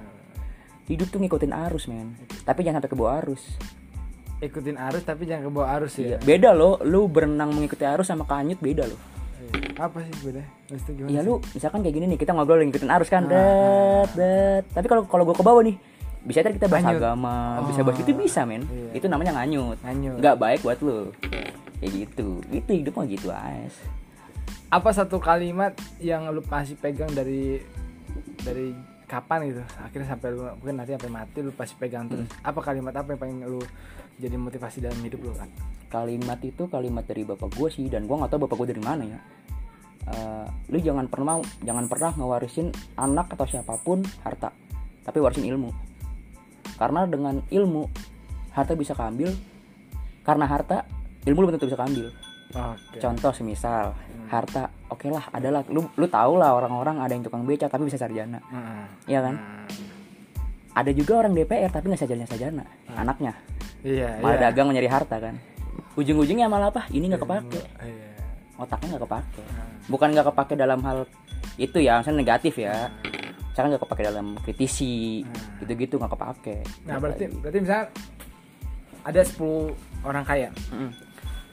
Hidup 0.86 1.06
tuh 1.06 1.18
ngikutin 1.18 1.52
arus 1.68 1.86
men. 1.86 2.14
Tapi 2.42 2.62
jangan 2.62 2.78
sampai 2.78 2.90
ke 2.90 2.98
bawah 2.98 3.18
arus. 3.20 3.42
Ikutin 4.40 4.80
arus 4.80 5.04
tapi 5.04 5.28
jangan 5.28 5.46
ke 5.46 5.52
bawah 5.52 5.68
arus 5.76 6.00
Iya, 6.00 6.16
ya 6.16 6.18
beda 6.18 6.50
loh. 6.50 6.80
Lu 6.82 7.06
berenang 7.06 7.52
mengikuti 7.52 7.84
arus 7.84 8.08
sama 8.08 8.24
kanyut 8.24 8.58
beda 8.58 8.86
loh. 8.86 8.98
Iya. 9.40 9.80
apa 9.80 9.98
sih 10.02 10.12
beda 10.22 10.42
Maksudnya 10.68 10.92
gimana 10.94 11.10
ya 11.10 11.20
sih? 11.20 11.26
lu 11.26 11.34
misalkan 11.50 11.78
kayak 11.80 11.94
gini 11.96 12.06
nih 12.06 12.18
kita 12.18 12.30
ngobrol 12.30 12.60
ngikutin 12.60 12.90
arus 12.90 13.08
kan. 13.08 13.24
Ah. 13.24 13.28
det 13.28 13.42
det 14.14 14.32
tapi 14.70 14.86
kalau 14.86 15.02
kalau 15.04 15.24
gua 15.24 15.32
ke 15.32 15.40
bawah 15.40 15.62
nih 15.62 15.76
bisa 16.20 16.44
tadi 16.44 16.60
kita 16.60 16.68
bahas 16.68 16.84
Nganyut. 16.84 17.00
agama 17.00 17.36
bisa 17.64 17.80
bahas 17.80 17.98
itu 18.00 18.12
bisa 18.12 18.40
men. 18.44 18.62
Iya. 18.68 19.00
itu 19.00 19.06
namanya 19.08 19.32
nganyut. 19.40 19.78
Nganyut. 19.80 20.18
nggak 20.20 20.36
baik 20.36 20.60
buat 20.60 20.78
lu. 20.84 21.12
Kayak 21.80 21.92
gitu. 21.96 22.28
Itu 22.52 22.70
hidup 22.76 22.92
mah 22.92 23.06
gitu 23.08 23.28
aja 23.32 23.72
apa 24.70 24.94
satu 24.94 25.18
kalimat 25.18 25.74
yang 25.98 26.30
lu 26.30 26.46
masih 26.46 26.78
pegang 26.78 27.10
dari 27.10 27.58
dari 28.46 28.70
kapan 29.10 29.50
gitu? 29.50 29.62
Akhirnya 29.82 30.14
sampai 30.14 30.30
lu 30.30 30.46
mungkin 30.46 30.78
nanti 30.78 30.94
sampai 30.94 31.10
mati 31.10 31.38
lu 31.42 31.50
pasti 31.50 31.74
pegang 31.74 32.06
terus. 32.06 32.30
Hmm. 32.30 32.46
apa 32.46 32.60
kalimat 32.62 32.94
apa 32.94 33.10
yang 33.10 33.20
paling 33.20 33.38
lu 33.50 33.60
jadi 34.22 34.38
motivasi 34.38 34.78
dalam 34.78 35.02
hidup 35.02 35.26
lu 35.26 35.34
kan 35.34 35.50
kalimat 35.90 36.38
itu 36.46 36.70
kalimat 36.70 37.02
dari 37.02 37.26
bapak 37.26 37.50
gue 37.50 37.68
sih 37.74 37.90
dan 37.90 38.06
gue 38.06 38.14
nggak 38.14 38.30
tahu 38.30 38.46
bapak 38.46 38.56
gue 38.62 38.68
dari 38.70 38.82
mana 38.86 39.02
ya. 39.02 39.18
Eh, 40.06 40.46
lu 40.70 40.78
jangan 40.78 41.10
pernah 41.10 41.42
jangan 41.66 41.90
pernah 41.90 42.14
ngewarisin 42.14 42.70
anak 42.94 43.34
atau 43.34 43.50
siapa 43.50 43.74
pun 43.82 44.06
harta 44.22 44.54
tapi 45.02 45.18
warisin 45.18 45.50
ilmu 45.50 45.89
karena 46.80 47.04
dengan 47.04 47.44
ilmu 47.52 47.84
harta 48.56 48.72
bisa 48.72 48.96
keambil. 48.96 49.36
Karena 50.24 50.48
harta 50.48 50.88
ilmu 51.28 51.44
lu 51.44 51.46
belum 51.52 51.60
tentu 51.60 51.68
bisa 51.68 51.76
keambil. 51.76 52.08
Oke. 52.50 52.96
Contoh 52.98 53.30
semisal 53.36 53.92
harta 54.30 54.70
oke 54.88 55.10
lah 55.10 55.26
adalah 55.34 55.66
lu 55.68 55.84
lu 55.98 56.06
tau 56.06 56.38
lah 56.38 56.54
orang-orang 56.54 57.02
ada 57.02 57.12
yang 57.12 57.22
tukang 57.26 57.44
beca 57.44 57.68
tapi 57.68 57.84
bisa 57.84 58.00
sarjana. 58.00 58.40
Heeh. 58.40 59.12
Iya 59.12 59.20
kan? 59.20 59.36
Hmm. 59.36 59.68
ada 60.70 60.94
juga 60.94 61.18
orang 61.18 61.34
DPR 61.34 61.66
tapi 61.66 61.90
nggak 61.90 62.00
sarjana 62.00 62.24
sarjana 62.30 62.64
anaknya. 62.94 63.34
Iya 63.82 64.22
malah 64.22 64.38
iya. 64.38 64.42
dagang 64.48 64.70
nyari 64.70 64.88
harta 64.88 65.18
kan. 65.18 65.34
Ujung-ujungnya 65.98 66.46
malah 66.46 66.70
apa? 66.70 66.86
Ini 66.94 67.10
nggak 67.10 67.22
kepake. 67.26 67.60
Iya. 67.82 68.08
Otaknya 68.54 68.96
nggak 68.96 69.04
kepake. 69.04 69.42
Bukan 69.90 70.08
nggak 70.14 70.26
kepake 70.30 70.54
dalam 70.54 70.80
hal 70.86 71.10
itu 71.58 71.82
ya 71.82 72.00
misalnya 72.00 72.22
negatif 72.22 72.54
ya 72.56 72.88
misalkan 73.50 73.68
nggak 73.70 73.82
kepake 73.82 74.02
dalam 74.04 74.26
kritisi 74.38 75.20
Hmm. 75.20 75.58
gitu-gitu 75.58 75.94
nggak 75.96 76.12
kepake 76.12 76.56
Nah, 76.84 76.96
berarti 76.96 77.24
berarti 77.28 77.58
misalnya 77.58 77.86
ada 79.00 79.20
10 79.20 79.74
orang 80.02 80.22
kaya, 80.22 80.48
Mm. 80.70 80.90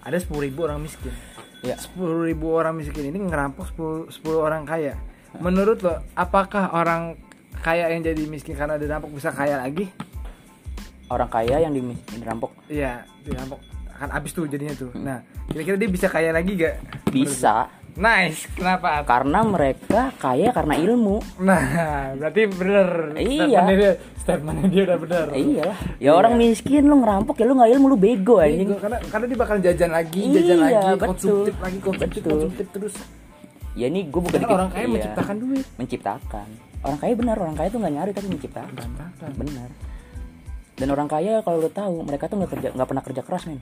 ada 0.04 0.18
10 0.18 0.42
ribu 0.42 0.64
orang 0.64 0.80
miskin. 0.80 1.12
ya 1.60 1.74
10 1.74 2.22
ribu 2.22 2.54
orang 2.54 2.76
miskin 2.76 3.02
ini 3.04 3.18
ngerampok 3.18 3.66
10, 3.68 4.14
10 4.14 4.38
orang 4.38 4.62
kaya. 4.62 4.94
Menurut 5.38 5.82
lo, 5.82 5.98
apakah 6.14 6.70
orang 6.72 7.18
kaya 7.58 7.90
yang 7.90 8.06
jadi 8.06 8.24
miskin 8.24 8.54
karena 8.54 8.78
dirampok 8.78 9.10
bisa 9.10 9.32
kaya 9.32 9.58
lagi? 9.58 9.90
orang 11.08 11.32
kaya 11.32 11.64
yang 11.64 11.72
di- 11.72 11.96
dirampok 12.14 12.52
Iya, 12.68 13.00
dirampok 13.24 13.64
kan 13.90 14.12
abis 14.12 14.32
tuh 14.32 14.46
jadinya 14.46 14.76
tuh. 14.76 14.92
Nah, 14.94 15.24
kira-kira 15.48 15.74
dia 15.76 15.88
bisa 15.88 16.06
kaya 16.06 16.30
lagi 16.30 16.54
gak? 16.54 16.76
bisa 17.10 17.72
Nice, 17.98 18.46
kenapa? 18.52 19.02
karena 19.04 19.42
mereka 19.42 20.14
kaya 20.16 20.54
karena 20.54 20.78
ilmu 20.78 21.18
Nah, 21.40 21.66
berarti 22.14 22.46
bener. 22.46 22.88
Iya. 23.18 23.42
Statementnya 23.50 23.74
dia, 23.76 23.92
statementnya 24.16 24.68
dia 24.68 24.82
udah 24.86 24.98
bener. 25.00 25.26
Iya 25.34 25.64
lah 25.66 25.78
ya 25.98 26.12
orang 26.14 26.34
miskin 26.36 26.86
lu 26.86 26.96
ngerampok 26.96 27.36
ya 27.36 27.46
lu 27.46 27.58
nggak 27.58 27.72
ilmu 27.74 27.86
lu 27.88 27.98
bego 27.98 28.38
anjing 28.38 28.70
Bego, 28.70 28.78
karena 28.78 28.98
karena 29.04 29.26
dia 29.26 29.38
bakal 29.38 29.58
jajan 29.58 29.92
lagi, 29.92 30.22
Iya, 30.22 30.34
jajan 30.36 30.58
lagi, 30.60 30.78
betul. 30.78 30.98
konsumtif 31.02 31.56
lagi, 31.58 31.78
konsumtif, 31.80 32.20
Betul. 32.20 32.32
konsumtif 32.32 32.68
terus. 32.70 32.96
ya 33.74 33.86
ini 33.86 34.02
gue 34.04 34.22
bukan 34.24 34.40
Kan 34.40 34.50
orang 34.52 34.70
kaya 34.70 34.80
iya, 34.80 34.90
menciptakan 34.92 35.36
duit. 35.38 35.66
menciptakan 35.76 36.48
orang 36.80 36.98
kaya 36.98 37.14
benar 37.14 37.36
orang 37.38 37.56
kaya 37.56 37.68
tuh 37.68 37.78
nggak 37.78 37.94
nyari 37.94 38.12
tapi 38.12 38.28
menciptakan 38.28 38.74
Berantakan. 38.74 39.30
benar 39.36 39.70
dan 40.76 40.88
orang 40.88 41.08
kaya 41.08 41.34
kalau 41.42 41.58
lo 41.60 41.70
tahu 41.72 41.96
mereka 42.02 42.26
tuh 42.26 42.38
nggak 42.38 42.52
kerja 42.52 42.68
nggak 42.74 42.88
pernah 42.88 43.04
kerja 43.04 43.22
keras 43.22 43.44
men 43.46 43.62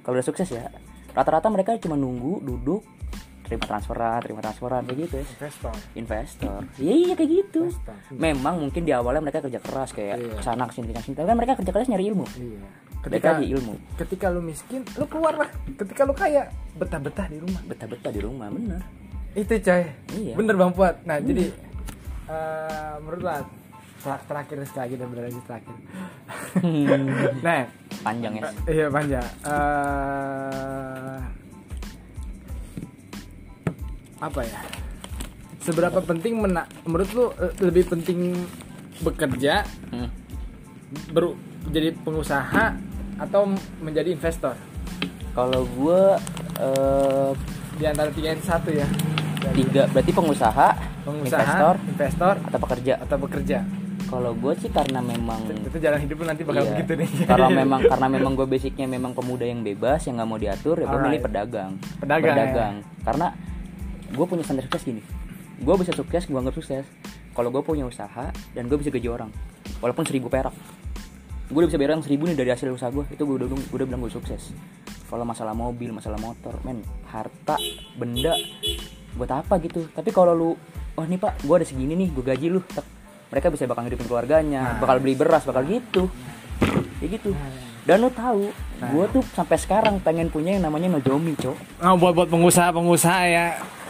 kalau 0.00 0.16
udah 0.16 0.26
sukses 0.26 0.48
ya 0.48 0.64
rata-rata 1.10 1.48
mereka 1.48 1.76
cuma 1.76 1.92
nunggu 1.94 2.40
duduk 2.40 2.80
terima 3.50 3.66
transferan 3.66 4.18
terima 4.22 4.40
transferan 4.40 4.82
kayak 4.86 4.98
gitu 5.02 5.14
ya 5.18 5.24
Investor. 5.26 5.74
investor 5.98 6.60
iya 6.78 6.94
iya 6.94 7.12
kayak 7.12 7.30
gitu 7.34 7.60
Investor. 7.66 7.96
memang 8.14 8.54
mungkin 8.56 8.82
di 8.82 8.92
awalnya 8.94 9.20
mereka 9.20 9.42
kerja 9.42 9.58
keras 9.58 9.90
kayak 9.90 10.16
Iya. 10.16 10.38
ke 10.38 10.42
sana 10.42 10.64
ke 10.64 10.72
sini 10.72 10.94
ke 10.94 11.02
sini 11.02 11.14
tapi 11.14 11.26
kan 11.26 11.36
mereka 11.36 11.58
kerja 11.58 11.70
keras 11.70 11.88
nyari 11.88 12.06
ilmu 12.06 12.26
Iya. 12.32 12.62
Balik 13.00 13.16
Ketika 13.16 13.30
lagi 13.32 13.46
ilmu 13.50 13.74
ketika 13.96 14.26
lu 14.28 14.40
miskin, 14.40 14.84
lu 14.94 15.08
keluar 15.08 15.32
lah. 15.34 15.48
Ketika 15.72 16.04
lu 16.04 16.12
kaya, 16.12 16.52
betah-betah 16.76 17.26
di 17.26 17.40
rumah. 17.40 17.60
betah-betah 17.64 18.12
di 18.12 18.20
rumah 18.20 18.46
bener 18.46 18.80
Itu 19.32 19.56
coy. 19.56 19.82
Iya. 20.14 20.34
Bener 20.36 20.52
Bang 20.52 20.76
Puat. 20.76 21.00
Nah, 21.08 21.16
jadi 21.16 21.48
eh 22.28 22.94
menurut 23.00 23.24
lah 23.24 23.40
ter- 24.00 24.24
terakhir 24.28 24.56
sekali 24.64 24.84
lagi 24.84 24.94
dan 24.96 25.06
bener 25.08 25.24
lagi 25.26 25.40
terakhir. 25.42 25.76
nah, 27.46 27.64
panjang 28.00 28.32
ya 28.36 28.42
iya 28.68 28.86
panjang. 28.86 29.26
Eh 29.42 31.18
apa 34.20 34.40
ya? 34.42 34.60
Seberapa 35.60 36.00
penting 36.00 36.36
mena 36.36 36.64
menurut 36.82 37.08
lu 37.10 37.24
eh, 37.34 37.52
lebih 37.60 37.88
penting 37.88 38.36
bekerja 39.00 39.64
Hmm. 39.88 40.08
baru 41.08 41.32
jadi 41.66 41.94
pengusaha 41.96 42.74
atau 43.16 43.46
menjadi 43.78 44.10
investor 44.10 44.54
kalau 45.30 45.62
gue 45.64 46.02
eh, 46.58 47.30
di 47.74 47.84
antara 47.84 48.10
tiga 48.10 48.28
itu 48.30 48.44
satu 48.44 48.70
ya 48.70 48.84
tiga 49.50 49.86
berarti 49.86 50.10
pengusaha, 50.10 50.68
pengusaha 51.02 51.40
investor 51.40 51.74
investor 51.86 52.34
atau 52.42 52.58
pekerja 52.60 52.92
atau 53.00 53.16
bekerja 53.18 53.58
kalau 54.04 54.34
gue 54.34 54.52
sih 54.58 54.68
karena 54.68 54.98
memang 54.98 55.46
itu 55.46 55.78
jalan 55.78 55.96
hidup 55.96 56.16
nanti 56.24 56.42
bakal 56.42 56.60
Iya. 56.60 56.70
begitu 56.74 56.92
nih 56.98 57.10
Karena 57.24 57.48
memang 57.62 57.80
karena 57.86 58.06
memang 58.10 58.32
gue 58.34 58.46
basicnya 58.46 58.86
memang 58.86 59.12
pemuda 59.12 59.44
yang 59.44 59.62
bebas 59.62 60.02
yang 60.04 60.18
nggak 60.18 60.28
mau 60.28 60.36
diatur 60.36 60.76
ya 60.76 60.84
gue 60.84 60.90
Alright. 60.90 61.06
milih 61.08 61.20
pedagang. 61.22 61.72
Pedagang, 61.96 62.36
ya. 62.50 62.68
Karena 63.00 63.26
gue 64.10 64.24
punya 64.24 64.42
standar 64.42 64.66
sukses 64.66 64.82
gini. 64.84 65.02
Gue 65.58 65.74
bisa 65.76 65.92
sukses, 65.92 66.24
gue 66.24 66.34
anggap 66.34 66.56
sukses. 66.56 66.84
Kalau 67.30 67.48
gue 67.48 67.62
punya 67.62 67.84
usaha 67.84 68.32
dan 68.52 68.66
gue 68.66 68.76
bisa 68.76 68.90
gaji 68.90 69.06
orang, 69.06 69.30
walaupun 69.78 70.02
seribu 70.02 70.26
perak, 70.26 70.52
gue 71.46 71.56
udah 71.56 71.68
bisa 71.68 71.78
bayar 71.78 71.94
orang 71.94 72.04
seribu 72.04 72.26
nih 72.26 72.36
dari 72.36 72.50
hasil 72.50 72.70
usaha 72.70 72.90
gue. 72.90 73.04
Itu 73.08 73.22
gue 73.22 73.36
udah 73.36 73.46
gue 73.46 73.58
udah 73.70 73.86
bilang 73.86 74.02
gue 74.02 74.10
sukses. 74.10 74.50
Kalau 75.06 75.22
masalah 75.22 75.52
mobil, 75.52 75.90
masalah 75.90 76.18
motor, 76.18 76.54
men, 76.62 76.82
harta, 77.06 77.58
benda, 77.94 78.34
buat 79.14 79.30
apa 79.30 79.58
gitu. 79.58 79.90
Tapi 79.90 80.10
kalau 80.10 80.32
lu, 80.32 80.50
oh 80.94 81.04
nih 81.04 81.18
pak, 81.18 81.42
gue 81.42 81.54
ada 81.54 81.66
segini 81.66 81.94
nih, 81.94 82.08
gue 82.10 82.24
gaji 82.24 82.46
lu, 82.46 82.62
Tek. 82.62 82.86
mereka 83.30 83.46
bisa 83.50 83.66
bakal 83.66 83.86
ngidupin 83.86 84.06
keluarganya, 84.06 84.74
Nah. 84.74 84.78
bakal 84.78 84.98
beli 84.98 85.14
beras, 85.14 85.42
bakal 85.42 85.62
gitu, 85.66 86.06
kayak 86.98 87.10
gitu. 87.14 87.30
Dan 87.82 88.02
lu 88.02 88.10
tahu, 88.10 88.50
gue 88.80 89.04
tuh 89.10 89.22
sampai 89.34 89.56
sekarang 89.56 89.98
pengen 89.98 90.30
punya 90.30 90.54
yang 90.54 90.62
namanya 90.62 90.86
Nozomi, 90.88 91.34
cok. 91.34 91.56
oh, 91.80 91.94
buat 91.96 92.14
buat 92.14 92.28
pengusaha 92.30 92.70
pengusaha 92.70 93.22
ya 93.26 93.46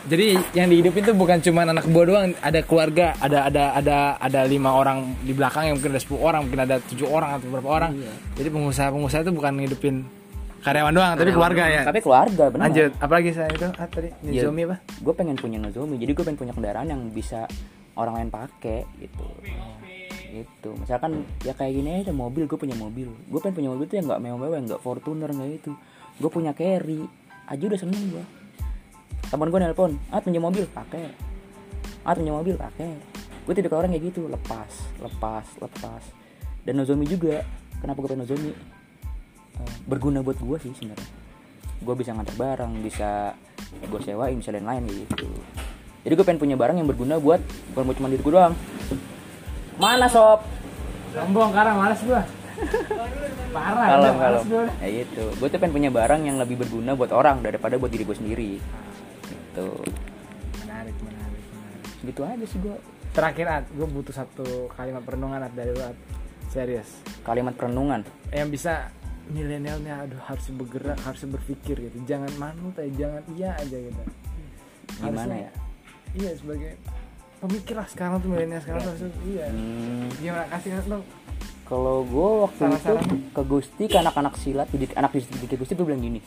jadi 0.08 0.40
yang 0.56 0.72
dihidupin 0.72 1.02
tuh 1.04 1.16
bukan 1.16 1.44
cuma 1.44 1.68
anak 1.68 1.84
buah 1.84 2.06
doang 2.08 2.32
ada 2.40 2.60
keluarga 2.64 3.12
ada 3.20 3.52
ada 3.52 3.76
ada 3.76 3.96
ada 4.16 4.40
lima 4.48 4.72
orang 4.72 5.12
di 5.20 5.36
belakang 5.36 5.68
yang 5.68 5.76
mungkin 5.76 5.92
ada 5.92 6.00
10 6.00 6.16
orang 6.16 6.40
mungkin 6.48 6.60
ada 6.64 6.76
tujuh 6.80 7.04
orang 7.04 7.36
atau 7.36 7.46
berapa 7.52 7.68
orang. 7.68 7.90
Iya. 8.00 8.12
jadi 8.40 8.48
pengusaha 8.48 8.88
pengusaha 8.88 9.20
itu 9.28 9.32
bukan 9.36 9.52
ngidupin 9.60 9.96
karyawan 10.64 10.92
doang 10.96 11.14
tapi 11.20 11.32
keluarga 11.36 11.64
ya. 11.68 11.82
Tapi 11.84 12.00
keluarga, 12.00 12.44
benar. 12.48 12.62
lanjut 12.68 12.90
apalagi 12.96 13.30
saya 13.36 13.50
itu 13.52 13.68
ah, 13.68 13.88
tadi 13.88 14.08
Iya. 14.24 14.48
Nizomi 14.48 14.62
apa? 14.64 14.76
Gue 15.04 15.14
pengen 15.16 15.36
punya 15.36 15.58
Nozomi 15.60 15.96
jadi 16.00 16.12
gue 16.16 16.24
pengen 16.24 16.38
punya 16.40 16.52
kendaraan 16.56 16.88
yang 16.88 17.02
bisa 17.12 17.44
orang 18.00 18.24
lain 18.24 18.30
pakai 18.32 18.88
gitu. 19.04 19.26
Gitu. 20.30 20.70
Misalkan 20.80 21.28
ya 21.44 21.52
kayak 21.52 21.76
gini 21.76 21.90
aja 22.00 22.12
mobil 22.16 22.48
gue 22.48 22.56
punya 22.56 22.76
mobil. 22.78 23.12
Gue 23.28 23.40
pengen 23.44 23.56
punya 23.60 23.68
mobil 23.76 23.84
tuh 23.84 24.00
yang 24.00 24.06
nggak 24.08 24.20
mewah-mewah 24.24 24.56
yang 24.56 24.66
nggak 24.70 24.80
Fortuner 24.80 25.28
nggak 25.28 25.50
itu 25.60 25.72
gue 26.16 26.30
punya 26.32 26.56
carry. 26.56 27.04
Aja 27.50 27.66
udah 27.66 27.80
seneng 27.82 28.14
gue 28.14 28.39
teman 29.30 29.46
gue 29.46 29.60
nelpon 29.62 29.94
ah 30.10 30.18
punya 30.18 30.42
mobil. 30.42 30.66
Pakai. 30.66 31.14
Ah 32.02 32.12
punya 32.18 32.34
mobil. 32.34 32.58
Pakai. 32.58 32.98
Gue 33.46 33.54
tidak 33.56 33.72
orang 33.72 33.94
kayak 33.94 34.04
gitu 34.10 34.26
lepas 34.26 34.70
lepas 34.98 35.46
lepas. 35.62 36.02
Dan 36.66 36.82
Nozomi 36.82 37.06
juga. 37.06 37.46
Kenapa 37.80 38.04
gue 38.04 38.10
pengen 38.12 38.26
Nozomi? 38.26 38.52
Eh, 39.56 39.72
berguna 39.86 40.20
buat 40.20 40.36
gue 40.36 40.56
sih 40.60 40.74
sebenarnya. 40.74 41.08
Gue 41.80 41.94
bisa 41.96 42.12
ngantar 42.12 42.36
barang 42.36 42.72
bisa 42.84 43.32
gue 43.70 44.00
sewain 44.02 44.36
bisa 44.36 44.50
lain-lain 44.52 44.84
gitu. 44.90 45.30
Jadi 46.04 46.12
gue 46.12 46.26
pengen 46.26 46.40
punya 46.42 46.56
barang 46.58 46.76
yang 46.76 46.88
berguna 46.90 47.16
buat 47.16 47.40
bukan 47.72 47.82
buat 47.86 47.96
cuma 47.96 48.08
diri 48.10 48.20
gue 48.20 48.34
doang. 48.34 48.54
Mana 49.80 50.10
sob? 50.10 50.44
Sombong 51.16 51.50
karena 51.54 51.72
malas 51.72 52.02
gua. 52.04 52.22
Parah 53.56 53.86
kalau 53.96 54.12
kalau 54.20 54.40
ya 54.84 54.88
gitu. 55.00 55.24
Gue 55.40 55.48
tuh 55.48 55.56
pengen 55.56 55.72
punya 55.72 55.90
barang 55.90 56.20
yang 56.28 56.36
lebih 56.36 56.60
berguna 56.60 56.92
buat 56.92 57.10
orang 57.14 57.40
daripada 57.40 57.80
buat 57.80 57.88
diri 57.88 58.04
gue 58.04 58.16
sendiri 58.18 58.52
gitu. 59.60 59.84
Menarik 60.64 60.96
menarik 61.04 61.44
menarik. 61.52 61.82
Gitu 62.00 62.20
aja 62.24 62.44
sih 62.48 62.58
gue 62.64 62.76
terakhir 63.12 63.46
Ad, 63.50 63.64
gue 63.76 63.86
butuh 63.86 64.14
satu 64.14 64.72
kalimat 64.72 65.02
perenungan 65.04 65.40
Ad, 65.44 65.52
dari 65.52 65.76
lu 65.76 65.84
serius. 66.48 66.88
Kalimat 67.20 67.54
perenungan? 67.54 68.00
Yang 68.32 68.48
bisa 68.56 68.74
milenialnya 69.30 70.08
aduh 70.08 70.18
harus 70.26 70.46
bergerak 70.50 70.98
harus 71.04 71.22
berpikir 71.28 71.76
gitu. 71.76 71.96
Jangan 72.08 72.32
manut 72.40 72.74
aja 72.80 72.90
jangan 72.90 73.22
iya 73.36 73.54
aja 73.60 73.76
gitu. 73.76 74.02
Gimana 75.00 75.34
ya? 75.48 75.52
iya 76.10 76.34
sebagai 76.34 76.74
pemikir 77.38 77.78
lah 77.78 77.86
sekarang 77.86 78.18
tuh 78.18 78.34
milenial 78.34 78.58
sekarang 78.58 78.82
tuh 78.82 79.06
iya. 79.30 79.46
Hmm, 79.46 80.10
gimana? 80.18 80.50
Kasih 80.50 80.74
dong 80.90 81.04
kalau 81.70 82.02
gue 82.02 82.28
waktu 82.50 82.66
itu 82.66 82.66
Saran-saran. 82.66 83.06
ke 83.30 83.42
Gusti 83.46 83.84
ke 83.86 83.96
anak-anak 84.02 84.34
silat 84.42 84.66
didik 84.74 84.90
anak 84.98 85.14
didik 85.14 85.54
Gusti 85.54 85.78
gue 85.78 85.86
bilang 85.86 86.02
gini 86.02 86.18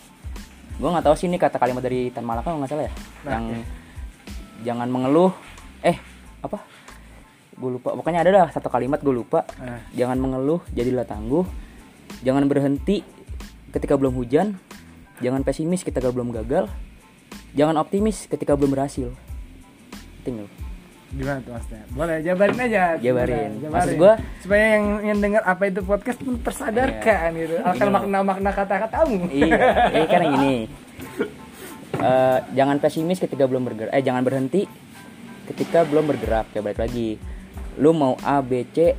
gue 0.73 0.89
nggak 0.89 1.05
tahu 1.05 1.15
sih 1.15 1.29
ini 1.29 1.37
kata 1.37 1.61
kalimat 1.61 1.83
dari 1.85 2.09
Tan 2.09 2.25
Malaka 2.25 2.53
nggak 2.53 2.69
salah 2.69 2.85
ya? 2.89 2.93
Nah, 3.23 3.31
yang 3.31 3.45
oke. 3.49 3.61
jangan 4.65 4.87
mengeluh 4.89 5.31
eh 5.85 5.97
apa? 6.41 6.57
Gue 7.53 7.77
lupa 7.77 7.93
pokoknya 7.93 8.25
ada 8.25 8.31
dah 8.33 8.47
satu 8.49 8.71
kalimat 8.71 8.97
gue 8.99 9.13
lupa. 9.13 9.45
Nah. 9.61 9.85
jangan 9.93 10.17
mengeluh 10.17 10.61
jadilah 10.73 11.05
tangguh. 11.05 11.45
Jangan 12.25 12.49
berhenti 12.49 13.05
ketika 13.69 13.99
belum 13.99 14.17
hujan. 14.17 14.57
Jangan 15.21 15.45
pesimis 15.45 15.85
ketika 15.85 16.09
belum 16.09 16.33
gagal. 16.33 16.67
Jangan 17.53 17.77
optimis 17.77 18.25
ketika 18.25 18.57
belum 18.57 18.73
berhasil. 18.73 19.13
Tinggal 20.25 20.62
gimana 21.13 21.37
tuh 21.39 21.53
maksudnya 21.53 21.83
boleh 21.93 22.17
jabarin 22.19 22.57
aja. 22.59 22.83
Jabarin. 22.97 23.51
Jabarin. 23.61 23.69
Maksud 23.69 23.95
gua- 23.95 24.19
supaya 24.41 24.65
yang 24.73 24.85
yang 25.03 25.17
dengar 25.21 25.41
apa 25.45 25.63
itu 25.69 25.79
podcast 25.81 26.17
pun 26.17 26.35
tersadarkan 26.41 27.29
gitu. 27.37 27.55
Akan 27.61 27.77
Gini 27.85 27.93
makna 27.93 28.19
makna 28.21 28.49
kata 28.49 28.75
katamu 28.81 29.29
iya. 29.29 29.57
Ini 29.93 30.05
kan 30.05 30.21
yang 30.21 30.35
ini 30.39 30.55
Eh, 31.93 32.39
jangan 32.51 32.81
pesimis 32.81 33.21
ketika 33.21 33.45
belum 33.45 33.63
bergerak. 33.63 33.93
Eh 33.93 34.01
jangan 34.01 34.25
berhenti 34.25 34.65
ketika 35.47 35.85
belum 35.85 36.09
bergerak. 36.09 36.49
Ya 36.51 36.59
balik 36.59 36.81
lagi. 36.81 37.15
Lu 37.77 37.93
mau 37.93 38.17
A 38.19 38.41
B 38.41 38.65
C 38.67 38.97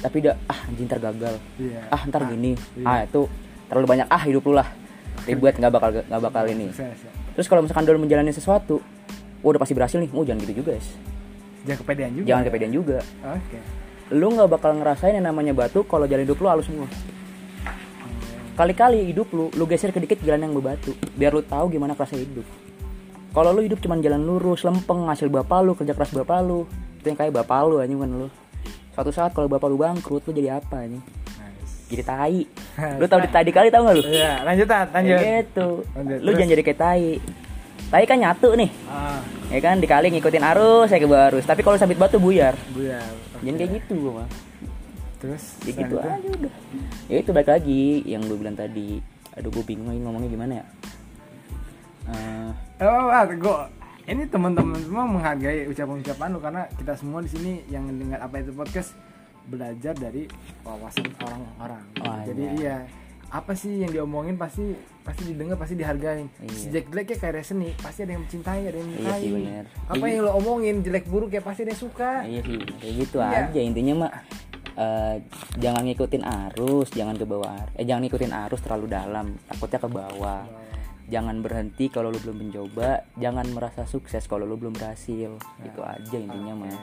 tapi 0.00 0.24
udah 0.24 0.34
ah 0.48 0.64
anjing 0.64 0.88
ntar 0.88 0.98
gagal. 0.98 1.36
Iya. 1.60 1.84
ah 1.92 2.02
ntar 2.08 2.24
gini. 2.26 2.56
iya. 2.74 2.84
ah 2.88 2.98
itu 3.04 3.28
terlalu 3.68 3.86
banyak. 3.86 4.06
Ah 4.08 4.22
hidup 4.24 4.48
lu 4.48 4.56
lah. 4.56 4.66
Ribet 5.28 5.60
nggak 5.60 5.70
bakal 5.70 5.88
nggak 6.00 6.22
bakal 6.24 6.44
ini. 6.48 6.72
Terus 7.36 7.46
kalau 7.46 7.60
misalkan 7.60 7.84
dulu 7.84 8.02
menjalani 8.02 8.32
sesuatu 8.32 8.80
oh, 9.44 9.46
udah 9.46 9.60
pasti 9.60 9.76
berhasil 9.76 10.00
nih. 10.00 10.10
Oh 10.10 10.24
jangan 10.24 10.40
gitu 10.42 10.64
juga 10.64 10.74
guys 10.74 10.88
jangan 11.66 11.78
kepedean 11.84 12.12
juga. 12.16 12.26
Jangan 12.26 12.42
kepedean 12.48 12.72
juga. 12.72 12.98
Oke. 13.24 13.58
Lu 14.10 14.26
nggak 14.34 14.48
bakal 14.50 14.70
ngerasain 14.80 15.14
yang 15.14 15.26
namanya 15.26 15.52
batu 15.54 15.86
kalau 15.86 16.04
jalan 16.08 16.26
hidup 16.26 16.38
lu 16.42 16.48
halus 16.50 16.66
semua. 16.66 16.88
Kali-kali 18.58 19.08
hidup 19.08 19.30
lu 19.32 19.48
lu 19.54 19.64
geser 19.64 19.94
ke 19.94 20.02
dikit 20.02 20.20
jalan 20.20 20.50
yang 20.50 20.52
berbatu. 20.52 20.92
Biar 21.16 21.32
lu 21.32 21.40
tahu 21.40 21.72
gimana 21.72 21.96
kerasa 21.96 22.18
hidup. 22.18 22.44
Kalau 23.30 23.50
lu 23.54 23.62
hidup 23.62 23.78
cuman 23.78 24.02
jalan 24.02 24.20
lurus 24.26 24.66
lempeng 24.66 25.06
hasil 25.06 25.30
bapak 25.30 25.58
lu 25.62 25.72
kerja 25.78 25.94
keras 25.94 26.10
bapak 26.10 26.42
lu 26.42 26.66
itu 27.00 27.06
yang 27.08 27.16
kayak 27.16 27.32
bapak 27.32 27.58
lu 27.70 27.78
anjing 27.78 27.96
kan 28.02 28.10
lu. 28.10 28.28
Suatu 28.92 29.14
saat 29.14 29.30
kalau 29.32 29.46
bapak 29.46 29.70
lu 29.70 29.78
bangkrut 29.78 30.26
lu 30.26 30.32
jadi 30.34 30.58
apa 30.58 30.84
anjing? 30.84 31.00
Jadi 31.90 32.02
tai. 32.06 32.42
Lu 33.02 33.04
tau 33.10 33.18
di 33.18 33.26
tadi 33.26 33.50
kali 33.50 33.66
tau 33.66 33.82
gak 33.82 33.98
lu? 33.98 34.06
Iya, 34.06 34.46
lanjutan, 34.46 34.86
lanjut. 34.94 35.18
Gitu. 35.18 35.68
Lanjut. 35.98 36.18
lu 36.22 36.30
Terus? 36.30 36.36
jangan 36.38 36.50
jadi 36.54 36.62
kayak 36.62 36.78
tai 36.78 37.06
tai 37.90 38.06
kan 38.06 38.18
nyatu 38.22 38.54
nih. 38.54 38.70
Ah, 38.86 39.18
ya 39.50 39.58
kan 39.58 39.82
dikali 39.82 40.14
ngikutin 40.14 40.44
arus 40.54 40.86
saya 40.88 41.02
ke 41.02 41.10
arus. 41.10 41.44
Tapi 41.44 41.60
kalau 41.66 41.76
sabit 41.76 41.98
batu 41.98 42.22
buyar. 42.22 42.54
Buyar. 42.70 43.02
jangan 43.40 43.56
kayak 43.56 43.72
gitu 43.82 43.92
gua 44.04 44.12
mah 44.22 44.28
Terus 45.20 45.44
ya 45.68 45.72
gitu 45.76 45.94
aja 46.00 46.16
udah. 46.16 46.54
Ya 47.10 47.16
itu 47.20 47.30
balik 47.34 47.50
lagi 47.50 48.06
yang 48.08 48.22
lu 48.24 48.40
bilang 48.40 48.56
tadi. 48.56 49.02
Aduh 49.36 49.52
gue 49.52 49.64
bingung 49.66 49.92
lagi 49.92 50.00
ngomongnya 50.00 50.30
gimana 50.32 50.52
ya. 50.62 50.64
Eh, 52.10 52.50
Oh, 52.80 53.12
ah, 53.12 53.28
gua 53.28 53.68
ini 54.08 54.24
teman-teman 54.26 54.80
semua 54.80 55.04
menghargai 55.04 55.68
ucapan-ucapan 55.68 56.28
lu 56.32 56.40
karena 56.40 56.62
kita 56.74 56.96
semua 56.96 57.20
di 57.20 57.30
sini 57.30 57.52
yang 57.68 57.84
mendengar 57.84 58.24
apa 58.24 58.40
itu 58.40 58.50
podcast 58.56 58.96
belajar 59.46 59.92
dari 59.92 60.24
wawasan 60.64 61.06
orang-orang. 61.20 61.84
Oh, 62.00 62.18
Jadi 62.24 62.44
iya, 62.58 62.88
apa 63.30 63.54
sih 63.54 63.78
yang 63.78 63.88
diomongin 63.88 64.34
pasti 64.34 64.74
pasti 65.00 65.22
didengar, 65.24 65.54
pasti 65.54 65.74
dihargain. 65.74 66.26
Iya. 66.36 66.50
Sejak 66.52 66.84
jeleknya 66.86 67.16
kayak 67.16 67.42
seni, 67.42 67.70
pasti 67.74 68.02
ada 68.02 68.12
yang 68.12 68.22
mencintai, 68.22 68.60
ada 68.60 68.74
yang 68.74 68.84
Iya 68.84 68.98
menyukai. 68.98 69.20
sih, 69.20 69.30
bener. 69.32 69.64
Apa 69.86 69.96
Iya. 69.96 70.10
yang 70.10 70.20
lo 70.20 70.30
omongin 70.34 70.76
jelek 70.80 71.04
buruk 71.06 71.30
ya 71.30 71.40
pasti 71.40 71.62
ada 71.62 71.70
yang 71.70 71.78
suka. 71.80 72.12
iya 72.22 72.40
sih 72.40 72.58
kayak 72.58 72.94
gitu 72.98 73.16
Iya. 73.16 73.46
aja 73.46 73.60
intinya 73.60 73.94
mak 73.96 74.12
eh, 74.72 75.14
jangan 75.56 75.82
ngikutin 75.84 76.22
arus 76.24 76.88
jangan 76.90 77.14
ke 77.14 77.24
bawah 77.24 77.54
eh 77.74 77.84
jangan 77.84 78.02
ngikutin 78.02 78.32
arus 78.44 78.60
terlalu 78.60 78.86
dalam 78.88 79.26
takutnya 79.44 79.78
ke 79.78 79.88
bawah 79.88 80.42
jangan 81.06 81.36
berhenti 81.38 81.86
kalau 81.86 82.08
lu 82.08 82.18
belum 82.18 82.38
mencoba 82.40 83.02
jangan 83.14 83.46
merasa 83.50 83.82
sukses 83.84 84.24
kalau 84.24 84.42
lu 84.42 84.54
belum 84.54 84.72
berhasil 84.72 85.36
itu 85.60 85.80
aja 85.82 86.16
intinya 86.16 86.54
mah 86.56 86.78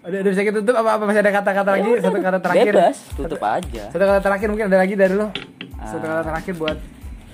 Udah, 0.00 0.18
udah 0.20 0.30
bisa 0.30 0.42
kita 0.42 0.58
tutup 0.58 0.74
apa, 0.74 0.90
apa 0.94 1.04
masih 1.04 1.20
ada 1.20 1.32
kata-kata 1.32 1.70
lagi? 1.72 1.90
Satu 1.98 2.18
kata 2.18 2.38
terakhir. 2.40 2.72
bebas 2.72 2.96
tutup 3.12 3.40
aja 3.42 3.82
Satu 3.88 4.04
kata 4.04 4.20
terakhir 4.20 4.46
mungkin 4.48 4.66
ada 4.66 4.78
lagi 4.78 4.94
dari 4.94 5.14
lo. 5.14 5.28
Satu 5.80 6.00
Ah. 6.00 6.10
kata 6.12 6.22
terakhir 6.24 6.54
buat 6.54 6.78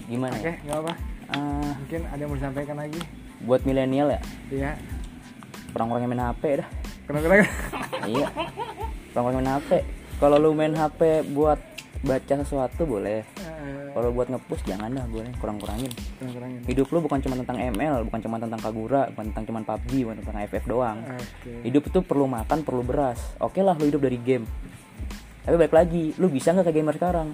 gimana 0.05 0.35
Oke, 0.35 0.45
ya 0.45 0.55
nggak 0.63 0.79
apa. 0.79 0.93
Eh, 1.27 1.71
Mungkin 1.75 2.01
ada 2.05 2.19
yang 2.19 2.29
mau 2.29 2.37
disampaikan 2.37 2.77
lagi. 2.79 3.01
buat 3.41 3.61
milenial 3.63 4.09
ya 4.09 4.21
Iya. 4.49 4.71
orang-orang 5.71 6.01
yang 6.03 6.13
main 6.13 6.25
HP 6.25 6.43
dah 6.57 6.69
Kenapa 7.05 7.45
iya 8.07 8.29
orang-orang 9.13 9.35
yang 9.35 9.43
main 9.43 9.53
HP 9.55 9.71
kalau 10.17 10.37
lu 10.39 10.51
main 10.51 10.73
HP 10.73 11.01
buat 11.29 11.61
baca 12.01 12.35
sesuatu 12.39 12.83
boleh 12.87 13.21
kalau 13.95 14.09
buat 14.11 14.29
ngepush 14.31 14.63
jangan 14.67 14.91
dah 14.91 15.07
boleh. 15.07 15.33
Kurang-kurangin. 15.39 15.93
Kurangin. 16.19 16.61
hidup 16.67 16.87
lu 16.91 16.99
bukan 17.05 17.19
cuma 17.23 17.35
tentang 17.39 17.57
ML 17.61 18.05
bukan 18.09 18.21
cuma 18.25 18.37
tentang 18.43 18.61
Kagura 18.61 19.03
bukan 19.13 19.25
tentang 19.31 19.45
cuma 19.49 19.61
PUBG 19.63 19.93
bukan 20.07 20.17
tentang 20.23 20.39
FF 20.49 20.65
doang. 20.67 20.99
Oke. 21.07 21.53
hidup 21.67 21.83
itu 21.89 21.99
perlu 22.03 22.27
makan 22.27 22.59
perlu 22.63 22.83
beras. 22.83 23.21
Oke 23.39 23.63
lah 23.63 23.75
lu 23.79 23.87
hidup 23.89 24.03
dari 24.03 24.19
game. 24.19 24.45
Tapi 25.45 25.55
balik 25.61 25.75
lagi 25.77 26.17
lu 26.17 26.27
bisa 26.33 26.53
nggak 26.53 26.71
kayak 26.71 26.77
gamer 26.81 26.95
sekarang? 26.97 27.29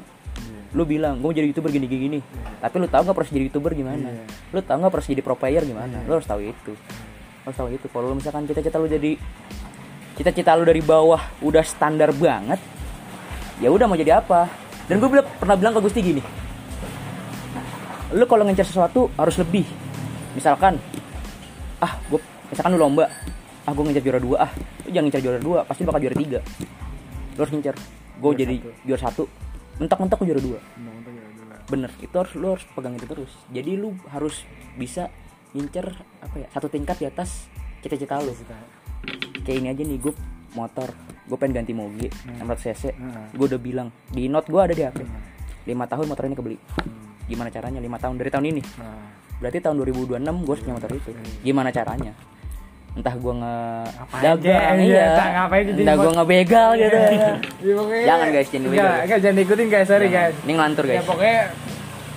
Lu 0.71 0.87
bilang 0.87 1.19
gue 1.19 1.27
mau 1.27 1.35
jadi 1.35 1.51
youtuber 1.51 1.75
gini 1.75 1.91
gini, 1.91 2.03
gini. 2.07 2.19
tapi 2.63 2.79
lu 2.79 2.87
tahu 2.87 3.03
nggak 3.11 3.17
proses 3.19 3.35
jadi 3.35 3.51
youtuber 3.51 3.75
gimana? 3.75 4.07
Iya. 4.07 4.25
lu 4.55 4.61
tahu 4.63 4.77
nggak 4.87 4.93
proses 4.95 5.11
jadi 5.11 5.23
pro 5.23 5.35
player 5.35 5.63
gimana? 5.67 5.99
Lu 6.07 6.15
harus 6.15 6.29
tahu 6.31 6.41
itu. 6.47 6.73
Lu 7.43 7.47
harus 7.51 7.59
tahu 7.59 7.69
itu. 7.75 7.87
Kalau 7.91 8.15
misalkan 8.15 8.47
cita-cita 8.47 8.79
lu 8.79 8.87
jadi 8.87 9.19
cita-cita 10.21 10.53
lu 10.53 10.69
dari 10.69 10.85
bawah 10.85 11.41
udah 11.41 11.65
standar 11.65 12.13
banget 12.13 12.61
ya 13.57 13.73
udah 13.73 13.89
mau 13.89 13.97
jadi 13.97 14.21
apa 14.21 14.53
dan 14.91 14.99
gue 14.99 15.07
bilang 15.07 15.27
pernah 15.39 15.55
bilang 15.55 15.79
ke 15.79 15.81
Gusti 15.87 16.03
gini 16.03 16.23
lu 18.11 18.27
kalau 18.27 18.43
ngejar 18.43 18.67
sesuatu 18.67 19.07
harus 19.15 19.39
lebih. 19.39 19.67
Misalkan 20.35 20.79
ah 21.81 21.97
gue 22.11 22.21
misalkan 22.51 22.75
lu 22.75 22.81
lomba 22.83 23.07
ah 23.67 23.73
gue 23.73 23.85
ngejar 23.87 24.03
juara 24.03 24.21
dua 24.21 24.37
ah 24.45 24.51
lu 24.87 24.91
jangan 24.91 25.07
ngejar 25.09 25.23
juara 25.23 25.39
dua 25.41 25.59
pasti 25.63 25.83
bakal 25.87 26.01
juara 26.03 26.17
tiga. 26.19 26.41
Lu 27.39 27.41
harus 27.47 27.53
ngejar. 27.55 27.77
Gue 28.21 28.33
jadi 28.37 28.57
juara 28.85 29.01
satu. 29.01 29.25
Mentok-mentok 29.79 30.19
lu 30.23 30.27
juara 30.35 30.43
dua. 30.43 30.59
Bener 31.71 31.91
itu 32.03 32.15
harus 32.15 32.33
lu 32.35 32.47
harus 32.51 32.65
pegang 32.75 32.95
itu 32.99 33.07
terus. 33.07 33.33
Jadi 33.55 33.71
lu 33.79 33.95
harus 34.11 34.43
bisa 34.75 35.07
ngincer 35.55 35.87
apa 36.23 36.37
ya 36.39 36.47
satu 36.51 36.67
tingkat 36.67 36.99
di 36.99 37.07
atas 37.07 37.47
cita-cita 37.79 38.19
lu. 38.23 38.35
Kayak 39.47 39.57
ini 39.57 39.69
aja 39.71 39.83
nih 39.87 39.99
gue 40.03 40.15
motor. 40.53 40.89
Gue 41.23 41.37
pengen 41.37 41.55
ganti 41.57 41.71
moge 41.71 42.09
600 42.09 42.43
cc 42.65 42.83
Hmm. 42.93 43.31
gue 43.31 43.47
udah 43.47 43.61
bilang 43.61 43.89
di 44.07 44.27
note 44.27 44.47
gue 44.47 44.61
ada 44.61 44.73
di 44.73 44.83
HP 44.83 44.99
lima 45.63 45.85
tahun 45.85 46.07
motor 46.07 46.25
ini 46.25 46.35
kebeli. 46.35 46.57
Gimana 47.25 47.49
caranya? 47.49 47.79
Lima 47.79 47.97
tahun 47.97 48.17
dari 48.17 48.27
tahun 48.29 48.47
ini. 48.49 48.63
Nah, 48.77 49.07
berarti 49.39 49.59
tahun 49.59 49.77
2026 49.79 50.19
gue 50.41 50.51
harus 50.51 50.63
punya 50.63 50.75
motor 50.75 50.91
itu. 50.93 51.11
Gimana 51.41 51.69
caranya? 51.69 52.13
Entah 52.91 53.15
gue 53.15 53.33
nge 53.33 53.57
Ngapain, 53.87 54.23
dagang 54.25 54.77
Jay? 54.77 54.89
iya. 54.89 55.09
Ngapain 55.39 55.63
jadi 55.65 55.81
entah 55.81 55.95
gue 55.97 56.11
ngebegal 56.13 56.71
gitu. 56.75 56.97
Iya, 57.61 57.75
pokoknya- 57.77 58.05
Jangan, 58.05 58.27
guys, 58.29 58.49
jangan 58.49 58.65
Enggak, 58.65 58.75
dibegal. 58.75 58.99
enggak, 59.01 59.19
jangan 59.21 59.37
diikutin 59.37 59.67
guys, 59.69 59.87
sorry 59.87 60.07
Jangan. 60.07 60.19
guys. 60.27 60.35
ini 60.41 60.53
ngelantur 60.53 60.85
Ya 60.85 60.91
guys. 60.91 61.07
pokoknya 61.07 61.39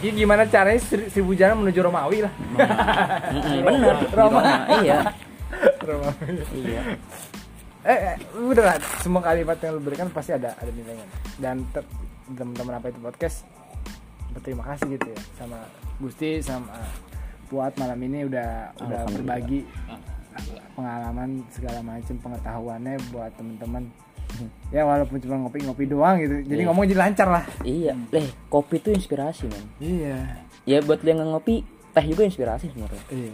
ini 0.02 0.12
gimana 0.18 0.42
caranya 0.46 0.80
ser- 0.82 1.08
seribu 1.08 1.32
jalan 1.34 1.56
menuju 1.60 1.80
Romawi 1.80 2.18
lah. 2.20 2.34
Bener. 3.62 3.96
Di 4.02 4.08
Roma. 4.10 4.40
Roma, 4.40 4.42
iya. 4.80 4.98
Romawi. 5.80 6.42
iya 6.60 6.82
Eh, 7.84 8.00
eh, 8.10 8.16
udah 8.34 8.64
lah, 8.64 8.76
semua 8.98 9.20
kalimat 9.20 9.60
yang 9.60 9.76
lu 9.76 9.82
berikan 9.82 10.08
pasti 10.08 10.32
ada 10.32 10.56
ada 10.56 10.72
nilainya. 10.72 11.04
Dan 11.36 11.68
teman-teman 12.30 12.80
apa 12.80 12.88
itu 12.88 13.00
podcast 13.00 13.44
berterima 14.32 14.64
kasih 14.66 14.98
gitu 14.98 15.08
ya 15.08 15.20
sama 15.36 15.60
Gusti 16.00 16.40
sama 16.40 16.74
Puat 17.46 17.76
malam 17.76 18.00
ini 18.00 18.26
udah 18.26 18.50
udah 18.80 19.02
berbagi 19.12 19.62
pengalaman 20.74 21.46
segala 21.50 21.80
macam 21.80 22.16
pengetahuannya 22.18 22.98
buat 23.12 23.30
teman-teman. 23.36 23.84
Ya 24.72 24.82
walaupun 24.82 25.22
cuma 25.22 25.38
ngopi-ngopi 25.38 25.86
doang 25.86 26.18
gitu. 26.18 26.42
Jadi 26.42 26.58
Iya. 26.58 26.68
ngomong 26.68 26.84
jadi 26.88 27.00
lancar 27.00 27.28
lah. 27.30 27.46
iya 27.62 27.94
leh 28.10 28.26
kopi 28.48 28.82
tuh 28.82 28.90
inspirasi 28.90 29.46
men 29.46 29.66
Iya. 29.78 30.18
ya 30.64 30.78
buat 30.82 31.04
yang 31.04 31.22
ngopi 31.22 31.62
teh 31.92 32.06
juga 32.08 32.26
inspirasi 32.26 32.74
sebenarnya 32.74 33.04
Iya. 33.12 33.34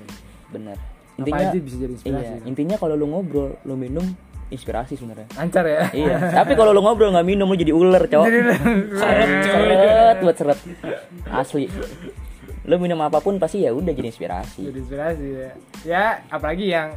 bener 0.49 0.75
Apa 0.75 1.15
intinya 1.17 1.47
aja 1.47 1.59
bisa 1.61 1.75
jadi 1.77 1.93
inspirasi. 1.95 2.27
iya 2.27 2.43
intinya 2.43 2.75
kalau 2.75 2.99
lu 2.99 3.07
ngobrol 3.07 3.55
lu 3.63 3.79
minum 3.79 4.03
inspirasi 4.49 4.93
sebenarnya 4.93 5.29
Lancar 5.31 5.63
ya. 5.63 5.81
iya 5.91 6.17
tapi 6.33 6.53
kalau 6.53 6.69
lu 6.69 6.79
ngobrol 6.79 7.09
nggak 7.09 7.23
minum 7.23 7.45
lu 7.45 7.55
jadi 7.55 7.69
ular 7.69 8.03
cowok 8.03 8.25
Jadi 8.25 8.39
seret 8.91 9.29
seret 9.43 10.17
buat 10.19 10.35
seret 10.35 10.59
asli 11.27 11.65
lu 12.63 12.75
minum 12.77 12.99
apa 12.99 13.17
pun 13.17 13.37
pasti 13.37 13.61
ya 13.61 13.71
udah 13.71 13.89
jadi 13.89 14.09
inspirasi 14.09 14.61
jadi 14.63 14.77
inspirasi 14.79 15.25
ya. 15.31 15.49
Ya, 15.81 16.03
apalagi 16.27 16.65
yang 16.67 16.93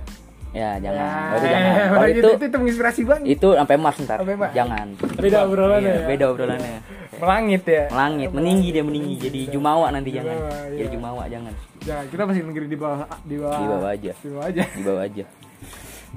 ya 0.50 0.76
jangan 0.76 1.00
ya, 1.00 1.09
Kalau 1.09 1.32
itu 1.32 1.46
jangan 1.46 1.72
kalau 1.72 1.88
apalagi 1.92 2.12
itu 2.12 2.28
itu, 2.28 2.44
itu 2.44 2.57
menginspirasi 2.59 3.00
banget. 3.05 3.24
itu 3.30 3.48
sampai 3.55 3.76
mars 3.78 3.96
ntar 3.98 4.18
Sampai 4.18 4.36
Mars. 4.36 4.53
jangan 4.53 4.86
Beda 5.16 5.38
obrolannya 5.42 5.80
Iya, 5.86 5.94
ya. 5.94 6.09
beda 6.09 6.24
obrolannya 6.28 6.76
Melangit 7.14 7.62
ya. 7.64 7.84
melangit 7.88 8.30
meninggi 8.30 8.68
dia 8.70 8.82
meninggi 8.82 9.14
jadi 9.18 9.40
jumawa 9.48 9.86
nanti 9.88 10.11
jangan 10.11 10.34
iya. 10.34 10.76
jadi 10.76 10.88
jumawa 10.90 11.24
jangan 11.26 11.53
Ya, 11.82 11.98
kita 12.07 12.22
masih 12.22 12.46
negeri 12.46 12.66
di 12.68 12.78
bawah 12.78 13.11
di 13.26 13.36
bawah. 13.36 13.59
Di 13.59 13.66
bawah 13.66 13.90
aja. 13.90 14.12
Di 14.14 14.28
bawah 14.30 14.46
aja. 14.46 14.62
di 14.70 14.82
bawah 14.82 15.03
aja 15.03 15.24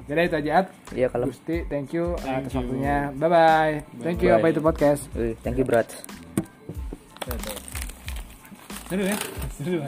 Jadi 0.04 0.20
itu 0.28 0.36
aja. 0.36 0.50
At. 0.60 0.66
iya 0.92 1.08
kalau 1.08 1.26
Gusti, 1.32 1.64
thank 1.66 1.90
you 1.96 2.14
atas 2.20 2.52
waktunya. 2.52 3.10
Bye 3.16 3.30
bye. 3.32 3.74
Thank 4.04 4.20
you 4.22 4.36
Bye. 4.36 4.44
apa 4.44 4.46
itu 4.52 4.60
podcast. 4.60 5.02
Thank 5.42 5.56
you 5.58 5.66
berat 5.66 5.88
Seru 8.86 9.02
ya? 9.02 9.16
Seru. 9.58 9.82